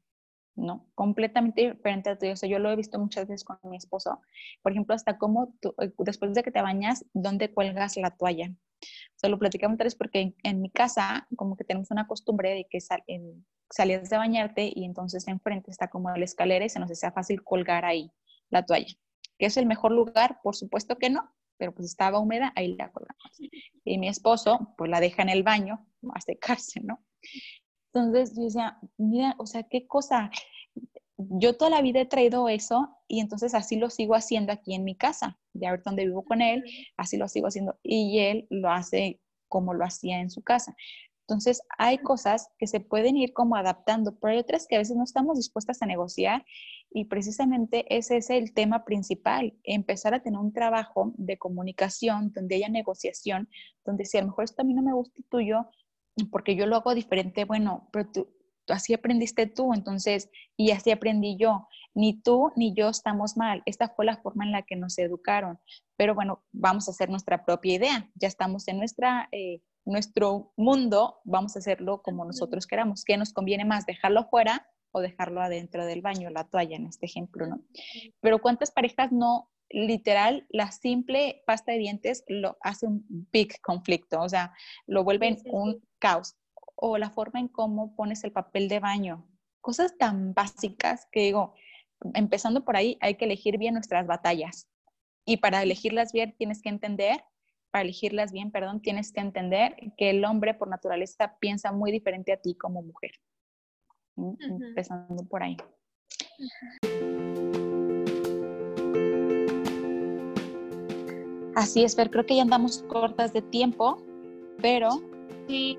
¿No? 0.56 0.88
Completamente 0.96 1.72
diferente 1.72 2.10
a 2.10 2.14
la 2.14 2.20
tuya. 2.20 2.34
O 2.34 2.36
sea, 2.36 2.50
yo 2.50 2.60
lo 2.60 2.70
he 2.72 2.76
visto 2.76 3.00
muchas 3.00 3.28
veces 3.28 3.44
con 3.44 3.58
mi 3.64 3.78
esposo. 3.78 4.22
Por 4.62 4.72
ejemplo, 4.72 4.96
hasta 4.96 5.18
cómo 5.18 5.56
eh, 5.82 5.92
después 6.00 6.34
de 6.34 6.44
que 6.44 6.52
te 6.52 6.62
bañas, 6.62 7.06
¿dónde 7.14 7.54
cuelgas 7.54 7.98
la 7.98 8.12
toalla? 8.12 8.50
O 8.50 9.18
sea, 9.18 9.30
lo 9.30 9.40
platicamos 9.40 9.78
tres 9.78 9.96
porque 9.96 10.36
en, 10.44 10.62
mi 10.62 10.70
casa 10.70 11.28
como 11.36 11.56
que 11.56 11.64
tenemos 11.64 11.92
una 11.92 12.08
costumbre 12.08 12.52
de 12.52 12.68
que 12.70 12.82
sal, 12.82 13.04
en, 13.08 13.46
salías 13.70 14.10
de 14.10 14.18
bañarte 14.18 14.72
y 14.74 14.86
entonces 14.86 15.28
enfrente 15.28 15.72
está 15.72 15.90
como 15.90 16.10
la 16.12 16.26
escalera 16.26 16.66
y 16.66 16.70
se 16.70 16.80
nos 16.80 16.92
hacía 16.92 17.12
fácil 17.12 17.44
colgar 17.44 17.86
ahí 17.86 18.12
la 18.50 18.66
toalla. 18.66 18.94
¿Que 19.38 19.48
es 19.48 19.58
el 19.58 19.66
mejor 19.66 19.92
lugar? 19.92 20.40
Por 20.44 20.56
supuesto 20.56 20.98
que 20.98 21.10
no, 21.10 21.34
pero 21.58 21.74
pues 21.74 21.88
estaba 21.88 22.20
húmeda, 22.20 22.54
ahí 22.56 22.76
la 22.76 22.92
colgamos. 22.92 23.40
Y 23.84 23.98
mi 23.98 24.08
esposo 24.08 24.74
pues 24.78 24.90
la 24.90 25.00
deja 25.00 25.22
en 25.22 25.30
el 25.30 25.44
baño 25.44 25.86
a 26.14 26.22
secarse, 26.22 26.80
¿no? 26.82 27.04
Entonces 27.96 28.36
yo 28.36 28.44
decía, 28.44 28.78
mira, 28.98 29.36
o 29.38 29.46
sea, 29.46 29.64
qué 29.64 29.88
cosa, 29.88 30.30
yo 31.18 31.56
toda 31.56 31.72
la 31.72 31.82
vida 31.82 32.02
he 32.02 32.06
traído 32.06 32.50
eso 32.50 32.90
y 33.08 33.22
entonces 33.22 33.54
así 33.54 33.78
lo 33.78 33.90
sigo 33.90 34.16
haciendo 34.16 34.52
aquí 34.52 34.76
en 34.76 34.84
mi 34.84 34.96
casa, 34.96 35.40
de 35.54 35.68
ahorita 35.68 35.92
donde 35.92 36.06
vivo 36.06 36.26
con 36.26 36.42
él, 36.42 36.66
así 36.98 37.16
lo 37.16 37.30
sigo 37.30 37.48
haciendo 37.48 37.80
y 37.84 38.20
él 38.20 38.48
lo 38.50 38.70
hace 38.70 39.22
como 39.48 39.74
lo 39.74 39.86
hacía 39.86 40.20
en 40.20 40.30
su 40.30 40.42
casa. 40.42 40.76
Entonces, 41.22 41.62
hay 41.80 41.98
cosas 42.00 42.50
que 42.60 42.68
se 42.68 42.82
pueden 42.82 43.18
ir 43.18 43.34
como 43.34 43.56
adaptando, 43.56 44.20
pero 44.20 44.34
hay 44.34 44.40
otras 44.40 44.68
que 44.68 44.76
a 44.76 44.80
veces 44.80 44.96
no 44.96 45.04
estamos 45.04 45.38
dispuestas 45.38 45.82
a 45.82 45.88
negociar 45.88 46.46
y 46.92 47.06
precisamente 47.06 47.86
ese 47.96 48.18
es 48.18 48.30
el 48.30 48.54
tema 48.54 48.84
principal, 48.86 49.58
empezar 49.64 50.14
a 50.14 50.22
tener 50.22 50.40
un 50.40 50.54
trabajo 50.54 51.14
de 51.16 51.38
comunicación 51.38 52.32
donde 52.32 52.56
haya 52.56 52.70
negociación, 52.70 53.50
donde 53.86 54.06
si 54.06 54.18
a 54.18 54.22
lo 54.22 54.28
mejor 54.28 54.44
esto 54.44 54.62
a 54.62 54.66
mí 54.66 54.74
no 54.74 54.84
me 54.84 54.94
gusta 54.94 55.22
tuyo, 55.30 55.68
porque 56.32 56.56
yo 56.56 56.66
lo 56.66 56.78
hago 56.78 56.96
diferente, 56.96 57.46
bueno, 57.46 57.90
pero 57.92 58.10
tú, 58.12 58.28
así 58.70 58.94
aprendiste 58.94 59.48
tú, 59.48 59.74
entonces, 59.74 60.30
y 60.58 60.72
así 60.72 60.92
aprendí 60.92 61.38
yo. 61.38 61.68
Ni 61.94 62.22
tú 62.22 62.52
ni 62.58 62.74
yo 62.74 62.90
estamos 62.90 63.38
mal. 63.38 63.64
Esta 63.66 63.88
fue 63.88 64.06
la 64.06 64.18
forma 64.18 64.44
en 64.44 64.52
la 64.52 64.64
que 64.64 64.76
nos 64.76 64.98
educaron. 64.98 65.60
Pero 65.96 66.14
bueno, 66.14 66.44
vamos 66.52 66.88
a 66.88 66.92
hacer 66.92 67.10
nuestra 67.10 67.46
propia 67.46 67.76
idea. 67.76 68.12
Ya 68.16 68.28
estamos 68.28 68.68
en 68.68 68.80
nuestra 68.80 69.30
eh, 69.32 69.62
nuestro 69.86 70.52
mundo, 70.58 71.20
vamos 71.24 71.56
a 71.56 71.60
hacerlo 71.60 72.02
como 72.02 72.26
nosotros 72.26 72.68
queramos. 72.68 73.06
¿Qué 73.06 73.18
nos 73.18 73.34
conviene 73.34 73.66
más, 73.66 73.86
dejarlo 73.86 74.26
fuera 74.26 74.68
o 74.92 75.00
dejarlo 75.00 75.42
adentro 75.42 75.86
del 75.86 76.02
baño, 76.02 76.30
la 76.30 76.46
toalla 76.46 76.76
en 76.76 76.88
este 76.88 77.06
ejemplo, 77.06 77.48
¿no? 77.48 77.62
Pero 78.22 78.42
¿cuántas 78.42 78.72
parejas 78.72 79.12
no, 79.12 79.50
literal, 79.70 80.46
la 80.50 80.72
simple 80.72 81.44
pasta 81.46 81.72
de 81.72 81.80
dientes 81.80 82.24
lo 82.28 82.58
hace 82.62 82.88
un 82.88 83.06
big 83.32 83.60
conflicto, 83.62 84.22
o 84.22 84.30
sea, 84.30 84.54
lo 84.88 85.04
vuelven 85.04 85.38
un 85.46 85.84
caos? 86.00 86.36
O 86.76 86.98
la 86.98 87.10
forma 87.10 87.40
en 87.40 87.48
cómo 87.48 87.96
pones 87.96 88.24
el 88.24 88.32
papel 88.32 88.68
de 88.68 88.80
baño, 88.80 89.28
cosas 89.62 89.98
tan 89.98 90.34
básicas 90.34 91.08
que 91.12 91.22
digo, 91.22 91.54
empezando 92.14 92.66
por 92.66 92.76
ahí, 92.76 92.98
hay 93.02 93.16
que 93.16 93.26
elegir 93.26 93.58
bien 93.58 93.74
nuestras 93.74 94.06
batallas. 94.06 94.68
Y 95.26 95.38
para 95.38 95.64
elegirlas 95.64 96.12
bien 96.12 96.36
tienes 96.38 96.62
que 96.62 96.70
entender 96.70 97.24
para 97.76 97.84
elegirlas 97.84 98.32
bien, 98.32 98.52
perdón, 98.52 98.82
tienes 98.82 99.12
que 99.12 99.20
entender 99.20 99.76
que 99.98 100.10
el 100.12 100.24
hombre 100.24 100.54
por 100.54 100.70
naturaleza 100.70 101.38
piensa 101.42 101.74
muy 101.74 101.92
diferente 101.92 102.32
a 102.32 102.38
ti 102.38 102.56
como 102.56 102.82
mujer. 102.82 103.12
Empezando 104.16 105.26
por 105.26 105.44
ahí. 105.44 105.58
Así 111.56 111.84
es, 111.84 111.96
pero 111.96 112.12
creo 112.12 112.26
que 112.26 112.36
ya 112.36 112.42
andamos 112.42 112.84
cortas 112.88 113.34
de 113.34 113.42
tiempo, 113.42 113.98
pero... 114.62 114.90
Sí, 115.48 115.78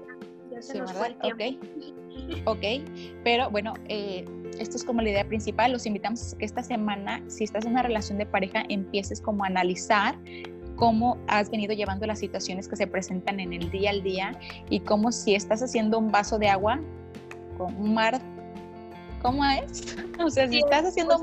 ya 0.50 0.62
se 0.62 0.78
nos 0.78 0.92
fue 0.92 1.08
el 1.22 1.36
tiempo. 1.36 1.66
Ok, 2.46 2.64
pero 3.24 3.50
bueno, 3.50 3.74
eh, 3.88 4.24
esto 4.58 4.78
es 4.78 4.84
como 4.84 5.02
la 5.02 5.10
idea 5.10 5.28
principal. 5.28 5.70
Los 5.70 5.84
invitamos 5.84 6.32
a 6.32 6.38
que 6.38 6.46
esta 6.46 6.62
semana, 6.62 7.22
si 7.28 7.44
estás 7.44 7.66
en 7.66 7.72
una 7.72 7.82
relación 7.82 8.16
de 8.16 8.24
pareja, 8.24 8.64
empieces 8.70 9.20
como 9.20 9.44
a 9.44 9.48
analizar 9.48 10.18
cómo 10.76 11.18
has 11.28 11.50
venido 11.50 11.74
llevando 11.74 12.06
las 12.06 12.18
situaciones 12.18 12.68
que 12.68 12.76
se 12.76 12.86
presentan 12.86 13.38
en 13.38 13.52
el 13.52 13.70
día 13.70 13.90
al 13.90 14.02
día 14.02 14.38
y 14.70 14.80
cómo 14.80 15.12
si 15.12 15.34
estás 15.34 15.62
haciendo 15.62 15.98
un 15.98 16.10
vaso 16.10 16.38
de 16.38 16.48
agua 16.48 16.80
con 17.58 17.74
un 17.76 17.94
mar, 17.94 18.20
¿cómo 19.22 19.44
es? 19.44 19.96
O 20.24 20.30
sea, 20.30 20.48
si 20.48 20.60
estás 20.60 20.86
haciendo, 20.86 21.20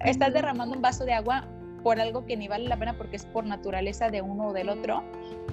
estás 0.00 0.32
derramando 0.32 0.74
un 0.74 0.80
vaso 0.80 1.04
de 1.04 1.12
agua 1.12 1.46
por 1.82 2.00
algo 2.00 2.24
que 2.24 2.36
ni 2.36 2.48
vale 2.48 2.68
la 2.68 2.76
pena 2.76 2.94
porque 2.96 3.16
es 3.16 3.26
por 3.26 3.44
naturaleza 3.44 4.10
de 4.10 4.22
uno 4.22 4.48
o 4.48 4.52
del 4.52 4.68
otro, 4.68 5.02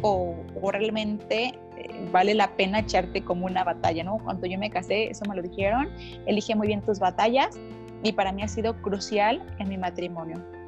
o, 0.02 0.36
realmente 0.72 1.60
eh, 1.78 2.10
vale 2.12 2.34
la 2.36 2.56
pena 2.56 2.80
echarte 2.80 3.24
como 3.24 3.46
una 3.46 3.64
batalla, 3.64 4.04
¿no? 4.04 4.18
Cuando 4.24 4.48
yo 4.48 4.58
me 4.60 4.70
casé, 4.70 5.10
eso 5.10 5.26
me 5.28 5.36
lo 5.36 5.42
dijeron, 5.42 5.90
elige 6.26 6.56
muy 6.56 6.68
bien 6.68 6.82
tus 6.82 7.00
batallas 7.00 7.60
y 8.04 8.14
para 8.14 8.32
mí 8.32 8.44
ha 8.44 8.48
sido 8.48 8.82
crucial 8.82 9.42
en 9.60 9.70
mi 9.70 9.78
matrimonio 9.78 10.59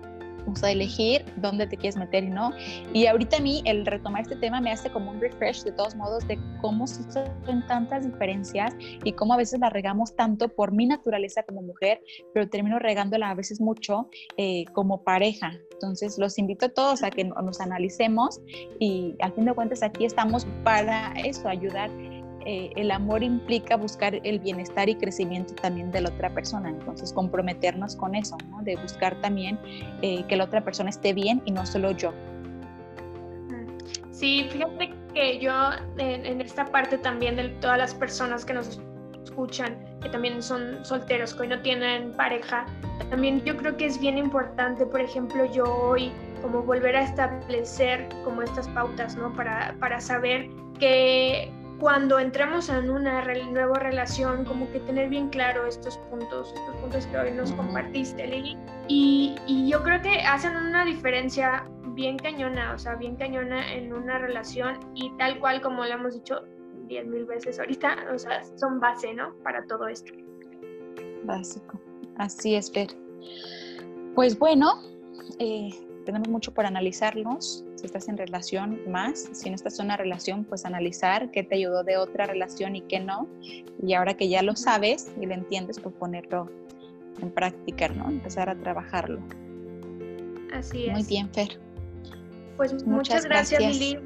vamos 0.42 0.64
a 0.64 0.72
elegir 0.72 1.26
dónde 1.38 1.68
te 1.68 1.78
quieres 1.78 1.98
meter 1.98 2.24
y 2.24 2.30
no. 2.30 2.52
Y 2.94 3.06
ahorita 3.06 3.38
a 3.38 3.40
mí 3.40 3.62
el 3.66 3.86
retomar 3.86 4.24
este 4.24 4.36
tema 4.36 4.62
me 4.62 4.72
hace 4.72 4.90
como 4.92 5.12
un 5.12 5.20
refresh 5.20 5.64
de 5.64 5.72
todos 5.72 5.96
modos 5.96 6.28
de 6.28 6.40
cómo 6.62 6.88
son 6.88 7.66
tantas 7.68 8.06
diferencias 8.06 8.76
y 9.04 9.14
cómo 9.14 9.34
a 9.34 9.38
veces 9.38 9.60
la 9.60 9.70
regamos 9.70 10.16
tanto 10.16 10.50
por 10.50 10.72
mi 10.72 10.86
naturaleza 10.86 11.44
como 11.44 11.62
mujer, 11.62 12.02
pero 12.34 12.50
termino 12.50 12.80
regándola 12.80 13.30
a 13.30 13.36
veces 13.36 13.62
mucho 13.62 14.10
eh, 14.38 14.66
como 14.74 15.04
pareja. 15.04 15.54
Entonces 15.74 16.18
los 16.20 16.38
invito 16.38 16.68
a 16.68 16.70
todos 16.70 17.04
a 17.04 17.10
que 17.10 17.24
nos 17.24 17.60
analicemos 17.60 18.40
y 18.80 19.16
al 19.20 19.34
fin 19.34 19.46
de 19.46 19.54
cuentas 19.54 19.82
aquí 19.82 20.06
estamos 20.06 20.46
para 20.64 21.14
eso, 21.14 21.48
ayudar 21.48 21.90
eh, 22.46 22.72
el 22.76 22.92
amor 22.92 23.24
implica 23.24 23.76
buscar 23.76 24.20
el 24.24 24.40
bienestar 24.40 24.90
y 24.90 24.96
crecimiento 24.96 25.54
también 25.56 25.92
de 25.92 26.02
la 26.02 26.10
otra 26.10 26.30
persona, 26.30 26.70
entonces 26.70 27.14
comprometernos 27.14 27.96
con 27.96 28.16
eso, 28.16 28.38
de 28.62 28.76
buscar 28.78 29.16
también 29.22 29.60
eh, 30.02 30.24
que 30.28 30.36
la 30.36 30.46
otra 30.46 30.62
persona 30.64 30.90
esté 30.90 31.14
bien 31.14 31.42
y 31.46 31.52
no 31.52 31.66
solo 31.66 31.92
yo. 31.92 32.14
Sí, 34.12 34.48
fíjate 34.52 34.94
que 35.14 35.40
yo 35.40 35.52
en, 35.98 36.42
esta 36.42 36.66
parte 36.66 36.98
también 36.98 37.36
de 37.36 37.50
todas 37.60 37.78
las 37.78 37.94
personas 37.94 38.46
que 38.46 38.54
nos 38.54 38.80
escuchan, 39.24 39.78
que 40.02 40.10
también 40.10 40.42
son 40.42 40.84
solteros, 40.86 41.34
que 41.34 41.44
hoy 41.44 41.48
no 41.48 41.60
tienen 41.62 42.12
pareja, 42.14 42.66
también 43.10 43.44
yo 43.44 43.58
creo 43.58 43.76
que 43.78 43.86
es 43.86 44.00
bien 44.00 44.18
importante, 44.18 44.86
por 44.86 45.02
ejemplo, 45.02 45.52
yo 45.52 45.64
hoy 45.66 46.12
como 46.42 46.62
volver 46.64 46.96
a 46.96 47.04
establecer 47.04 48.10
como 48.24 48.42
estas 48.42 48.68
pautas, 48.70 49.16
¿no? 49.16 49.34
Para, 49.34 49.76
para 49.80 50.02
saber 50.02 50.50
que 50.80 51.52
cuando 51.82 52.20
entramos 52.20 52.70
en 52.70 52.92
una 52.92 53.26
nueva 53.50 53.80
relación, 53.80 54.46
como 54.46 54.72
que 54.72 54.80
tener 54.82 55.10
bien 55.10 55.30
claro 55.30 55.66
estos 55.66 55.98
puntos, 56.12 56.54
estos 56.54 56.76
puntos 56.76 57.08
que 57.08 57.18
hoy 57.18 57.32
nos 57.32 57.52
compartiste, 57.54 58.28
Lili. 58.28 58.56
Y, 58.88 59.36
y, 59.48 59.68
yo 59.68 59.82
creo 59.82 60.00
que 60.00 60.20
hacen 60.20 60.56
una 60.56 60.86
diferencia 60.86 61.68
bien 61.96 62.20
cañona, 62.20 62.74
o 62.76 62.78
sea, 62.78 62.94
bien 62.96 63.16
cañona 63.16 63.74
en 63.74 63.94
una 63.94 64.20
relación 64.20 64.80
y 64.94 65.10
tal 65.18 65.40
cual 65.40 65.60
como 65.60 65.84
lo 65.84 65.92
hemos 65.92 66.14
dicho 66.14 66.44
diez 66.86 67.08
mil 67.08 67.26
veces 67.26 67.60
ahorita, 67.60 67.98
o 68.14 68.20
sea, 68.20 68.44
son 68.58 68.80
base, 68.80 69.16
¿no? 69.16 69.34
Para 69.44 69.66
todo 69.66 69.88
esto. 69.88 70.14
Básico. 71.24 71.82
Así 72.18 72.54
es, 72.54 72.72
Fer. 72.72 72.90
Pues 74.14 74.38
bueno, 74.38 74.74
eh, 75.40 75.72
tenemos 76.06 76.28
mucho 76.30 76.54
por 76.54 76.68
analizarnos, 76.68 77.66
si 77.82 77.88
estás 77.88 78.08
en 78.08 78.18
relación 78.18 78.80
más, 78.90 79.28
si 79.34 79.50
no 79.50 79.56
estás 79.56 79.80
en 79.80 79.86
una 79.86 79.98
relación, 79.98 80.46
pues 80.46 80.66
analizar 80.66 81.32
qué 81.32 81.44
te 81.44 81.56
ayudó 81.56 81.84
de 81.84 81.98
otra 81.98 82.28
relación 82.28 82.76
y 82.76 82.82
qué 82.82 83.00
no. 83.00 83.28
Y 83.82 83.96
ahora 83.96 84.14
que 84.14 84.30
ya 84.30 84.44
lo 84.44 84.56
sabes 84.56 85.12
y 85.20 85.26
lo 85.26 85.34
entiendes, 85.34 85.80
pues 85.80 85.96
ponerlo 85.96 86.50
en 87.22 87.32
práctica, 87.32 87.90
¿no? 87.90 88.08
Empezar 88.08 88.50
a 88.50 88.56
trabajarlo. 88.56 89.20
Así 90.54 90.86
es. 90.86 90.94
Muy 90.94 91.04
bien, 91.04 91.30
Fer. 91.34 91.60
Pues 92.56 92.86
muchas, 92.86 93.26
gracias, 93.26 93.60
Lili. 93.62 94.00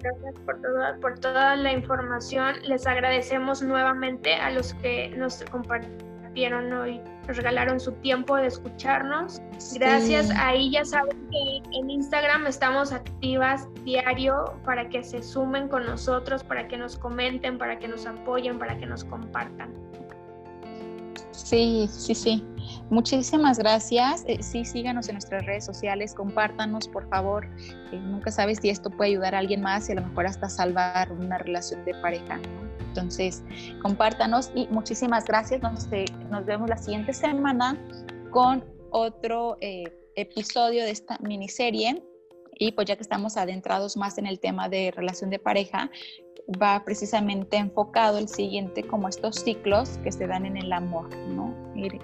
Gracias 0.00 0.34
por 0.44 0.60
toda, 0.60 0.96
por 0.96 1.18
toda 1.20 1.54
la 1.54 1.72
información. 1.72 2.56
Les 2.64 2.88
agradecemos 2.88 3.62
nuevamente 3.62 4.34
a 4.34 4.50
los 4.50 4.74
que 4.74 5.10
nos 5.10 5.44
compartieron 5.44 6.11
hoy 6.34 7.00
nos 7.26 7.36
regalaron 7.36 7.78
su 7.78 7.92
tiempo 7.92 8.36
de 8.36 8.46
escucharnos. 8.46 9.40
Gracias. 9.74 10.30
Ahí 10.30 10.70
ya 10.70 10.84
saben 10.84 11.28
que 11.30 11.78
en 11.78 11.90
Instagram 11.90 12.46
estamos 12.46 12.92
activas 12.92 13.68
diario 13.84 14.54
para 14.64 14.88
que 14.88 15.04
se 15.04 15.22
sumen 15.22 15.68
con 15.68 15.86
nosotros, 15.86 16.42
para 16.42 16.66
que 16.68 16.76
nos 16.76 16.96
comenten, 16.96 17.58
para 17.58 17.78
que 17.78 17.88
nos 17.88 18.06
apoyen, 18.06 18.58
para 18.58 18.76
que 18.78 18.86
nos 18.86 19.04
compartan. 19.04 19.70
Sí, 21.32 21.88
sí, 21.90 22.14
sí. 22.14 22.44
Muchísimas 22.90 23.58
gracias. 23.58 24.24
Eh, 24.26 24.42
sí, 24.42 24.64
síganos 24.64 25.08
en 25.08 25.14
nuestras 25.14 25.44
redes 25.44 25.64
sociales, 25.64 26.14
compártanos, 26.14 26.88
por 26.88 27.08
favor. 27.08 27.46
Eh, 27.92 28.00
nunca 28.00 28.30
sabes 28.30 28.58
si 28.60 28.70
esto 28.70 28.90
puede 28.90 29.10
ayudar 29.10 29.34
a 29.34 29.38
alguien 29.38 29.60
más 29.60 29.88
y 29.88 29.92
a 29.92 29.94
lo 29.96 30.02
mejor 30.02 30.26
hasta 30.26 30.48
salvar 30.48 31.10
una 31.12 31.38
relación 31.38 31.84
de 31.84 31.94
pareja. 31.94 32.38
Entonces, 32.92 33.42
compártanos 33.80 34.50
y 34.54 34.66
muchísimas 34.68 35.24
gracias. 35.24 35.62
Nos, 35.62 35.88
nos 36.30 36.44
vemos 36.44 36.68
la 36.68 36.76
siguiente 36.76 37.14
semana 37.14 37.78
con 38.30 38.62
otro 38.90 39.56
eh, 39.62 39.84
episodio 40.14 40.84
de 40.84 40.90
esta 40.90 41.18
miniserie. 41.22 42.02
Y 42.58 42.72
pues 42.72 42.86
ya 42.86 42.96
que 42.96 43.02
estamos 43.02 43.38
adentrados 43.38 43.96
más 43.96 44.18
en 44.18 44.26
el 44.26 44.38
tema 44.38 44.68
de 44.68 44.92
relación 44.94 45.30
de 45.30 45.38
pareja, 45.38 45.90
va 46.62 46.84
precisamente 46.84 47.56
enfocado 47.56 48.18
el 48.18 48.28
siguiente 48.28 48.82
como 48.82 49.08
estos 49.08 49.36
ciclos 49.36 49.98
que 50.04 50.12
se 50.12 50.26
dan 50.26 50.44
en 50.44 50.58
el 50.58 50.70
amor, 50.72 51.08
¿no? 51.28 51.54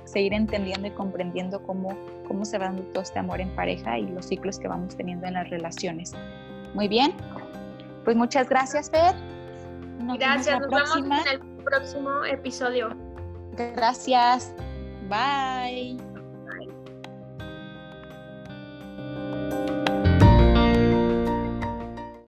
seguir 0.05 0.33
entendiendo 0.33 0.89
y 0.89 0.91
comprendiendo 0.93 1.63
cómo, 1.63 1.97
cómo 2.27 2.45
se 2.47 2.57
va 2.57 2.67
dando 2.67 2.83
todo 2.85 3.03
este 3.03 3.19
amor 3.19 3.41
en 3.41 3.55
pareja 3.55 3.99
y 3.99 4.07
los 4.07 4.27
ciclos 4.27 4.59
que 4.59 4.69
vamos 4.69 4.97
teniendo 4.97 5.27
en 5.27 5.35
las 5.35 5.51
relaciones. 5.51 6.15
Muy 6.75 6.89
bien, 6.89 7.13
pues 8.05 8.17
muchas 8.17 8.49
gracias, 8.49 8.91
Fer. 8.91 9.38
Gracias, 9.99 10.61
nos 10.61 10.71
vemos 10.71 10.97
en 10.97 11.13
el 11.13 11.41
próximo 11.65 12.25
episodio. 12.25 12.91
Gracias. 13.57 14.55
Bye. 15.09 15.97